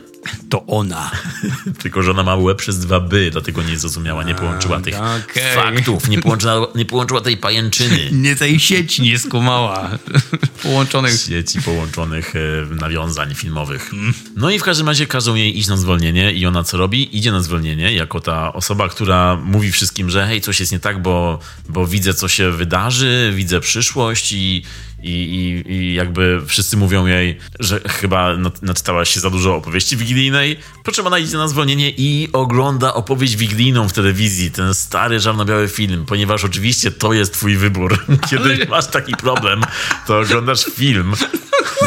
[0.51, 1.11] To ona.
[1.83, 5.55] Tylko, że ona ma łeb przez dwa by, dlatego nie zrozumiała, nie połączyła tych okej.
[5.55, 8.11] faktów, nie połączyła, nie połączyła tej pajęczyny.
[8.21, 9.91] Nie tej sieci nie skumała.
[10.63, 11.21] Połączonych.
[11.21, 13.91] sieci połączonych e, nawiązań filmowych.
[14.37, 17.17] No i w każdym razie każą jej iść na zwolnienie i ona co robi?
[17.17, 21.03] Idzie na zwolnienie jako ta osoba, która mówi wszystkim, że hej, coś jest nie tak,
[21.03, 21.39] bo,
[21.69, 24.63] bo widzę, co się wydarzy, widzę przyszłość i,
[25.03, 30.57] i, i, i jakby wszyscy mówią jej, że chyba naczytała się za dużo opowieści wigilijnej,
[30.85, 35.69] po czym ona idzie na zwolnienie i ogląda opowieść wigilijną w telewizji, ten stary, czarno-biały
[35.69, 37.99] film, ponieważ oczywiście to jest twój wybór.
[38.31, 39.65] Kiedy masz taki problem,
[40.07, 41.15] to oglądasz film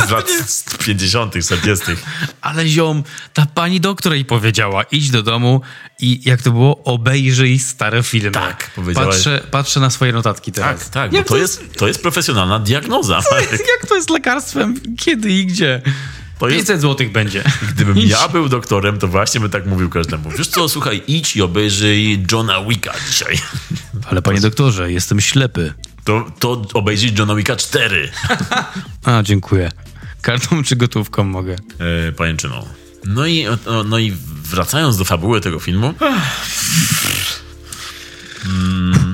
[0.07, 0.31] z lat
[0.85, 1.85] 50., 40.
[2.41, 5.61] Ale ziom, ta pani doktor jej powiedziała, idź do domu
[5.99, 8.31] i jak to było, obejrzyj stare filmy.
[8.31, 9.15] Tak, powiedziałaś.
[9.15, 10.79] Patrzę, patrzę na swoje notatki teraz.
[10.79, 13.21] Tak, tak, bo to jest, to jest profesjonalna diagnoza.
[13.31, 13.51] Marek.
[13.81, 14.75] Jak to jest lekarstwem?
[14.99, 15.81] Kiedy i gdzie?
[16.39, 17.43] To jest- 500 złotych będzie.
[17.69, 18.09] Gdybym Idź.
[18.09, 20.29] ja był doktorem, to właśnie bym tak mówił każdemu.
[20.37, 23.37] Wiesz co, słuchaj, idź i obejrzyj Johna Wicka dzisiaj.
[24.09, 25.73] Ale panie doktorze, jestem ślepy.
[26.03, 28.11] To, to obejrzyj Johna Wicka 4.
[29.03, 29.71] A, dziękuję.
[30.21, 31.55] Kartą czy gotówką mogę?
[32.07, 32.67] E, pajęczyną.
[33.05, 34.13] No i, o, no i
[34.43, 35.93] wracając do fabuły tego filmu,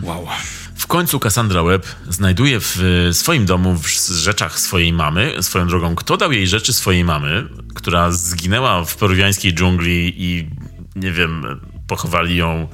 [0.01, 0.27] Wow.
[0.75, 2.79] w końcu Cassandra Webb znajduje w
[3.11, 8.11] swoim domu, w rzeczach swojej mamy, swoją drogą, kto dał jej rzeczy swojej mamy, która
[8.11, 10.49] zginęła w peruwiańskiej dżungli i
[10.95, 12.67] nie wiem, pochowali ją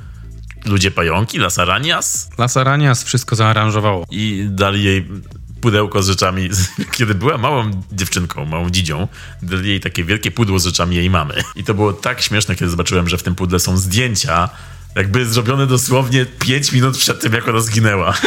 [0.65, 4.05] ludzie pająki, Las Arañas Las Aranias wszystko zaaranżowało.
[4.11, 5.07] i dali jej
[5.61, 6.49] pudełko z rzeczami.
[6.97, 9.07] Kiedy była małą dziewczynką, małą dzidzią,
[9.41, 11.33] dali jej takie wielkie pudło z rzeczami jej mamy.
[11.55, 14.49] I to było tak śmieszne, kiedy zobaczyłem, że w tym pudle są zdjęcia,
[14.95, 18.13] jakby zrobione dosłownie 5 minut przed tym, jak ona zginęła.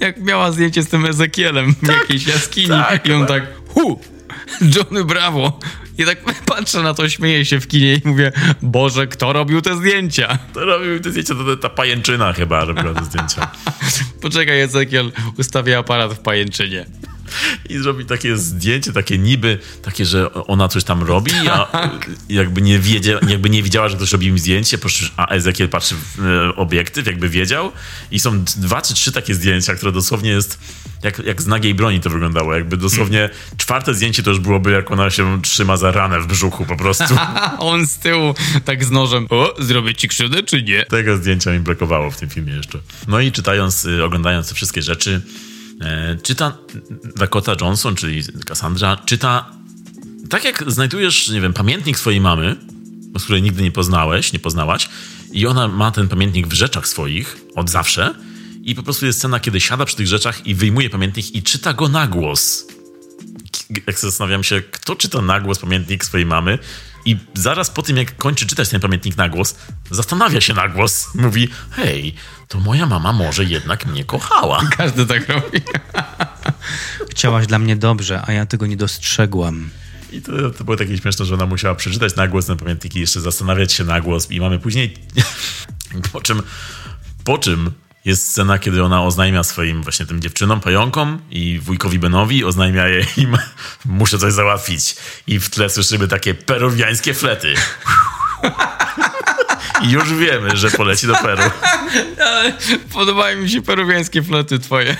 [0.00, 3.42] Jak miała zdjęcie z tym Ezekielem w jakiejś jaskini tak, i on tak.
[3.42, 4.00] tak, hu,
[4.76, 5.58] Johnny Bravo.
[5.98, 8.32] I tak patrzę na to, śmieję się w kinie i mówię,
[8.62, 10.38] Boże, kto robił te zdjęcia?
[10.52, 13.50] To robił te zdjęcia, to ta pajęczyna chyba robiła te zdjęcia.
[14.22, 16.86] Poczekaj, Ezekiel, ustawię aparat w pajęczynie.
[17.68, 21.88] I zrobi takie zdjęcie, takie niby, takie, że ona coś tam robi, a
[22.28, 24.78] jakby nie, wiedzie, jakby nie widziała, że ktoś robi im zdjęcie,
[25.16, 27.72] a Ezekiel patrzy w e, obiektyw, jakby wiedział.
[28.10, 30.58] I są dwa czy trzy takie zdjęcia, które dosłownie jest,
[31.02, 32.54] jak, jak z nagiej broni to wyglądało.
[32.54, 36.66] Jakby dosłownie czwarte zdjęcie to już byłoby, jak ona się trzyma za ranę w brzuchu
[36.66, 37.14] po prostu.
[37.58, 38.34] On z tyłu
[38.64, 40.84] tak z nożem, o, zrobię ci krzywdę czy nie?
[40.84, 42.78] Tego zdjęcia mi brakowało w tym filmie jeszcze.
[43.08, 45.22] No i czytając, y, oglądając te wszystkie rzeczy,
[46.22, 46.58] czyta
[47.16, 49.56] Dakota Johnson, czyli Cassandra, czyta
[50.30, 52.56] tak jak znajdujesz, nie wiem, pamiętnik swojej mamy,
[53.18, 54.88] z której nigdy nie poznałeś, nie poznałaś
[55.32, 58.14] i ona ma ten pamiętnik w rzeczach swoich od zawsze
[58.62, 61.72] i po prostu jest scena, kiedy siada przy tych rzeczach i wyjmuje pamiętnik i czyta
[61.72, 62.66] go na głos.
[63.86, 66.58] Jak zastanawiam się, kto czyta na głos pamiętnik swojej mamy
[67.06, 69.56] i zaraz po tym, jak kończy czytać ten pamiętnik na głos,
[69.90, 71.08] zastanawia się na głos.
[71.14, 72.14] Mówi, hej,
[72.48, 74.62] to moja mama może jednak mnie kochała.
[74.76, 75.60] Każdy tak robi.
[77.10, 79.70] Chciałaś dla mnie dobrze, a ja tego nie dostrzegłam.
[80.12, 83.00] I to, to było takie śmieszne, że ona musiała przeczytać na głos ten pamiętnik i
[83.00, 84.30] jeszcze zastanawiać się na głos.
[84.30, 84.94] I mamy później,
[86.12, 86.42] po czym,
[87.24, 87.70] po czym
[88.06, 93.06] jest scena, kiedy ona oznajmia swoim właśnie tym dziewczynom, pająkom i wujkowi Benowi, oznajmia jej
[93.16, 93.36] im,
[93.84, 94.96] muszę coś załatwić.
[95.26, 97.54] I w tle słyszymy takie peruwiańskie flety.
[99.82, 101.42] I już wiemy, że poleci do Peru.
[102.26, 102.52] Ale
[102.92, 104.96] podobają mi się peruwiańskie floty twoje.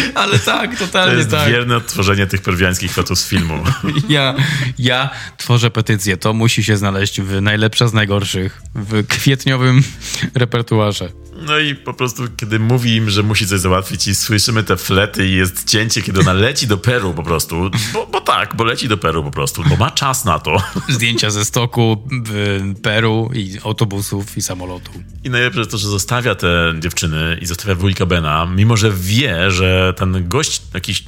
[0.14, 1.48] Ale tak, To totalnie jest tak.
[1.48, 3.64] wierne odtworzenie tych peruwiańskich flotów z filmu.
[4.08, 4.34] Ja,
[4.78, 6.16] ja tworzę petycję.
[6.16, 9.82] To musi się znaleźć w najlepsza z najgorszych, w kwietniowym
[10.34, 11.08] repertuarze.
[11.50, 15.28] No i po prostu, kiedy mówi im, że musi coś załatwić i słyszymy te flety
[15.28, 18.88] i jest cięcie, kiedy ona leci do Peru po prostu, bo, bo tak, bo leci
[18.88, 20.56] do Peru po prostu, bo ma czas na to.
[20.88, 22.08] Zdjęcia ze stoku
[22.82, 24.92] Peru i autobusów i samolotu.
[25.24, 29.50] I najlepsze jest to, że zostawia te dziewczyny i zostawia wujka Bena, mimo że wie,
[29.50, 31.04] że ten gość, jakiś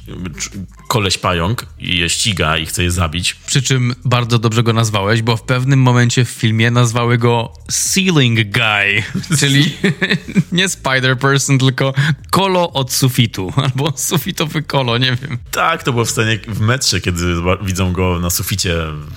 [0.87, 3.33] koleś pająk je ściga i chce je zabić.
[3.33, 8.39] Przy czym bardzo dobrze go nazwałeś, bo w pewnym momencie w filmie nazwały go Ceiling
[8.51, 9.03] Guy,
[9.39, 9.73] czyli
[10.51, 11.93] nie Spider Person, tylko
[12.31, 15.37] kolo od sufitu, albo sufitowy kolo, nie wiem.
[15.51, 18.75] Tak, to było w scenie w metrze, kiedy widzą go na suficie,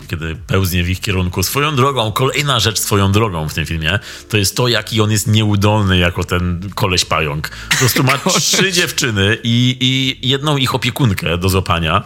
[0.08, 1.42] kiedy pełznie w ich kierunku.
[1.42, 3.98] Swoją drogą, kolejna rzecz swoją drogą w tym filmie,
[4.28, 7.48] to jest to, jaki on jest nieudolny jako ten koleś pająk.
[7.70, 12.02] Po prostu ma trzy dziewczyny i, i jedną ich opiekunkę do złapania.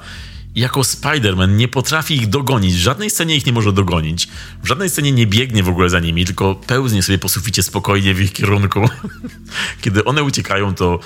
[0.55, 2.75] Jako Spider-Man nie potrafi ich dogonić.
[2.75, 4.29] W żadnej scenie ich nie może dogonić.
[4.63, 8.15] W żadnej scenie nie biegnie w ogóle za nimi, tylko pełznie sobie po suficie spokojnie
[8.15, 8.89] w ich kierunku.
[9.83, 11.01] Kiedy one uciekają, to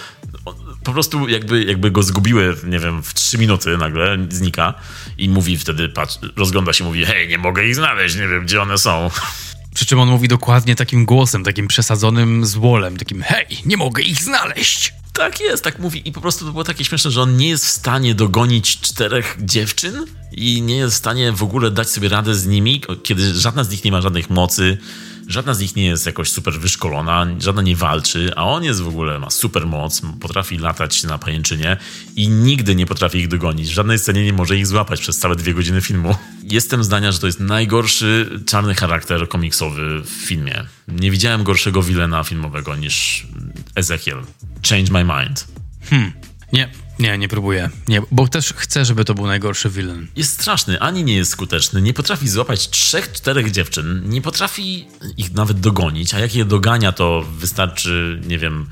[0.85, 4.75] po prostu jakby, jakby go zgubiły, nie wiem, w trzy minuty nagle znika
[5.19, 8.63] i mówi wtedy, patrz, rozgląda się, mówi, hej, nie mogę ich znaleźć, nie wiem, gdzie
[8.63, 9.11] one są.
[9.75, 14.23] Przy czym on mówi dokładnie takim głosem, takim przesadzonym złolem, takim hej, nie mogę ich
[14.23, 14.95] znaleźć.
[15.13, 17.67] Tak jest, tak mówi i po prostu to było takie śmieszne, że on nie jest
[17.67, 22.35] w stanie dogonić czterech dziewczyn i nie jest w stanie w ogóle dać sobie radę
[22.35, 24.79] z nimi, kiedy żadna z nich nie ma żadnych mocy,
[25.27, 28.89] Żadna z nich nie jest jakoś super wyszkolona, żadna nie walczy, a on jest w
[28.89, 31.77] ogóle, ma super moc, potrafi latać na pajęczynie
[32.17, 33.69] i nigdy nie potrafi ich dogonić.
[33.69, 36.17] W żadnej scenie nie może ich złapać przez całe dwie godziny filmu.
[36.43, 40.65] Jestem zdania, że to jest najgorszy czarny charakter komiksowy w filmie.
[40.89, 43.27] Nie widziałem gorszego wilena filmowego niż
[43.75, 44.23] Ezekiel.
[44.69, 45.47] Change my mind.
[45.91, 46.13] Hmm.
[46.53, 47.71] Nie, nie, nie próbuję.
[47.89, 50.07] Nie, bo też chcę, żeby to był najgorszy villain.
[50.17, 55.33] Jest straszny, ani nie jest skuteczny, nie potrafi złapać trzech, czterech dziewczyn, nie potrafi ich
[55.35, 58.67] nawet dogonić, a jak je dogania, to wystarczy, nie wiem,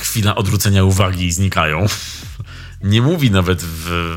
[0.00, 1.86] chwila odwrócenia uwagi i znikają.
[2.82, 4.16] Nie mówi nawet w,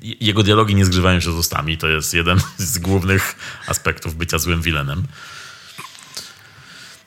[0.00, 1.78] jego dialogi nie zgrywają się z ustami.
[1.78, 5.06] To jest jeden z głównych aspektów bycia złym villainem.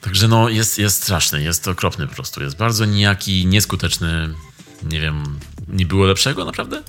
[0.00, 2.42] Także no, jest, jest straszny, jest okropny po prostu.
[2.42, 4.34] Jest bardzo nijaki, nieskuteczny,
[4.82, 5.38] nie wiem,
[5.68, 6.82] nie było lepszego naprawdę?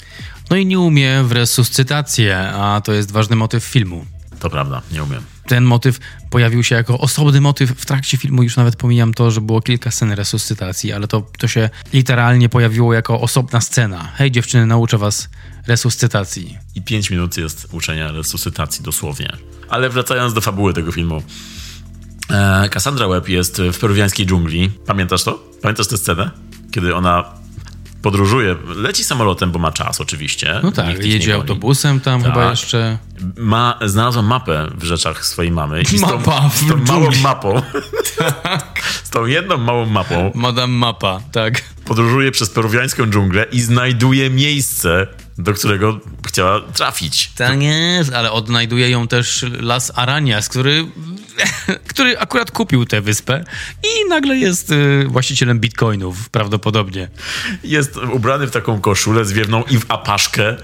[0.50, 4.06] No i nie umie w resuscytację, a to jest ważny motyw filmu.
[4.40, 5.22] To prawda, nie umiem.
[5.48, 6.00] Ten motyw
[6.30, 8.44] pojawił się jako osobny motyw w trakcie filmu.
[8.44, 12.94] Już nawet pomijam to, że było kilka scen resuscytacji, ale to, to się literalnie pojawiło
[12.94, 14.12] jako osobna scena.
[14.16, 15.30] Hej dziewczyny, nauczę was
[15.68, 16.58] resuscytacji.
[16.76, 19.38] I pięć minut jest uczenia resuscytacji dosłownie.
[19.70, 21.24] Ale wracając do fabuły tego filmu.
[22.30, 24.72] E, Cassandra Webb jest w peruwiańskiej dżungli.
[24.86, 25.44] Pamiętasz to?
[25.62, 26.32] Pamiętasz tę scenę?
[26.72, 27.34] Kiedy ona
[28.02, 30.60] podróżuje, leci samolotem, bo ma czas oczywiście.
[30.64, 32.32] No tak, jedzie autobusem tam tak.
[32.32, 32.98] chyba jeszcze.
[33.38, 35.82] Ma, znalazła mapę w rzeczach swojej mamy.
[35.94, 37.62] I Mapa z tą, z tą małą mapą.
[38.44, 38.82] tak.
[39.04, 40.32] Z tą jedną małą mapą.
[40.36, 41.62] Madame Mapa, tak.
[41.86, 45.08] Podróżuje przez peruwiańską dżunglę i znajduje miejsce,
[45.38, 47.32] do którego chciała trafić.
[47.36, 50.86] Tak jest, ale odnajduje ją też Las Arañas, który
[51.92, 53.44] który akurat kupił tę wyspę
[53.84, 57.10] i nagle jest y, właścicielem bitcoinów, prawdopodobnie.
[57.64, 60.56] Jest ubrany w taką koszulę zwiewną i w apaszkę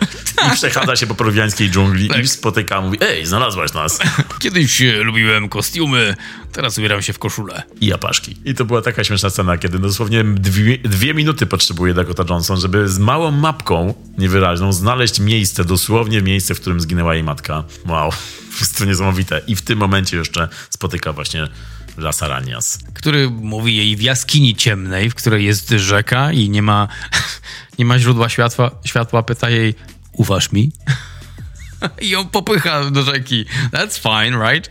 [0.47, 2.23] i przechadza się po peruwiańskiej dżungli tak.
[2.23, 3.99] i spotyka, mówi, ej, znalazłaś nas.
[4.39, 6.15] Kiedyś lubiłem kostiumy,
[6.53, 7.63] teraz ubieram się w koszulę.
[7.81, 8.37] I apaszki.
[8.45, 12.89] I to była taka śmieszna scena, kiedy dosłownie dwie, dwie minuty potrzebuje Dakota Johnson, żeby
[12.89, 17.63] z małą mapką niewyraźną znaleźć miejsce, dosłownie miejsce, w którym zginęła jej matka.
[17.85, 18.11] Wow
[18.59, 19.41] jest to niesamowite.
[19.47, 21.47] I w tym momencie jeszcze spotyka właśnie
[21.97, 22.79] Las Aranias.
[22.93, 26.87] Który mówi jej w jaskini ciemnej, w której jest rzeka i nie ma,
[27.79, 29.75] nie ma źródła światła, światła, pyta jej,
[30.11, 30.71] uważ mi?
[32.01, 33.45] I ją popycha do rzeki.
[33.71, 34.69] That's fine, right?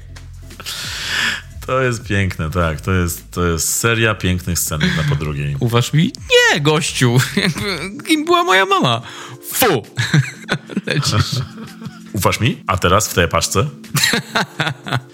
[1.66, 2.80] To jest piękne, tak.
[2.80, 5.56] To jest, to jest seria pięknych scen na po drugiej.
[5.60, 6.12] Uważ mi?
[6.52, 7.18] Nie, gościu.
[8.06, 9.02] Kim była moja mama?
[9.52, 9.82] Fu!
[10.86, 11.40] Lecisz.
[12.12, 12.62] Ufasz mi?
[12.66, 13.66] A teraz w tej paczce?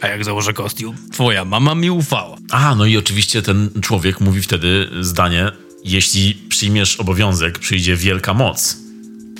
[0.01, 0.97] A jak założę kostium?
[1.13, 2.37] Twoja mama mi ufała.
[2.51, 5.53] A, no i oczywiście ten człowiek mówi wtedy zdanie,
[5.85, 8.77] jeśli przyjmiesz obowiązek, przyjdzie wielka moc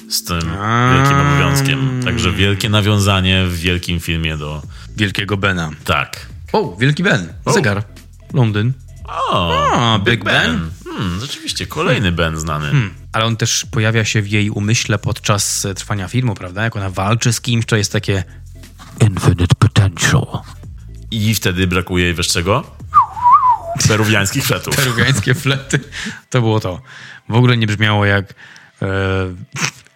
[0.09, 0.41] z tym
[0.95, 2.01] wielkim obowiązkiem.
[2.05, 4.63] Także wielkie nawiązanie w wielkim filmie do...
[4.97, 5.71] Wielkiego Bena.
[5.85, 6.27] Tak.
[6.53, 7.33] O, Wielki Ben.
[7.47, 7.83] Zegar.
[8.33, 8.73] Londyn.
[9.05, 10.59] O, A, Big, Big Ben.
[10.59, 10.71] ben.
[10.85, 12.67] Hmm, rzeczywiście, kolejny Ben znany.
[12.71, 12.95] Hmm.
[13.13, 16.63] Ale on też pojawia się w jej umyśle podczas trwania filmu, prawda?
[16.65, 18.25] Jak ona walczy z kimś, to jest takie
[19.01, 20.27] infinite potential.
[21.11, 22.77] I wtedy brakuje jej wiesz czego?
[23.89, 24.77] Peruwiańskich fletów.
[24.85, 25.81] Peruwiańskie flety.
[26.31, 26.81] To było to.
[27.29, 28.35] W ogóle nie brzmiało jak
[28.83, 28.87] e,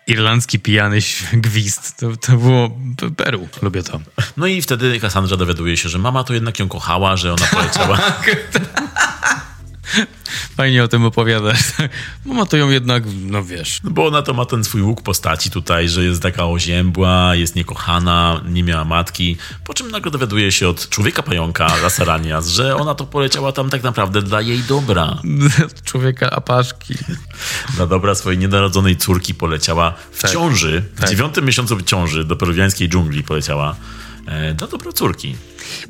[0.07, 0.99] irlandzki pijany
[1.33, 1.97] gwizd.
[2.01, 2.71] To, to było
[3.17, 3.49] Peru.
[3.63, 4.01] Lubię to.
[4.37, 7.99] No i wtedy Cassandra dowiaduje się, że mama to jednak ją kochała, że ona poleciała.
[10.57, 11.61] Fajnie o tym opowiadasz.
[12.27, 13.81] Mama to ją jednak, no wiesz.
[13.85, 17.57] No bo ona to ma ten swój łuk postaci tutaj, że jest taka oziębła, jest
[17.57, 19.37] niekochana, nie miała matki.
[19.65, 23.83] Po czym nagle dowiaduje się od człowieka pająka, Lasaranias, że ona to poleciała tam tak
[23.83, 25.19] naprawdę dla jej dobra.
[25.85, 26.95] człowieka apaszki.
[27.77, 30.31] Dla dobra swojej nienarodzonej córki poleciała w tak.
[30.31, 31.11] ciąży, w tak.
[31.11, 33.77] dziewiątym miesiącu ciąży do peruwiańskiej dżungli poleciała
[34.27, 35.37] e, dla dobra córki.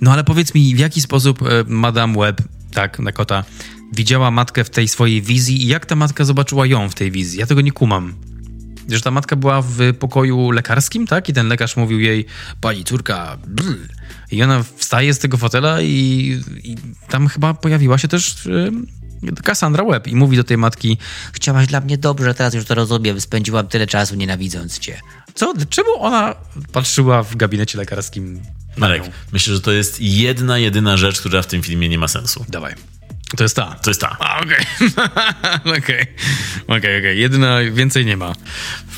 [0.00, 2.42] No ale powiedz mi, w jaki sposób e, Madame Webb,
[2.72, 3.44] tak, Nakota,
[3.92, 7.40] widziała matkę w tej swojej wizji i jak ta matka zobaczyła ją w tej wizji.
[7.40, 8.14] Ja tego nie kumam.
[8.88, 11.28] Że ta matka była w pokoju lekarskim, tak?
[11.28, 12.26] I ten lekarz mówił jej,
[12.60, 13.88] pani córka, brr.
[14.30, 16.76] i ona wstaje z tego fotela i, i
[17.08, 18.72] tam chyba pojawiła się też yy,
[19.42, 20.98] Cassandra Webb i mówi do tej matki,
[21.32, 25.00] chciałaś dla mnie dobrze, teraz już to rozumiem, spędziłam tyle czasu nienawidząc cię.
[25.34, 25.54] Co?
[25.70, 26.34] Czemu ona
[26.72, 28.42] patrzyła w gabinecie lekarskim
[28.76, 29.02] Marek,
[29.32, 32.44] myślę, że to jest jedna, jedyna rzecz, która w tym filmie nie ma sensu.
[32.48, 32.74] Dawaj.
[33.36, 33.74] To jest ta.
[33.74, 34.16] To jest ta.
[34.20, 34.66] A, Okej.
[35.78, 36.06] Okej.
[36.66, 37.18] Okej, okej.
[37.18, 38.32] Jedyna, więcej nie ma.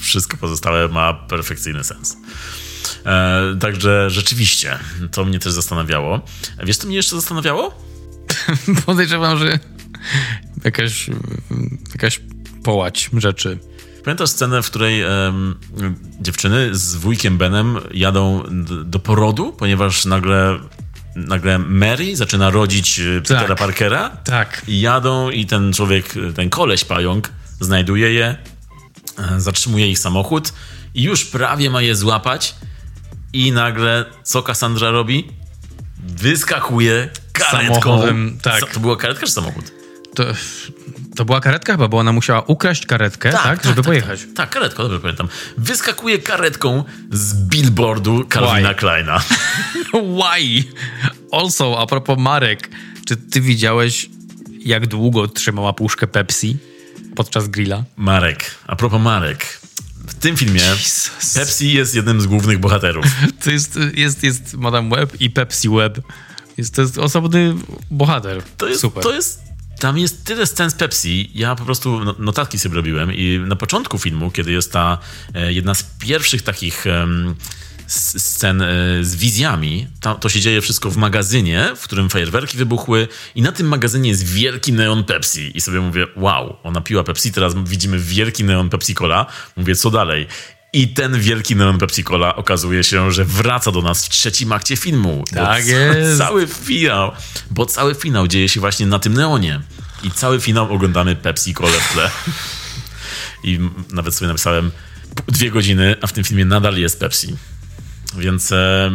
[0.01, 2.16] Wszystko pozostałe ma perfekcyjny sens.
[3.06, 4.78] E, także rzeczywiście,
[5.12, 6.20] to mnie też zastanawiało.
[6.65, 7.74] Wiesz, co mnie jeszcze zastanawiało?
[8.86, 9.59] Podejrzewam, że
[10.65, 11.11] jakaś,
[11.93, 12.20] jakaś
[12.62, 13.59] połać rzeczy.
[14.05, 15.55] Pamiętasz scenę, w której em,
[16.20, 18.43] dziewczyny z wujkiem Benem jadą
[18.85, 20.59] do porodu, ponieważ nagle,
[21.16, 24.11] nagle Mary zaczyna rodzić e, Petera Parkera?
[24.11, 24.62] Tak.
[24.69, 27.31] I jadą i ten człowiek, ten koleś pająk
[27.61, 28.36] znajduje je,
[29.19, 30.53] e, zatrzymuje ich samochód
[30.95, 32.55] i już prawie ma je złapać
[33.32, 35.28] i nagle co Cassandra robi?
[35.99, 37.74] Wyskakuje karetką.
[37.74, 38.73] Samochodem, tak.
[38.73, 39.84] To była karetka czy samochód?
[40.15, 40.24] To,
[41.16, 44.20] to była karetka chyba, bo ona musiała ukraść karetkę, tak, żeby pojechać.
[44.20, 45.28] Tak, tak, karetką, dobrze pamiętam.
[45.59, 48.78] Wyskakuje karetką z billboardu Calvina Why?
[48.78, 49.23] Kleina.
[50.20, 50.65] Why?
[51.32, 52.70] Also, a propos Marek,
[53.07, 54.11] czy ty widziałeś,
[54.65, 56.57] jak długo trzymała puszkę Pepsi
[57.16, 57.85] podczas grilla?
[57.97, 59.61] Marek, a propos Marek.
[60.07, 61.35] W tym filmie Jesus.
[61.35, 63.05] Pepsi jest jednym z głównych bohaterów.
[63.45, 66.01] To jest, jest, jest Madame Web i Pepsi Web.
[66.57, 67.55] Jest, to jest osobny
[67.91, 68.43] bohater.
[68.57, 69.03] To jest, Super.
[69.03, 69.45] to jest
[69.79, 71.31] tam jest tyle scen z Pepsi.
[71.35, 74.99] Ja po prostu no- notatki sobie robiłem i na początku filmu, kiedy jest ta
[75.35, 76.87] e, jedna z pierwszych takich
[77.87, 78.67] scen e,
[79.05, 83.53] z wizjami, to, to się dzieje wszystko w magazynie, w którym fajerwerki wybuchły i na
[83.53, 87.99] tym magazynie jest wielki neon Pepsi i sobie mówię, wow, ona piła Pepsi, teraz widzimy
[87.99, 89.27] wielki neon Pepsi Cola.
[89.57, 90.27] Mówię, co dalej?
[90.75, 94.77] I ten wielki neon Pepsi Cola okazuje się, że wraca do nas w trzecim akcie
[94.77, 95.25] filmu.
[95.35, 96.19] Tak jest.
[96.19, 97.13] Cały finał,
[97.51, 99.61] bo cały finał dzieje się właśnie na tym neonie.
[100.03, 102.11] I cały finał oglądamy Pepsi Colę w tle.
[103.45, 103.61] I
[103.91, 104.71] nawet sobie napisałem
[105.29, 107.37] dwie godziny, a w tym filmie nadal jest Pepsi.
[108.17, 108.91] Więc e,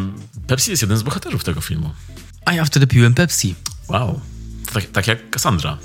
[0.47, 1.93] Pepsi jest jeden z bohaterów tego filmu.
[2.45, 3.55] A ja wtedy piłem Pepsi.
[3.87, 4.21] Wow.
[4.73, 5.77] Tak, tak jak Cassandra.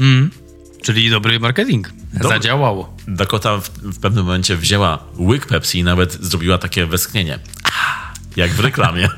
[0.85, 1.93] Czyli dobry marketing.
[2.12, 2.28] Dobry.
[2.28, 2.97] Zadziałało.
[3.09, 7.39] Dakota w, w pewnym momencie wzięła łyk Pepsi i nawet zrobiła takie westchnienie.
[8.36, 9.09] Jak w reklamie.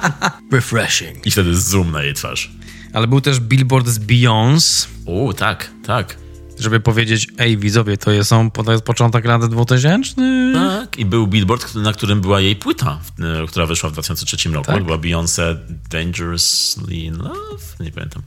[0.52, 1.26] Refreshing.
[1.26, 2.50] I wtedy zoom na jej twarz.
[2.92, 6.16] Ale był też billboard z Beyoncé, O, tak, tak.
[6.58, 10.14] żeby powiedzieć, ej widzowie, to jest, są, to jest początek lat 2000.
[10.54, 13.00] Tak, i był billboard, na którym była jej płyta,
[13.42, 14.66] e, która wyszła w 2003 roku.
[14.66, 14.84] Tak.
[14.84, 15.56] Była Beyoncé
[15.90, 17.64] Dangerously in Love?
[17.80, 18.22] Nie pamiętam.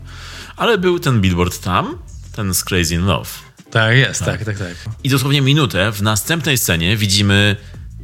[0.55, 1.97] Ale był ten billboard tam,
[2.35, 3.29] ten z Crazy in Love.
[3.71, 4.75] Tak jest, tak, tak, tak.
[5.03, 7.55] I dosłownie minutę w następnej scenie widzimy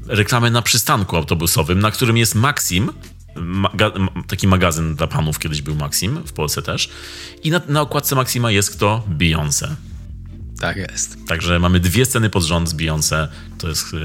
[0.07, 2.91] reklamę na przystanku autobusowym, na którym jest Maxim,
[3.35, 6.89] maga- taki magazyn dla panów kiedyś był Maxim, w Polsce też.
[7.43, 9.03] I na, na okładce Maxima jest kto?
[9.17, 9.67] Beyoncé.
[10.59, 11.17] Tak jest.
[11.27, 13.27] Także mamy dwie sceny pod rząd z Beyoncé.
[13.57, 13.97] To jest, e,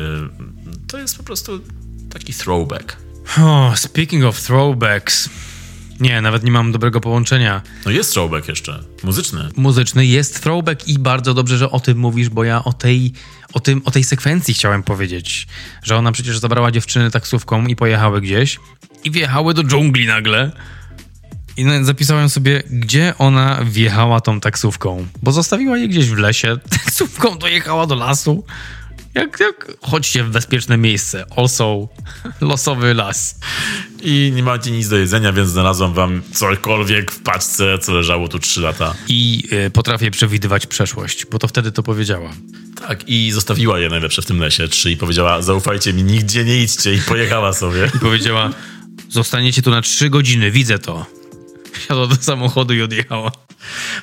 [0.88, 1.60] to jest po prostu
[2.10, 2.96] taki throwback.
[3.38, 5.28] O, speaking of throwbacks.
[6.00, 7.62] Nie, nawet nie mam dobrego połączenia.
[7.86, 9.48] No jest throwback jeszcze, muzyczny.
[9.56, 13.12] Muzyczny jest throwback i bardzo dobrze, że o tym mówisz, bo ja o tej,
[13.52, 15.46] o tym, o tej sekwencji chciałem powiedzieć.
[15.82, 18.60] Że ona przecież zabrała dziewczyny taksówką i pojechały gdzieś
[19.04, 20.52] i wjechały do dżungli nagle.
[21.56, 25.06] I zapisałem sobie, gdzie ona wjechała tą taksówką.
[25.22, 26.58] Bo zostawiła je gdzieś w lesie.
[26.84, 28.44] Taksówką dojechała do lasu.
[29.14, 31.24] Jak, jak, chodźcie w bezpieczne miejsce.
[31.36, 31.88] Also,
[32.40, 33.38] losowy las.
[34.02, 38.38] I nie macie nic do jedzenia, więc znalazłam wam cokolwiek w paczce, co leżało tu
[38.38, 38.94] 3 lata.
[39.08, 42.30] I y, potrafię przewidywać przeszłość, bo to wtedy to powiedziała.
[42.88, 46.56] Tak, i zostawiła je najlepsze w tym lesie, trzy, i powiedziała, zaufajcie mi, nigdzie nie
[46.56, 47.90] idźcie, i pojechała sobie.
[47.96, 48.50] I powiedziała,
[49.08, 51.06] zostaniecie tu na trzy godziny, widzę to.
[51.78, 53.32] Siadła do samochodu i odjechała.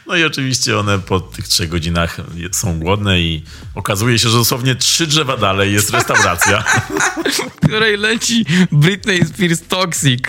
[0.07, 2.17] No i oczywiście one po tych trzech godzinach
[2.51, 3.43] są głodne i
[3.75, 6.63] okazuje się, że dosłownie trzy drzewa dalej jest restauracja.
[7.61, 10.19] W której leci Britney Spears Toxic.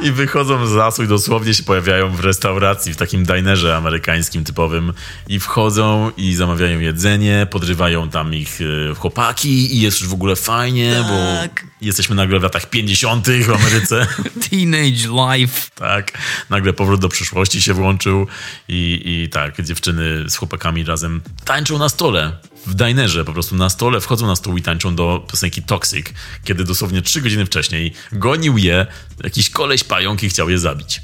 [0.00, 4.92] I wychodzą z lasu i dosłownie się pojawiają w restauracji, w takim dinerze amerykańskim typowym.
[5.28, 8.58] I wchodzą i zamawiają jedzenie, podrywają tam ich
[8.90, 10.94] e, chłopaki i jest już w ogóle fajnie,
[11.40, 11.64] Tak.
[11.64, 13.26] bo jesteśmy nagle w latach 50.
[13.46, 14.06] w Ameryce.
[14.50, 15.70] Teenage life.
[15.74, 16.18] tak,
[16.50, 18.26] nagle powrót do przyszłości się włączył
[18.68, 22.32] i, i tak, dziewczyny z chłopakami razem tańczą na stole.
[22.66, 26.06] W dinerze, po prostu na stole, wchodzą na stół i tańczą do piosenki Toxic,
[26.44, 28.86] kiedy dosłownie trzy godziny wcześniej gonił je
[29.24, 31.02] jakiś koleś pająk i chciał je zabić.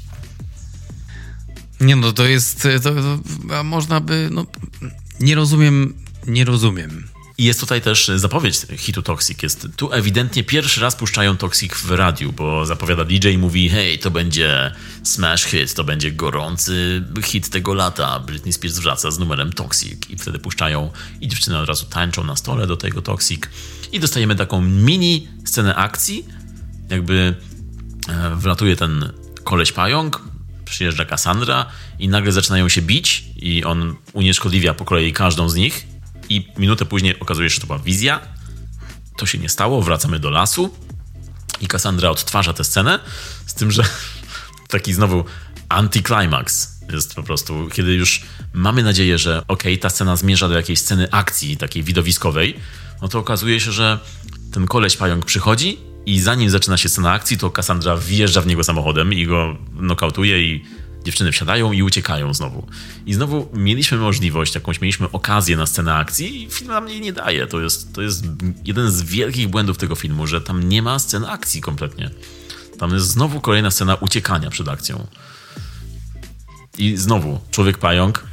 [1.79, 4.45] Nie no, to jest, to, to można by, no,
[5.19, 5.93] nie rozumiem,
[6.27, 7.08] nie rozumiem.
[7.39, 9.43] I jest tutaj też zapowiedź hitu Toxic.
[9.43, 13.99] Jest tu ewidentnie pierwszy raz puszczają Toxic w radiu, bo zapowiada DJ i mówi: Hej,
[13.99, 14.71] to będzie
[15.03, 18.19] smash hit, to będzie gorący hit tego lata.
[18.19, 20.09] Britney Spears wraca z numerem Toxic.
[20.09, 20.91] I wtedy puszczają
[21.21, 23.41] i dziewczyny od razu tańczą na stole do tego Toxic.
[23.91, 26.25] I dostajemy taką mini scenę akcji.
[26.89, 27.35] Jakby
[28.09, 29.11] e, wlatuje ten
[29.43, 30.21] koleś pająk,
[30.65, 31.65] przyjeżdża Cassandra
[31.99, 35.88] i nagle zaczynają się bić i on unieszkodliwia po kolei każdą z nich
[36.29, 38.19] i minutę później okazuje się, że to była wizja.
[39.17, 40.75] To się nie stało, wracamy do lasu
[41.61, 42.99] i Cassandra odtwarza tę scenę
[43.45, 43.83] z tym, że
[44.67, 45.25] taki znowu
[45.69, 48.21] anticlimax jest po prostu, kiedy już
[48.53, 52.55] mamy nadzieję, że okej, okay, ta scena zmierza do jakiejś sceny akcji takiej widowiskowej,
[53.01, 53.99] no to okazuje się, że
[54.51, 58.63] ten koleś pająk przychodzi i zanim zaczyna się scena akcji, to Cassandra wjeżdża w niego
[58.63, 60.65] samochodem i go nokautuje i
[61.03, 62.67] dziewczyny wsiadają i uciekają znowu.
[63.05, 67.13] I znowu mieliśmy możliwość, jakąś mieliśmy okazję na scenę akcji i film nam jej nie
[67.13, 67.47] daje.
[67.47, 68.25] To jest, to jest
[68.65, 72.09] jeden z wielkich błędów tego filmu, że tam nie ma scen akcji kompletnie.
[72.79, 75.07] Tam jest znowu kolejna scena uciekania przed akcją.
[76.77, 78.23] I znowu, człowiek pająk,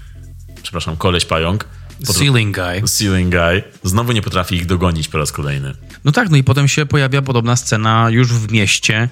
[0.63, 1.69] przepraszam, koleś pająk.
[2.05, 2.83] Ceiling Guy.
[2.89, 3.63] Ceiling Guy.
[3.83, 5.75] Znowu nie potrafi ich dogonić po raz kolejny.
[6.05, 9.09] No tak, no i potem się pojawia podobna scena już w mieście,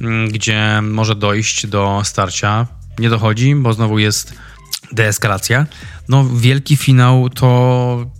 [0.00, 2.66] mm, gdzie może dojść do starcia.
[2.98, 4.34] Nie dochodzi, bo znowu jest
[4.92, 5.66] deeskalacja.
[6.08, 8.10] No, wielki finał to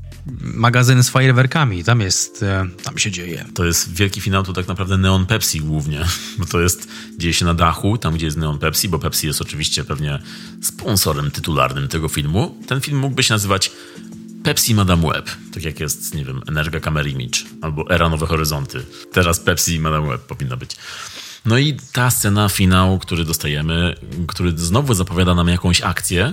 [0.40, 1.84] magazyn z fajerwerkami.
[1.84, 3.44] Tam jest, e, tam się dzieje.
[3.54, 6.04] To jest wielki finał, to tak naprawdę Neon Pepsi głównie,
[6.38, 6.88] bo to jest,
[7.18, 10.18] dzieje się na dachu, tam gdzie jest Neon Pepsi, bo Pepsi jest oczywiście pewnie
[10.62, 12.56] sponsorem tytularnym tego filmu.
[12.66, 13.70] Ten film mógłby się nazywać
[14.44, 18.84] Pepsi Madame Web, tak jak jest, nie wiem, Energa Camera Image albo Era Nowe Horyzonty.
[19.12, 20.76] Teraz Pepsi Madame Web powinna być.
[21.46, 23.94] No i ta scena, finał, który dostajemy,
[24.28, 26.32] który znowu zapowiada nam jakąś akcję,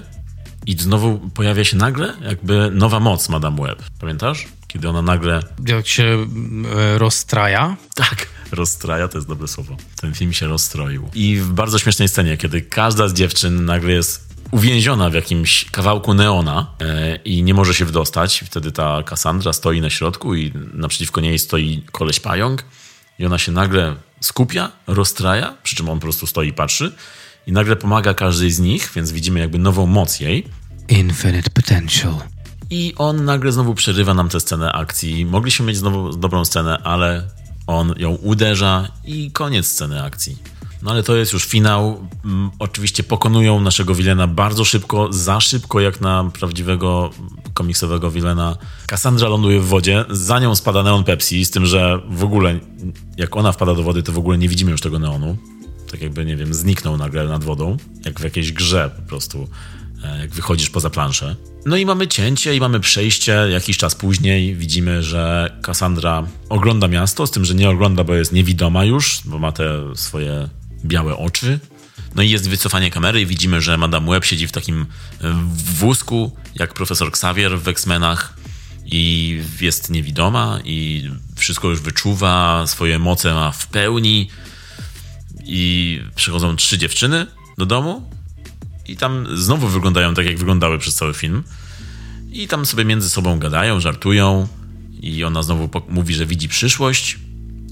[0.65, 3.83] i znowu pojawia się nagle jakby nowa moc Madame Web.
[3.99, 4.47] Pamiętasz?
[4.67, 5.39] Kiedy ona nagle...
[5.67, 6.27] Jak się
[6.75, 7.77] e, rozstraja?
[7.95, 9.77] Tak, rozstraja to jest dobre słowo.
[10.01, 11.09] Ten film się rozstroił.
[11.13, 16.13] I w bardzo śmiesznej scenie, kiedy każda z dziewczyn nagle jest uwięziona w jakimś kawałku
[16.13, 18.43] neona e, i nie może się wdostać.
[18.45, 22.63] Wtedy ta Cassandra stoi na środku i naprzeciwko niej stoi koleś pająk
[23.19, 23.95] i ona się nagle
[24.25, 26.91] skupia, rozstraja, przy czym on po prostu stoi i patrzy
[27.47, 30.47] i nagle pomaga każdej z nich, więc widzimy jakby nową moc jej.
[30.89, 32.13] Infinite potential.
[32.69, 35.25] I on nagle znowu przerywa nam tę scenę akcji.
[35.25, 37.27] Mogliśmy mieć znowu dobrą scenę, ale
[37.67, 40.37] on ją uderza i koniec sceny akcji.
[40.81, 42.07] No ale to jest już finał.
[42.25, 47.09] Mm, oczywiście pokonują naszego Wilena bardzo szybko, za szybko jak na prawdziwego
[47.53, 48.57] komiksowego Wilena.
[48.87, 52.59] Cassandra ląduje w wodzie, za nią spada neon Pepsi, z tym, że w ogóle
[53.17, 55.37] jak ona wpada do wody, to w ogóle nie widzimy już tego neonu
[55.91, 59.47] tak jakby, nie wiem, zniknął nagle nad wodą, jak w jakiejś grze po prostu,
[60.03, 61.35] e, jak wychodzisz poza planszę.
[61.65, 63.31] No i mamy cięcie i mamy przejście.
[63.51, 68.31] Jakiś czas później widzimy, że Cassandra ogląda miasto, z tym, że nie ogląda, bo jest
[68.31, 70.49] niewidoma już, bo ma te swoje
[70.87, 71.59] białe oczy.
[72.15, 74.85] No i jest wycofanie kamery i widzimy, że Madame Web siedzi w takim
[75.21, 75.33] e,
[75.79, 78.33] wózku, jak profesor Xavier w X-Menach
[78.85, 84.29] i jest niewidoma i wszystko już wyczuwa, swoje moce ma w pełni
[85.45, 88.09] i przychodzą trzy dziewczyny do domu
[88.87, 91.43] i tam znowu wyglądają tak, jak wyglądały przez cały film.
[92.31, 94.47] I tam sobie między sobą gadają, żartują
[95.01, 97.19] i ona znowu mówi, że widzi przyszłość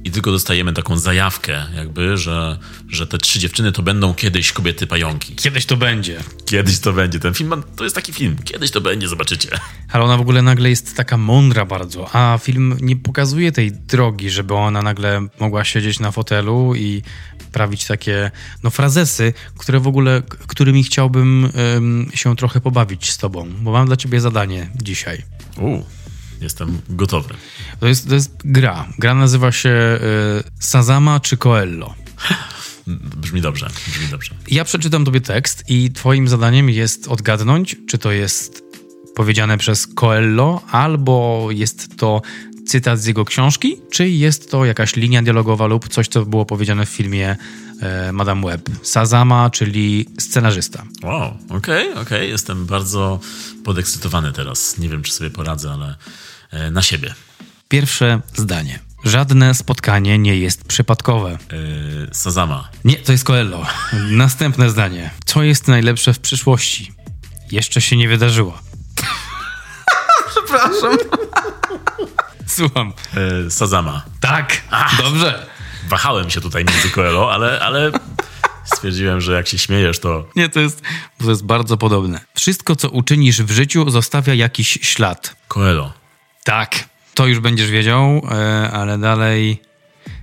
[0.04, 2.58] i tylko dostajemy taką zajawkę, jakby, że,
[2.90, 5.36] że te trzy dziewczyny to będą kiedyś kobiety pająki.
[5.36, 6.20] Kiedyś to będzie.
[6.46, 7.20] Kiedyś to będzie.
[7.20, 8.36] Ten film to jest taki film.
[8.44, 9.50] Kiedyś to będzie, zobaczycie.
[9.92, 14.30] Ale ona w ogóle nagle jest taka mądra bardzo, a film nie pokazuje tej drogi,
[14.30, 17.02] żeby ona nagle mogła siedzieć na fotelu i
[17.52, 18.32] prawić takie
[18.64, 23.88] no, frazesy, które w ogóle, którymi chciałbym um, się trochę pobawić z tobą, bo mam
[23.88, 25.24] dla ciebie zadanie dzisiaj.
[25.58, 25.84] U,
[26.42, 27.34] jestem gotowy.
[27.80, 28.86] To jest, to jest gra.
[29.00, 30.00] Gra nazywa się y,
[30.60, 31.94] Sazama czy Coello.
[33.22, 34.36] Brzmi dobrze, brzmi dobrze.
[34.48, 38.64] Ja przeczytam tobie tekst i twoim zadaniem jest odgadnąć, czy to jest
[39.16, 42.22] powiedziane przez Coello, albo jest to
[42.68, 46.86] cytat z jego książki, czy jest to jakaś linia dialogowa lub coś, co było powiedziane
[46.86, 47.36] w filmie
[47.82, 48.70] e, Madame Web.
[48.84, 50.84] Sazama, czyli scenarzysta.
[51.04, 52.02] Wow, okej, okay, okej.
[52.02, 52.28] Okay.
[52.28, 53.20] Jestem bardzo
[53.64, 54.78] podekscytowany teraz.
[54.78, 55.96] Nie wiem, czy sobie poradzę, ale
[56.52, 57.14] e, na siebie.
[57.68, 58.80] Pierwsze zdanie.
[59.04, 61.38] Żadne spotkanie nie jest przypadkowe.
[61.52, 62.70] Yy, Sazama.
[62.86, 63.66] Nie, to jest Coelho.
[64.24, 65.10] Następne zdanie.
[65.26, 66.92] Co jest najlepsze w przyszłości?
[67.52, 68.60] Jeszcze się nie wydarzyło.
[70.32, 70.98] Przepraszam.
[72.48, 72.94] Słucham.
[73.48, 74.04] E, Sazama.
[74.20, 75.48] Tak, Ach, dobrze.
[75.88, 77.92] Wahałem się tutaj między Coelho, ale, ale
[78.64, 80.28] stwierdziłem, że jak się śmiejesz, to...
[80.36, 80.82] Nie, to jest,
[81.24, 82.20] to jest bardzo podobne.
[82.36, 85.36] Wszystko, co uczynisz w życiu, zostawia jakiś ślad.
[85.48, 85.94] Coelho.
[86.44, 89.62] Tak, to już będziesz wiedział, e, ale dalej...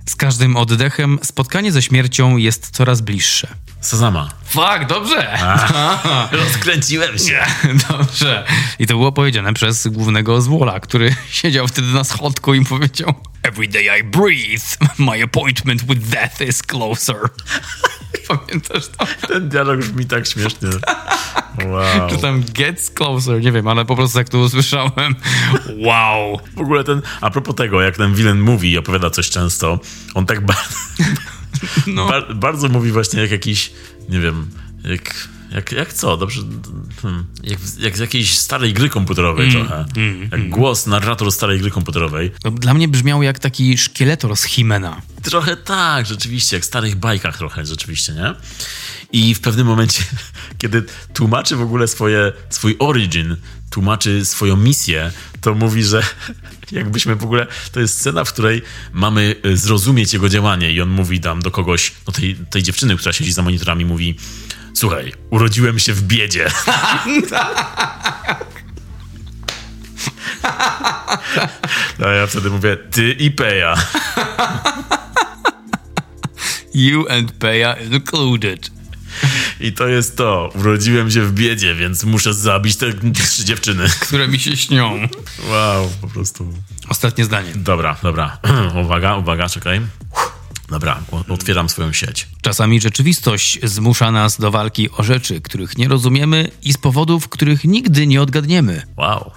[0.05, 3.47] Z każdym oddechem spotkanie ze śmiercią jest coraz bliższe.
[3.81, 4.29] Sazama.
[4.45, 5.33] Fak, dobrze.
[5.43, 7.45] A, rozkręciłem się.
[7.89, 8.45] Dobrze.
[8.79, 13.13] I to było powiedziane przez głównego zwola, który siedział wtedy na schodku i powiedział
[13.43, 17.15] Every day I breathe, my appointment with death is closer.
[18.27, 19.27] Pamiętasz to?
[19.27, 20.69] Ten dialog brzmi tak śmiesznie.
[21.65, 22.09] Wow.
[22.09, 25.15] Czy tam gets closer, nie wiem, ale po prostu jak to usłyszałem,
[25.77, 26.39] wow.
[26.55, 29.79] W ogóle ten, a propos tego, jak ten villain mówi i opowiada coś często,
[30.13, 30.55] on tak ba
[31.87, 32.07] No.
[32.07, 33.71] ba bardzo mówi właśnie jak jakiś,
[34.09, 34.49] nie wiem,
[34.83, 36.41] jak, jak, jak co, dobrze,
[37.01, 39.85] hmm, jak, jak z jakiejś starej gry komputerowej Mm, trochę.
[40.31, 42.31] jak głos, narrator starej gry komputerowej.
[42.43, 45.01] No, dla mnie brzmiał jak taki szkieletor z Himena.
[45.23, 48.33] Trochę tak, rzeczywiście, jak w starych bajkach trochę, rzeczywiście, nie?
[49.13, 50.03] I w pewnym momencie,
[50.57, 50.83] kiedy
[51.13, 53.35] tłumaczy w ogóle swoje, swój origin,
[53.69, 55.11] tłumaczy swoją misję,
[55.41, 56.03] to mówi, że
[56.71, 58.61] jakbyśmy w ogóle, to jest scena, w której
[58.93, 62.97] mamy y, zrozumieć jego działanie i on mówi tam do kogoś, no tej, tej dziewczyny,
[62.97, 64.15] która siedzi za monitorami, mówi
[64.73, 66.47] słuchaj, urodziłem się w biedzie.
[72.05, 73.75] A ja wtedy mówię, ty i Peja.
[76.73, 78.80] You and Peja included.
[79.59, 80.49] I to jest to.
[80.55, 83.85] Urodziłem się w biedzie, więc muszę zabić te trzy dziewczyny.
[83.99, 85.07] Które mi się śnią.
[85.49, 86.53] Wow, po prostu.
[86.89, 87.51] Ostatnie zdanie.
[87.55, 88.37] Dobra, dobra.
[88.83, 89.81] uwaga, uwaga, czekaj.
[90.69, 92.27] Dobra, otwieram swoją sieć.
[92.41, 97.63] Czasami rzeczywistość zmusza nas do walki o rzeczy, których nie rozumiemy i z powodów, których
[97.65, 98.81] nigdy nie odgadniemy.
[98.97, 99.31] Wow.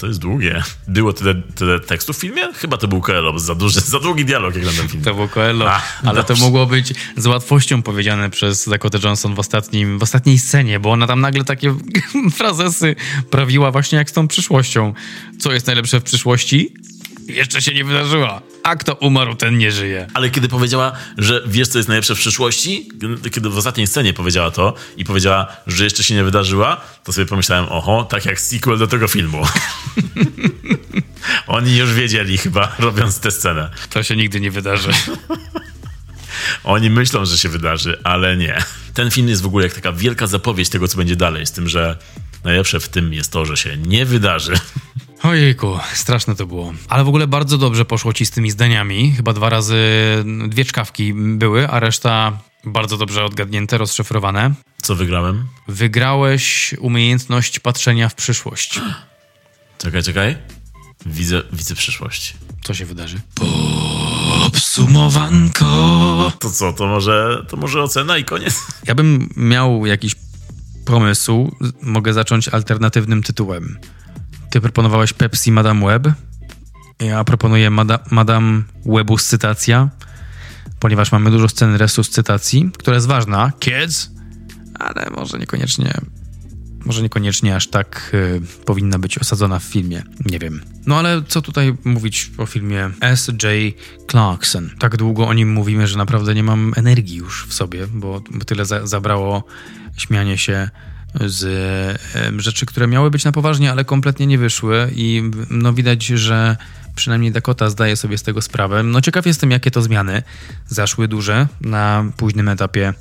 [0.00, 0.62] To jest długie.
[0.88, 2.52] Było tyle, tyle tekstu w filmie?
[2.54, 5.04] Chyba to był Coelho, bo za, duży, za długi dialog jak na ten film.
[5.04, 6.44] To było Coelho, A, ale to dobrze.
[6.44, 11.06] mogło być z łatwością powiedziane przez Dakota Johnson w, ostatnim, w ostatniej scenie, bo ona
[11.06, 11.74] tam nagle takie
[12.38, 12.96] frazesy
[13.30, 14.94] prawiła właśnie jak z tą przyszłością.
[15.38, 16.74] Co jest najlepsze w przyszłości?
[17.34, 18.42] Jeszcze się nie wydarzyła.
[18.62, 20.06] A kto umarł, ten nie żyje.
[20.14, 22.88] Ale kiedy powiedziała, że wiesz, co jest najlepsze w przyszłości,
[23.32, 27.26] kiedy w ostatniej scenie powiedziała to i powiedziała, że jeszcze się nie wydarzyła, to sobie
[27.26, 29.42] pomyślałem, oho, tak jak sequel do tego filmu.
[31.46, 33.70] Oni już wiedzieli chyba, robiąc tę scenę.
[33.90, 34.90] To się nigdy nie wydarzy.
[36.64, 38.62] Oni myślą, że się wydarzy, ale nie.
[38.94, 41.68] Ten film jest w ogóle jak taka wielka zapowiedź tego, co będzie dalej, z tym,
[41.68, 41.96] że
[42.44, 44.52] najlepsze w tym jest to, że się nie wydarzy.
[45.22, 46.72] Ojejku, straszne to było.
[46.88, 49.12] Ale w ogóle bardzo dobrze poszło ci z tymi zdaniami.
[49.12, 49.76] Chyba dwa razy
[50.48, 54.54] dwie czkawki były, a reszta bardzo dobrze odgadnięte, rozszyfrowane.
[54.82, 55.46] Co wygrałem?
[55.68, 58.80] Wygrałeś umiejętność patrzenia w przyszłość.
[59.78, 60.36] Czekaj, czekaj.
[61.06, 62.34] Widzę, widzę przyszłość.
[62.62, 63.20] Co się wydarzy?
[64.52, 66.32] Podsumowanko.
[66.38, 68.66] To co, to może, to może ocena i koniec?
[68.86, 70.14] Ja bym miał jakiś
[70.84, 71.56] pomysł.
[71.82, 73.78] Mogę zacząć alternatywnym tytułem.
[74.50, 76.08] Ty proponowałeś Pepsi Madame Web.
[77.00, 79.88] Ja proponuję Mada Madame Webus cytacja,
[80.80, 83.52] ponieważ mamy dużo scen resuscytacji, która jest ważna.
[83.60, 84.10] Kids!
[84.78, 86.00] Ale może niekoniecznie
[86.84, 90.02] może niekoniecznie aż tak y, powinna być osadzona w filmie.
[90.26, 90.60] Nie wiem.
[90.86, 93.74] No ale co tutaj mówić o filmie S.J.
[94.10, 94.70] Clarkson?
[94.78, 98.44] Tak długo o nim mówimy, że naprawdę nie mam energii już w sobie, bo, bo
[98.44, 99.44] tyle za, zabrało
[99.96, 100.70] śmianie się
[101.14, 102.00] z
[102.36, 106.56] rzeczy, które miały być na poważnie, ale kompletnie nie wyszły i no widać, że
[106.94, 108.82] przynajmniej Dakota zdaje sobie z tego sprawę.
[108.82, 110.22] No ciekaw jestem, jakie to zmiany
[110.66, 112.94] zaszły duże na późnym etapie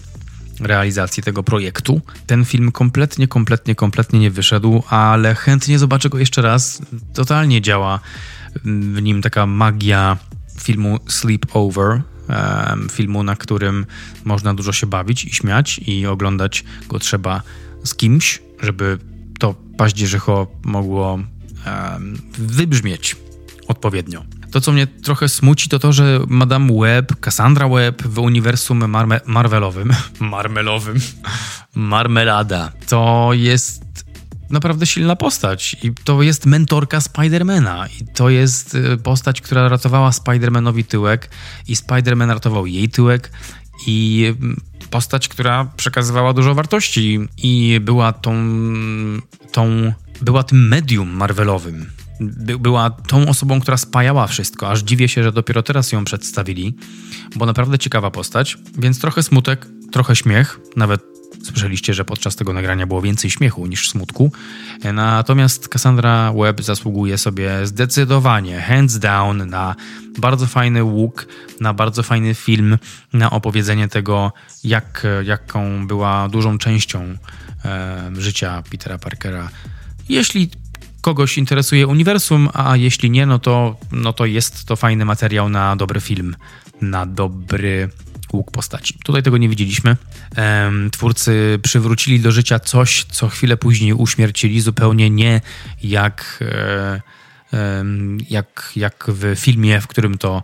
[0.60, 2.02] realizacji tego projektu.
[2.27, 6.81] Ten film kompletnie, kompletnie, kompletnie nie wyszedł, ale chętnie zobaczę go jeszcze raz.
[7.14, 7.99] Totalnie działa
[8.65, 10.18] w nim taka magia
[10.61, 13.86] filmu Sleep Over, em, filmu, na którym
[14.26, 17.41] można dużo się bawić i śmiać i oglądać go trzeba
[17.84, 18.97] z kimś, żeby
[19.39, 21.19] to paździerzycho mogło
[21.65, 23.15] em, wybrzmieć
[23.68, 24.23] odpowiednio.
[24.51, 29.22] To, co mnie trochę smuci, to to, że Madame Web, Cassandra Web w uniwersum marme-
[29.26, 30.97] Marvelowym, Marmelowym,
[31.76, 33.89] Marmelada, to jest
[34.49, 40.11] naprawdę silna postać i to jest mentorka Spidermana i to jest y, postać, która ratowała
[40.11, 41.30] Spidermanowi tyłek
[41.68, 43.31] i Spiderman ratował jej tyłek
[43.88, 44.34] i
[44.89, 48.34] postać, która przekazywała dużo wartości i była tą,
[49.51, 51.85] tą była tym medium Marvelowym.
[52.22, 56.76] By, była tą osobą, która spajała wszystko, aż dziwię się, że dopiero teraz ją przedstawili,
[57.35, 61.09] bo naprawdę ciekawa postać, więc trochę smutek, trochę śmiech, nawet
[61.43, 64.31] Słyszeliście, że podczas tego nagrania było więcej śmiechu niż smutku.
[64.93, 69.75] Natomiast Cassandra Webb zasługuje sobie zdecydowanie, hands down, na
[70.17, 71.27] bardzo fajny łuk,
[71.59, 72.77] na bardzo fajny film,
[73.13, 74.33] na opowiedzenie tego,
[74.63, 77.17] jak, jaką była dużą częścią
[77.65, 79.49] e, życia Petera Parkera.
[80.09, 80.49] Jeśli
[81.01, 85.75] kogoś interesuje uniwersum, a jeśli nie, no to, no to jest to fajny materiał na
[85.75, 86.35] dobry film,
[86.81, 87.89] na dobry
[88.34, 88.93] łuk postaci.
[89.03, 89.97] Tutaj tego nie widzieliśmy.
[90.91, 95.41] Twórcy przywrócili do życia coś, co chwilę później uśmiercili, zupełnie nie
[95.84, 97.01] jak, e,
[98.30, 100.43] jak, jak w filmie, w którym to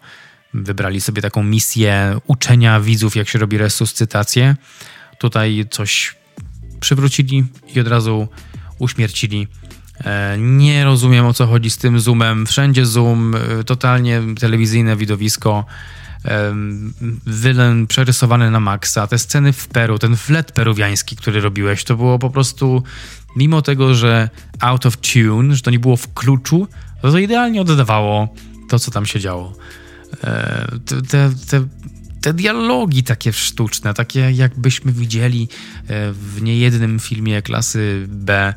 [0.53, 4.56] wybrali sobie taką misję uczenia widzów, jak się robi resuscytację.
[5.20, 6.16] Tutaj coś
[6.80, 7.44] przywrócili
[7.76, 8.28] i od razu
[8.80, 9.48] uśmiercili.
[10.03, 12.45] E, nie rozumiem o co chodzi z tym zoomem.
[12.45, 15.66] Wszędzie zoom, e, totalnie telewizyjne widowisko.
[17.26, 19.07] Wylen przerysowany na maksa.
[19.07, 22.84] Te sceny w Peru, ten flet peruwiański, który robiłeś, to było po prostu,
[23.35, 24.30] mimo tego, że
[24.60, 26.68] out of tune, że to nie było w kluczu,
[27.02, 28.34] to, to idealnie oddawało
[28.69, 29.53] to, co tam się działo.
[30.23, 31.68] E, te, te,
[32.22, 35.47] te dialogi takie sztuczne, takie jakbyśmy widzieli
[36.11, 38.53] w niejednym filmie klasy B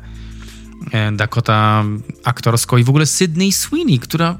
[0.91, 1.83] E, Dakota
[2.23, 4.37] aktorsko i w ogóle Sydney Sweeney, która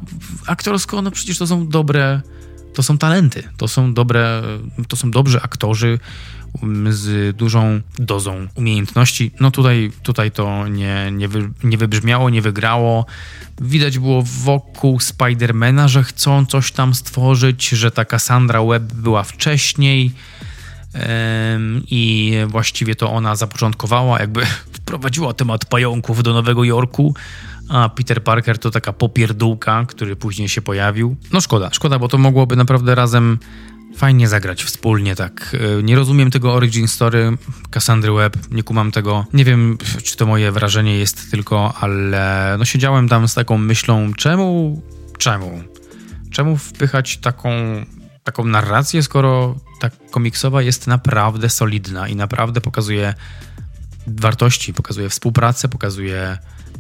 [0.48, 2.22] aktorsko, no przecież to są dobre,
[2.74, 4.42] to są talenty, to są dobre,
[4.88, 6.00] to są dobrzy aktorzy
[6.62, 9.32] um, z dużą dozą umiejętności.
[9.40, 13.06] No tutaj, tutaj to nie, nie, wy, nie wybrzmiało, nie wygrało.
[13.62, 20.12] Widać było wokół Spidermana, że chcą coś tam stworzyć, że ta Cassandra Webb była wcześniej
[21.88, 24.42] i właściwie to ona zapoczątkowała, jakby
[24.90, 27.16] wprowadziła temat pająków do Nowego Jorku,
[27.70, 31.16] a Peter Parker to taka popierdółka, który później się pojawił.
[31.34, 33.40] No szkoda, szkoda, bo to mogłoby naprawdę razem
[33.98, 35.56] fajnie zagrać wspólnie, tak.
[35.80, 37.38] E, nie rozumiem tego origin story
[37.72, 39.26] Cassandry Webb, nie kumam tego.
[39.34, 44.14] Nie wiem, czy to moje wrażenie jest tylko, ale no siedziałem tam z taką myślą,
[44.14, 44.82] czemu,
[45.18, 45.64] czemu,
[46.32, 47.50] czemu wpychać taką,
[48.24, 53.14] taką narrację, skoro ta komiksowa jest naprawdę solidna i naprawdę pokazuje
[54.08, 56.38] wartości, pokazuje współpracę, pokazuje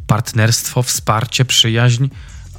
[0.08, 2.08] partnerstwo, wsparcie, przyjaźń,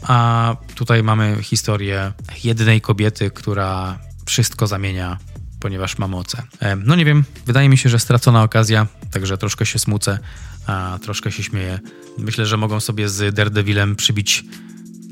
[0.03, 2.13] a tutaj mamy historię
[2.45, 5.19] jednej kobiety, która wszystko zamienia,
[5.61, 6.43] ponieważ ma moce.
[6.85, 10.19] No nie wiem, wydaje mi się, że stracona okazja, także troszkę się smucę,
[10.67, 11.79] a troszkę się śmieję.
[12.19, 14.45] Myślę, że mogą sobie z Daredevilem przybić,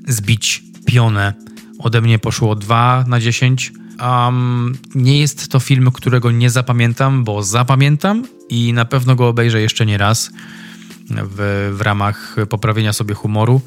[0.08, 1.34] zbić pionę.
[1.78, 3.72] Ode mnie poszło 2 na 10,
[4.02, 9.60] Um, nie jest to film, którego nie zapamiętam, bo zapamiętam i na pewno go obejrzę
[9.60, 10.30] jeszcze nie raz
[11.10, 13.60] w, w ramach poprawienia sobie humoru,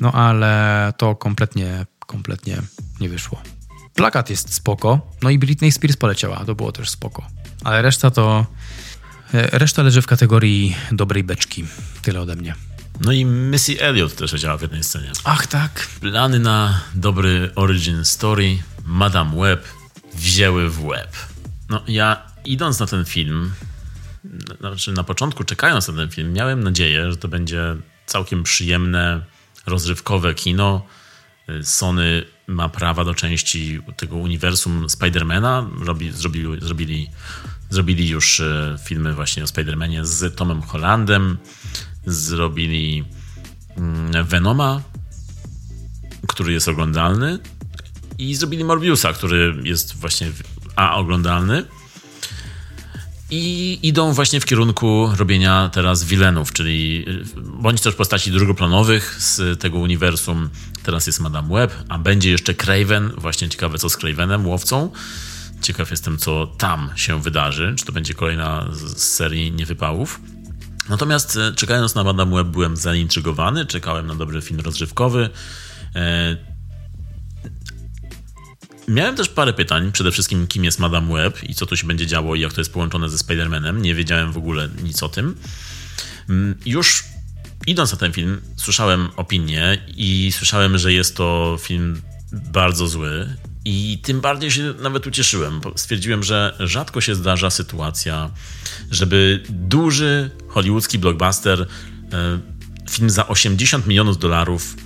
[0.00, 2.62] no ale to kompletnie, kompletnie
[3.00, 3.42] nie wyszło.
[3.94, 7.26] Plakat jest spoko, no i Britney Spears poleciała, to było też spoko.
[7.64, 8.46] Ale reszta to...
[9.34, 11.64] E, reszta leży w kategorii dobrej beczki.
[12.02, 12.54] Tyle ode mnie.
[13.00, 15.10] No i Missy Elliott też działa w jednej scenie.
[15.24, 15.86] Ach tak.
[16.00, 19.64] Plany na dobry origin story Madame Web
[20.16, 21.16] wzięły w łeb.
[21.68, 23.52] No ja idąc na ten film,
[24.60, 27.76] znaczy na początku czekając na ten film, miałem nadzieję, że to będzie
[28.06, 29.24] całkiem przyjemne,
[29.66, 30.86] rozrywkowe kino.
[31.62, 35.70] Sony ma prawa do części tego uniwersum Spidermana.
[35.80, 37.10] Robi, zrobili, zrobili,
[37.70, 41.38] zrobili już e, filmy właśnie o Spidermanie z Tomem Hollandem.
[42.06, 43.04] Zrobili
[43.76, 44.82] mm, Venoma,
[46.28, 47.38] który jest oglądalny.
[48.18, 50.32] I zrobili Morbiusa, który jest właśnie
[50.76, 51.64] A oglądalny.
[53.30, 57.06] I idą właśnie w kierunku robienia teraz wilenów, czyli
[57.36, 60.50] bądź też postaci drugoplanowych z tego uniwersum.
[60.82, 63.12] Teraz jest Madame Web, a będzie jeszcze Craven.
[63.18, 64.90] Właśnie ciekawe, co z Cravenem, łowcą.
[65.62, 67.74] Ciekaw jestem, co tam się wydarzy.
[67.78, 70.20] Czy to będzie kolejna z serii niewypałów.
[70.88, 75.30] Natomiast e, czekając na Madame Web byłem zaintrygowany, czekałem na dobry film rozrywkowy.
[78.88, 82.06] Miałem też parę pytań, przede wszystkim kim jest Madame Web i co tu się będzie
[82.06, 83.80] działo i jak to jest połączone ze Spider-Manem.
[83.80, 85.36] Nie wiedziałem w ogóle nic o tym.
[86.28, 87.04] Mm, już
[87.66, 92.02] idąc na ten film, słyszałem opinie i słyszałem, że jest to film
[92.32, 93.36] bardzo zły.
[93.64, 98.30] I tym bardziej się nawet ucieszyłem, stwierdziłem, że rzadko się zdarza sytuacja,
[98.90, 101.66] żeby duży hollywoodzki blockbuster,
[102.12, 102.38] e,
[102.90, 104.76] film za 80 milionów dolarów,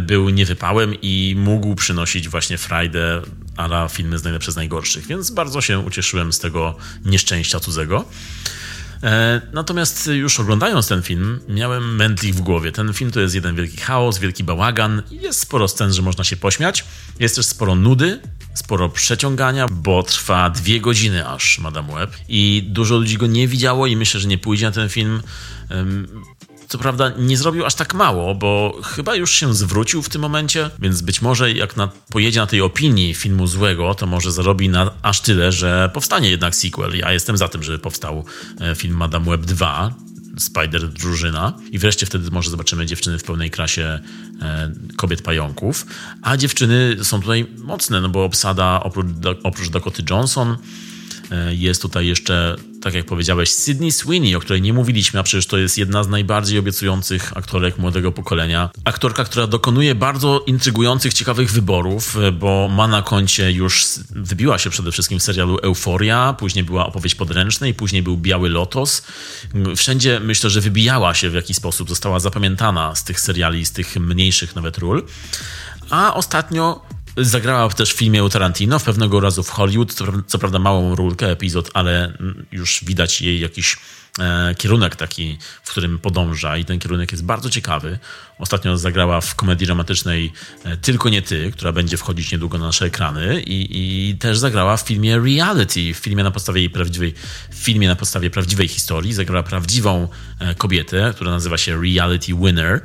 [0.00, 3.22] był niewypałem i mógł przynosić właśnie frajdę
[3.56, 8.04] ala filmy z najlepszych z najgorszych, więc bardzo się ucieszyłem z tego nieszczęścia cudzego.
[9.02, 12.72] E, natomiast już oglądając ten film, miałem mętlik w głowie.
[12.72, 15.02] Ten film to jest jeden wielki chaos, wielki bałagan.
[15.10, 16.84] Jest sporo scen, że można się pośmiać.
[17.20, 18.20] Jest też sporo nudy,
[18.54, 22.16] sporo przeciągania, bo trwa dwie godziny aż Madame Web.
[22.28, 25.22] I dużo ludzi go nie widziało i myślę, że nie pójdzie na ten film.
[26.72, 30.70] Co prawda nie zrobił aż tak mało, bo chyba już się zwrócił w tym momencie,
[30.78, 34.90] więc być może jak na, pojedzie na tej opinii filmu złego, to może zarobi na
[35.02, 36.98] aż tyle, że powstanie jednak sequel.
[36.98, 38.24] Ja jestem za tym, żeby powstał
[38.60, 39.94] e, film Madame Web 2,
[40.38, 44.00] Spider Drużyna i wreszcie wtedy może zobaczymy dziewczyny w pełnej krasie
[44.42, 45.86] e, kobiet pająków,
[46.22, 49.06] a dziewczyny są tutaj mocne, no bo obsada oprócz,
[49.42, 50.56] oprócz Dakoty Johnson
[51.30, 55.46] e, jest tutaj jeszcze tak jak powiedziałeś, Sydney Sweeney, o której nie mówiliśmy, a przecież
[55.46, 58.70] to jest jedna z najbardziej obiecujących aktorek młodego pokolenia.
[58.84, 64.92] Aktorka, która dokonuje bardzo intrygujących, ciekawych wyborów, bo ma na koncie już, wybiła się przede
[64.92, 69.02] wszystkim w serialu Euforia, później była opowieść podręcznej, później był Biały Lotos.
[69.76, 73.96] Wszędzie myślę, że wybijała się w jakiś sposób, została zapamiętana z tych seriali, z tych
[73.96, 75.06] mniejszych nawet ról.
[75.90, 76.82] A ostatnio
[77.16, 79.94] Zagrała też w filmie u Tarantino, w pewnego razu w Hollywood,
[80.26, 82.12] co, prawda małą rulkę, epizod, ale
[82.52, 83.76] już widać jej jakiś
[84.18, 87.98] e, kierunek taki, w którym podąża i ten kierunek jest bardzo ciekawy.
[88.38, 90.32] Ostatnio zagrała w komedii romantycznej
[90.64, 93.68] e, Tylko nie ty, która będzie wchodzić niedługo na nasze ekrany i,
[94.10, 97.14] i też zagrała w filmie Reality, w filmie na podstawie jej prawdziwej,
[97.54, 99.12] filmie na podstawie prawdziwej historii.
[99.12, 100.08] Zagrała prawdziwą
[100.38, 102.80] e, kobietę, która nazywa się Reality Winner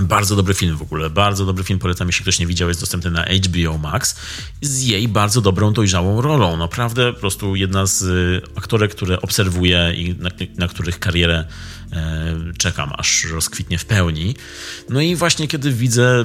[0.00, 3.10] bardzo dobry film w ogóle, bardzo dobry film, polecam, jeśli ktoś nie widział, jest dostępny
[3.10, 4.16] na HBO Max,
[4.62, 6.56] z jej bardzo dobrą, dojrzałą rolą.
[6.56, 11.44] Naprawdę po prostu jedna z y, aktorek, które obserwuję i na, na których karierę
[11.92, 14.34] e, czekam, aż rozkwitnie w pełni.
[14.88, 16.24] No i właśnie kiedy widzę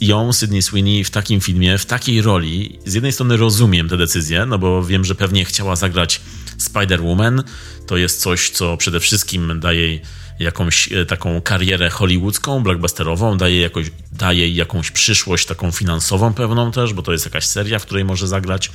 [0.00, 4.46] ją, Sydney Sweeney, w takim filmie, w takiej roli, z jednej strony rozumiem tę decyzję,
[4.46, 6.20] no bo wiem, że pewnie chciała zagrać
[6.58, 7.42] Spider-Woman,
[7.86, 10.02] to jest coś, co przede wszystkim daje jej
[10.38, 16.94] jakąś e, taką karierę hollywoodzką, blockbusterową, daje, jakoś, daje jakąś przyszłość taką finansową pewną też,
[16.94, 18.70] bo to jest jakaś seria, w której może zagrać.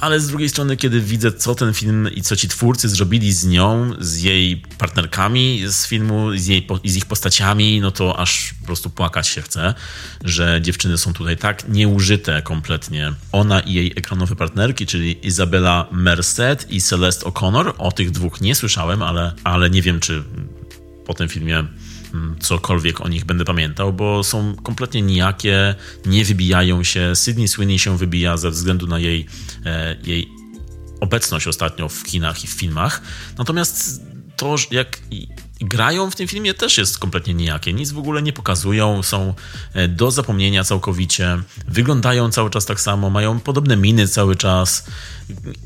[0.00, 3.46] Ale z drugiej strony, kiedy widzę, co ten film i co ci twórcy zrobili z
[3.46, 8.66] nią, z jej partnerkami z filmu, z, jej, z ich postaciami, no to aż po
[8.66, 9.74] prostu płakać się chce,
[10.24, 13.12] że dziewczyny są tutaj tak nieużyte kompletnie.
[13.32, 17.72] Ona i jej ekranowe partnerki, czyli Izabela Merced i Celeste O'Connor.
[17.78, 20.22] O tych dwóch nie słyszałem, ale, ale nie wiem, czy
[21.06, 21.64] po tym filmie
[22.14, 25.74] mm, cokolwiek o nich będę pamiętał, bo są kompletnie nijakie,
[26.06, 27.16] nie wybijają się.
[27.16, 29.26] Sydney Sweeney się wybija ze względu na jej,
[29.64, 30.28] e, jej
[31.00, 33.02] obecność ostatnio w kinach i w filmach.
[33.38, 34.02] Natomiast
[34.36, 34.98] to, jak
[35.60, 37.72] grają w tym filmie, też jest kompletnie nijakie.
[37.72, 39.34] Nic w ogóle nie pokazują, są
[39.74, 41.38] e, do zapomnienia całkowicie,
[41.68, 44.86] wyglądają cały czas tak samo, mają podobne miny cały czas.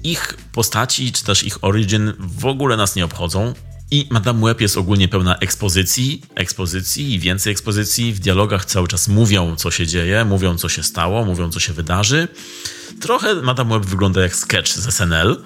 [0.05, 3.55] Ich postaci, czy też ich origin w ogóle nas nie obchodzą.
[3.91, 8.12] I Madame Web jest ogólnie pełna ekspozycji, ekspozycji i więcej ekspozycji.
[8.12, 11.73] W dialogach cały czas mówią, co się dzieje, mówią, co się stało, mówią, co się
[11.73, 12.29] wydarzy.
[13.01, 15.43] Trochę Madame Web wygląda jak sketch z SNL,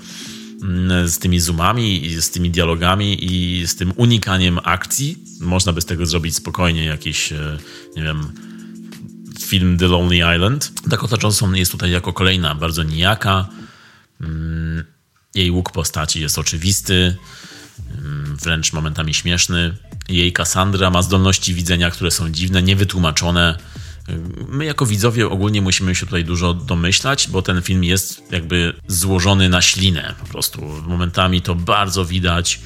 [0.62, 5.18] mm, z tymi zoomami, i z tymi dialogami i z tym unikaniem akcji.
[5.40, 7.58] Można by z tego zrobić spokojnie jakiś, e,
[7.96, 8.32] nie wiem,
[9.40, 10.72] film The Lonely Island.
[10.86, 13.48] Dakota Johnson jest tutaj jako kolejna bardzo nijaka.
[14.20, 14.84] Mm,
[15.34, 17.16] jej łuk postaci jest oczywisty.
[17.98, 19.76] Mm, wręcz momentami śmieszny.
[20.08, 23.58] Jej Cassandra ma zdolności widzenia, które są dziwne, niewytłumaczone.
[24.48, 29.48] My jako widzowie ogólnie musimy się tutaj dużo domyślać, bo ten film jest jakby złożony
[29.48, 30.60] na ślinę po prostu.
[30.86, 32.60] Momentami to bardzo widać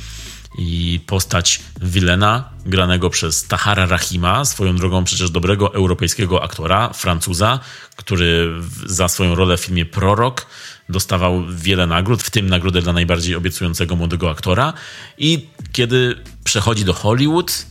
[0.59, 7.60] i postać Wilena, granego przez Tahara Rahima, swoją drogą przecież dobrego europejskiego aktora, Francuza,
[7.97, 8.52] który
[8.86, 10.47] za swoją rolę w filmie Prorok
[10.89, 14.73] dostawał wiele nagród, w tym nagrodę dla najbardziej obiecującego młodego aktora.
[15.19, 17.66] I kiedy przechodzi do Hollywood,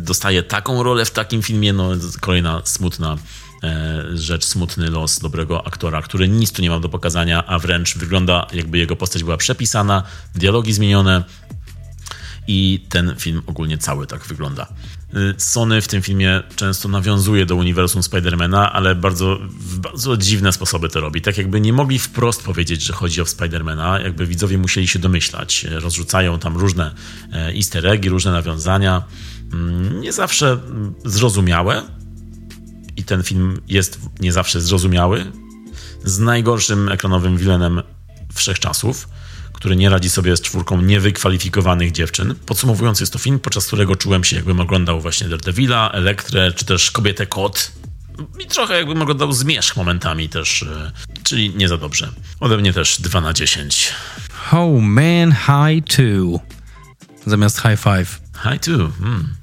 [0.00, 1.90] dostaje taką rolę w takim filmie, no
[2.20, 3.16] kolejna smutna
[3.62, 7.96] e, rzecz, smutny los dobrego aktora, który nic tu nie ma do pokazania, a wręcz
[7.98, 10.02] wygląda jakby jego postać była przepisana,
[10.34, 11.24] dialogi zmienione,
[12.48, 14.66] i ten film ogólnie cały tak wygląda.
[15.14, 20.52] Y, Sony w tym filmie często nawiązuje do uniwersum Spidermana, ale bardzo, w bardzo dziwne
[20.52, 21.20] sposoby to robi.
[21.22, 25.66] Tak jakby nie mogli wprost powiedzieć, że chodzi o Spidermana, jakby widzowie musieli się domyślać.
[25.70, 26.94] Rozrzucają tam różne
[27.32, 29.02] e, easter eggi, różne nawiązania.
[29.52, 30.58] Mm, nie zawsze
[31.04, 31.82] zrozumiałe
[32.96, 35.32] i ten film jest nie zawsze zrozumiały.
[36.04, 37.82] Z najgorszym ekranowym vilenem
[38.34, 39.08] wszechczasów
[39.66, 42.34] który nie radzi sobie z czwórką niewykwalifikowanych dziewczyn.
[42.46, 46.90] Podsumowując, jest to film, podczas którego czułem się, jakbym oglądał właśnie Daredevila, Elektrę, czy też
[46.90, 47.72] Kobietę Kot.
[48.44, 52.08] I trochę jakbym oglądał Zmierzch momentami też, e, czyli nie za dobrze.
[52.40, 53.92] Ode mnie też 2 na 10.
[54.52, 56.40] Oh man, high two.
[57.26, 58.20] Zamiast high five.
[58.42, 58.92] High two.
[58.98, 59.34] Hmm.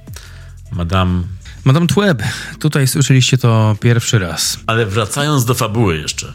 [0.71, 1.23] Madame
[1.63, 2.23] Madame Tweb,
[2.59, 4.59] tutaj słyszeliście to pierwszy raz.
[4.67, 6.33] Ale wracając do fabuły jeszcze.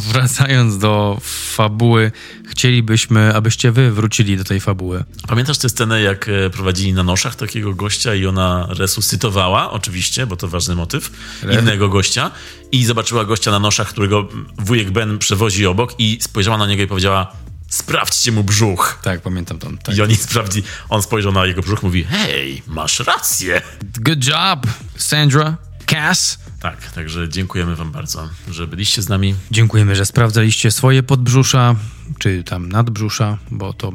[0.00, 1.18] Wracając do
[1.54, 2.12] fabuły,
[2.48, 5.04] chcielibyśmy, abyście wy wrócili do tej fabuły.
[5.28, 10.36] Pamiętasz tę scenę, jak e, prowadzili na noszach takiego gościa i ona resuscytowała, oczywiście, bo
[10.36, 11.10] to ważny motyw,
[11.42, 11.60] Re...
[11.60, 12.30] innego gościa
[12.72, 14.28] i zobaczyła gościa na noszach, którego
[14.58, 17.32] wujek Ben przewozi obok i spojrzała na niego i powiedziała
[17.68, 18.98] sprawdźcie mu brzuch.
[19.02, 19.68] Tak, pamiętam to.
[19.82, 19.96] Tak.
[19.96, 23.62] I oni sprawdzi, on spojrzał na jego brzuch mówi hej, masz rację.
[24.00, 24.66] Good job,
[24.96, 25.56] Sandra,
[25.86, 26.38] Cass.
[26.60, 29.34] Tak, także dziękujemy Wam bardzo, że byliście z nami.
[29.50, 31.76] Dziękujemy, że sprawdzaliście swoje podbrzusza,
[32.18, 33.92] czy tam nadbrzusza, bo to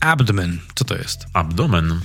[0.00, 0.58] abdomen.
[0.74, 1.26] Co to jest?
[1.32, 2.00] Abdomen.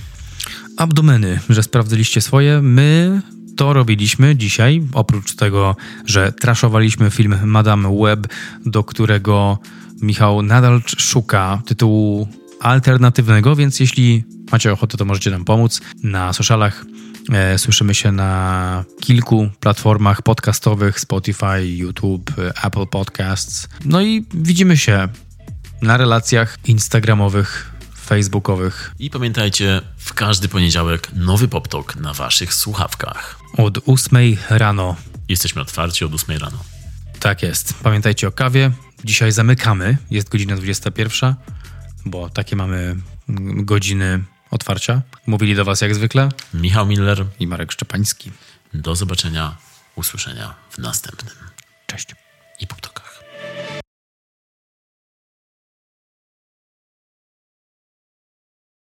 [0.76, 2.62] Abdomeny, że sprawdzaliście swoje.
[2.62, 3.22] My
[3.56, 5.76] to robiliśmy dzisiaj, oprócz tego,
[6.06, 8.26] że traszowaliśmy film Madame Web,
[8.66, 9.58] do którego
[10.02, 12.28] Michał nadal szuka tytułu
[12.60, 15.80] alternatywnego, więc jeśli macie ochotę, to możecie nam pomóc.
[16.02, 16.84] Na socialach
[17.56, 23.68] słyszymy się na kilku platformach podcastowych: Spotify, YouTube, e, Apple Podcasts.
[23.84, 25.08] No i widzimy się
[25.82, 27.70] na relacjach instagramowych,
[28.10, 33.38] facebookowych I pamiętajcie, w każdy poniedziałek nowy PopTalk na Waszych słuchawkach.
[33.56, 34.96] od 8 rano.
[35.28, 36.58] Jesteśmy otwarci od 8 rano.
[37.20, 37.74] Tak jest.
[37.82, 38.70] Pamiętajcie o kawie.
[39.04, 39.96] Dzisiaj zamykamy.
[40.10, 41.34] Jest godzina 21,
[42.06, 42.96] bo takie mamy
[43.28, 45.02] mm, godziny otwarcia.
[45.26, 48.30] Mówili do Was jak zwykle Michał Miller, i Marek Szczepański.
[48.74, 49.56] do zobaczenia,
[49.96, 51.34] usłyszenia w następnym
[51.86, 52.14] Cześć.
[52.60, 53.22] i PopTalkach.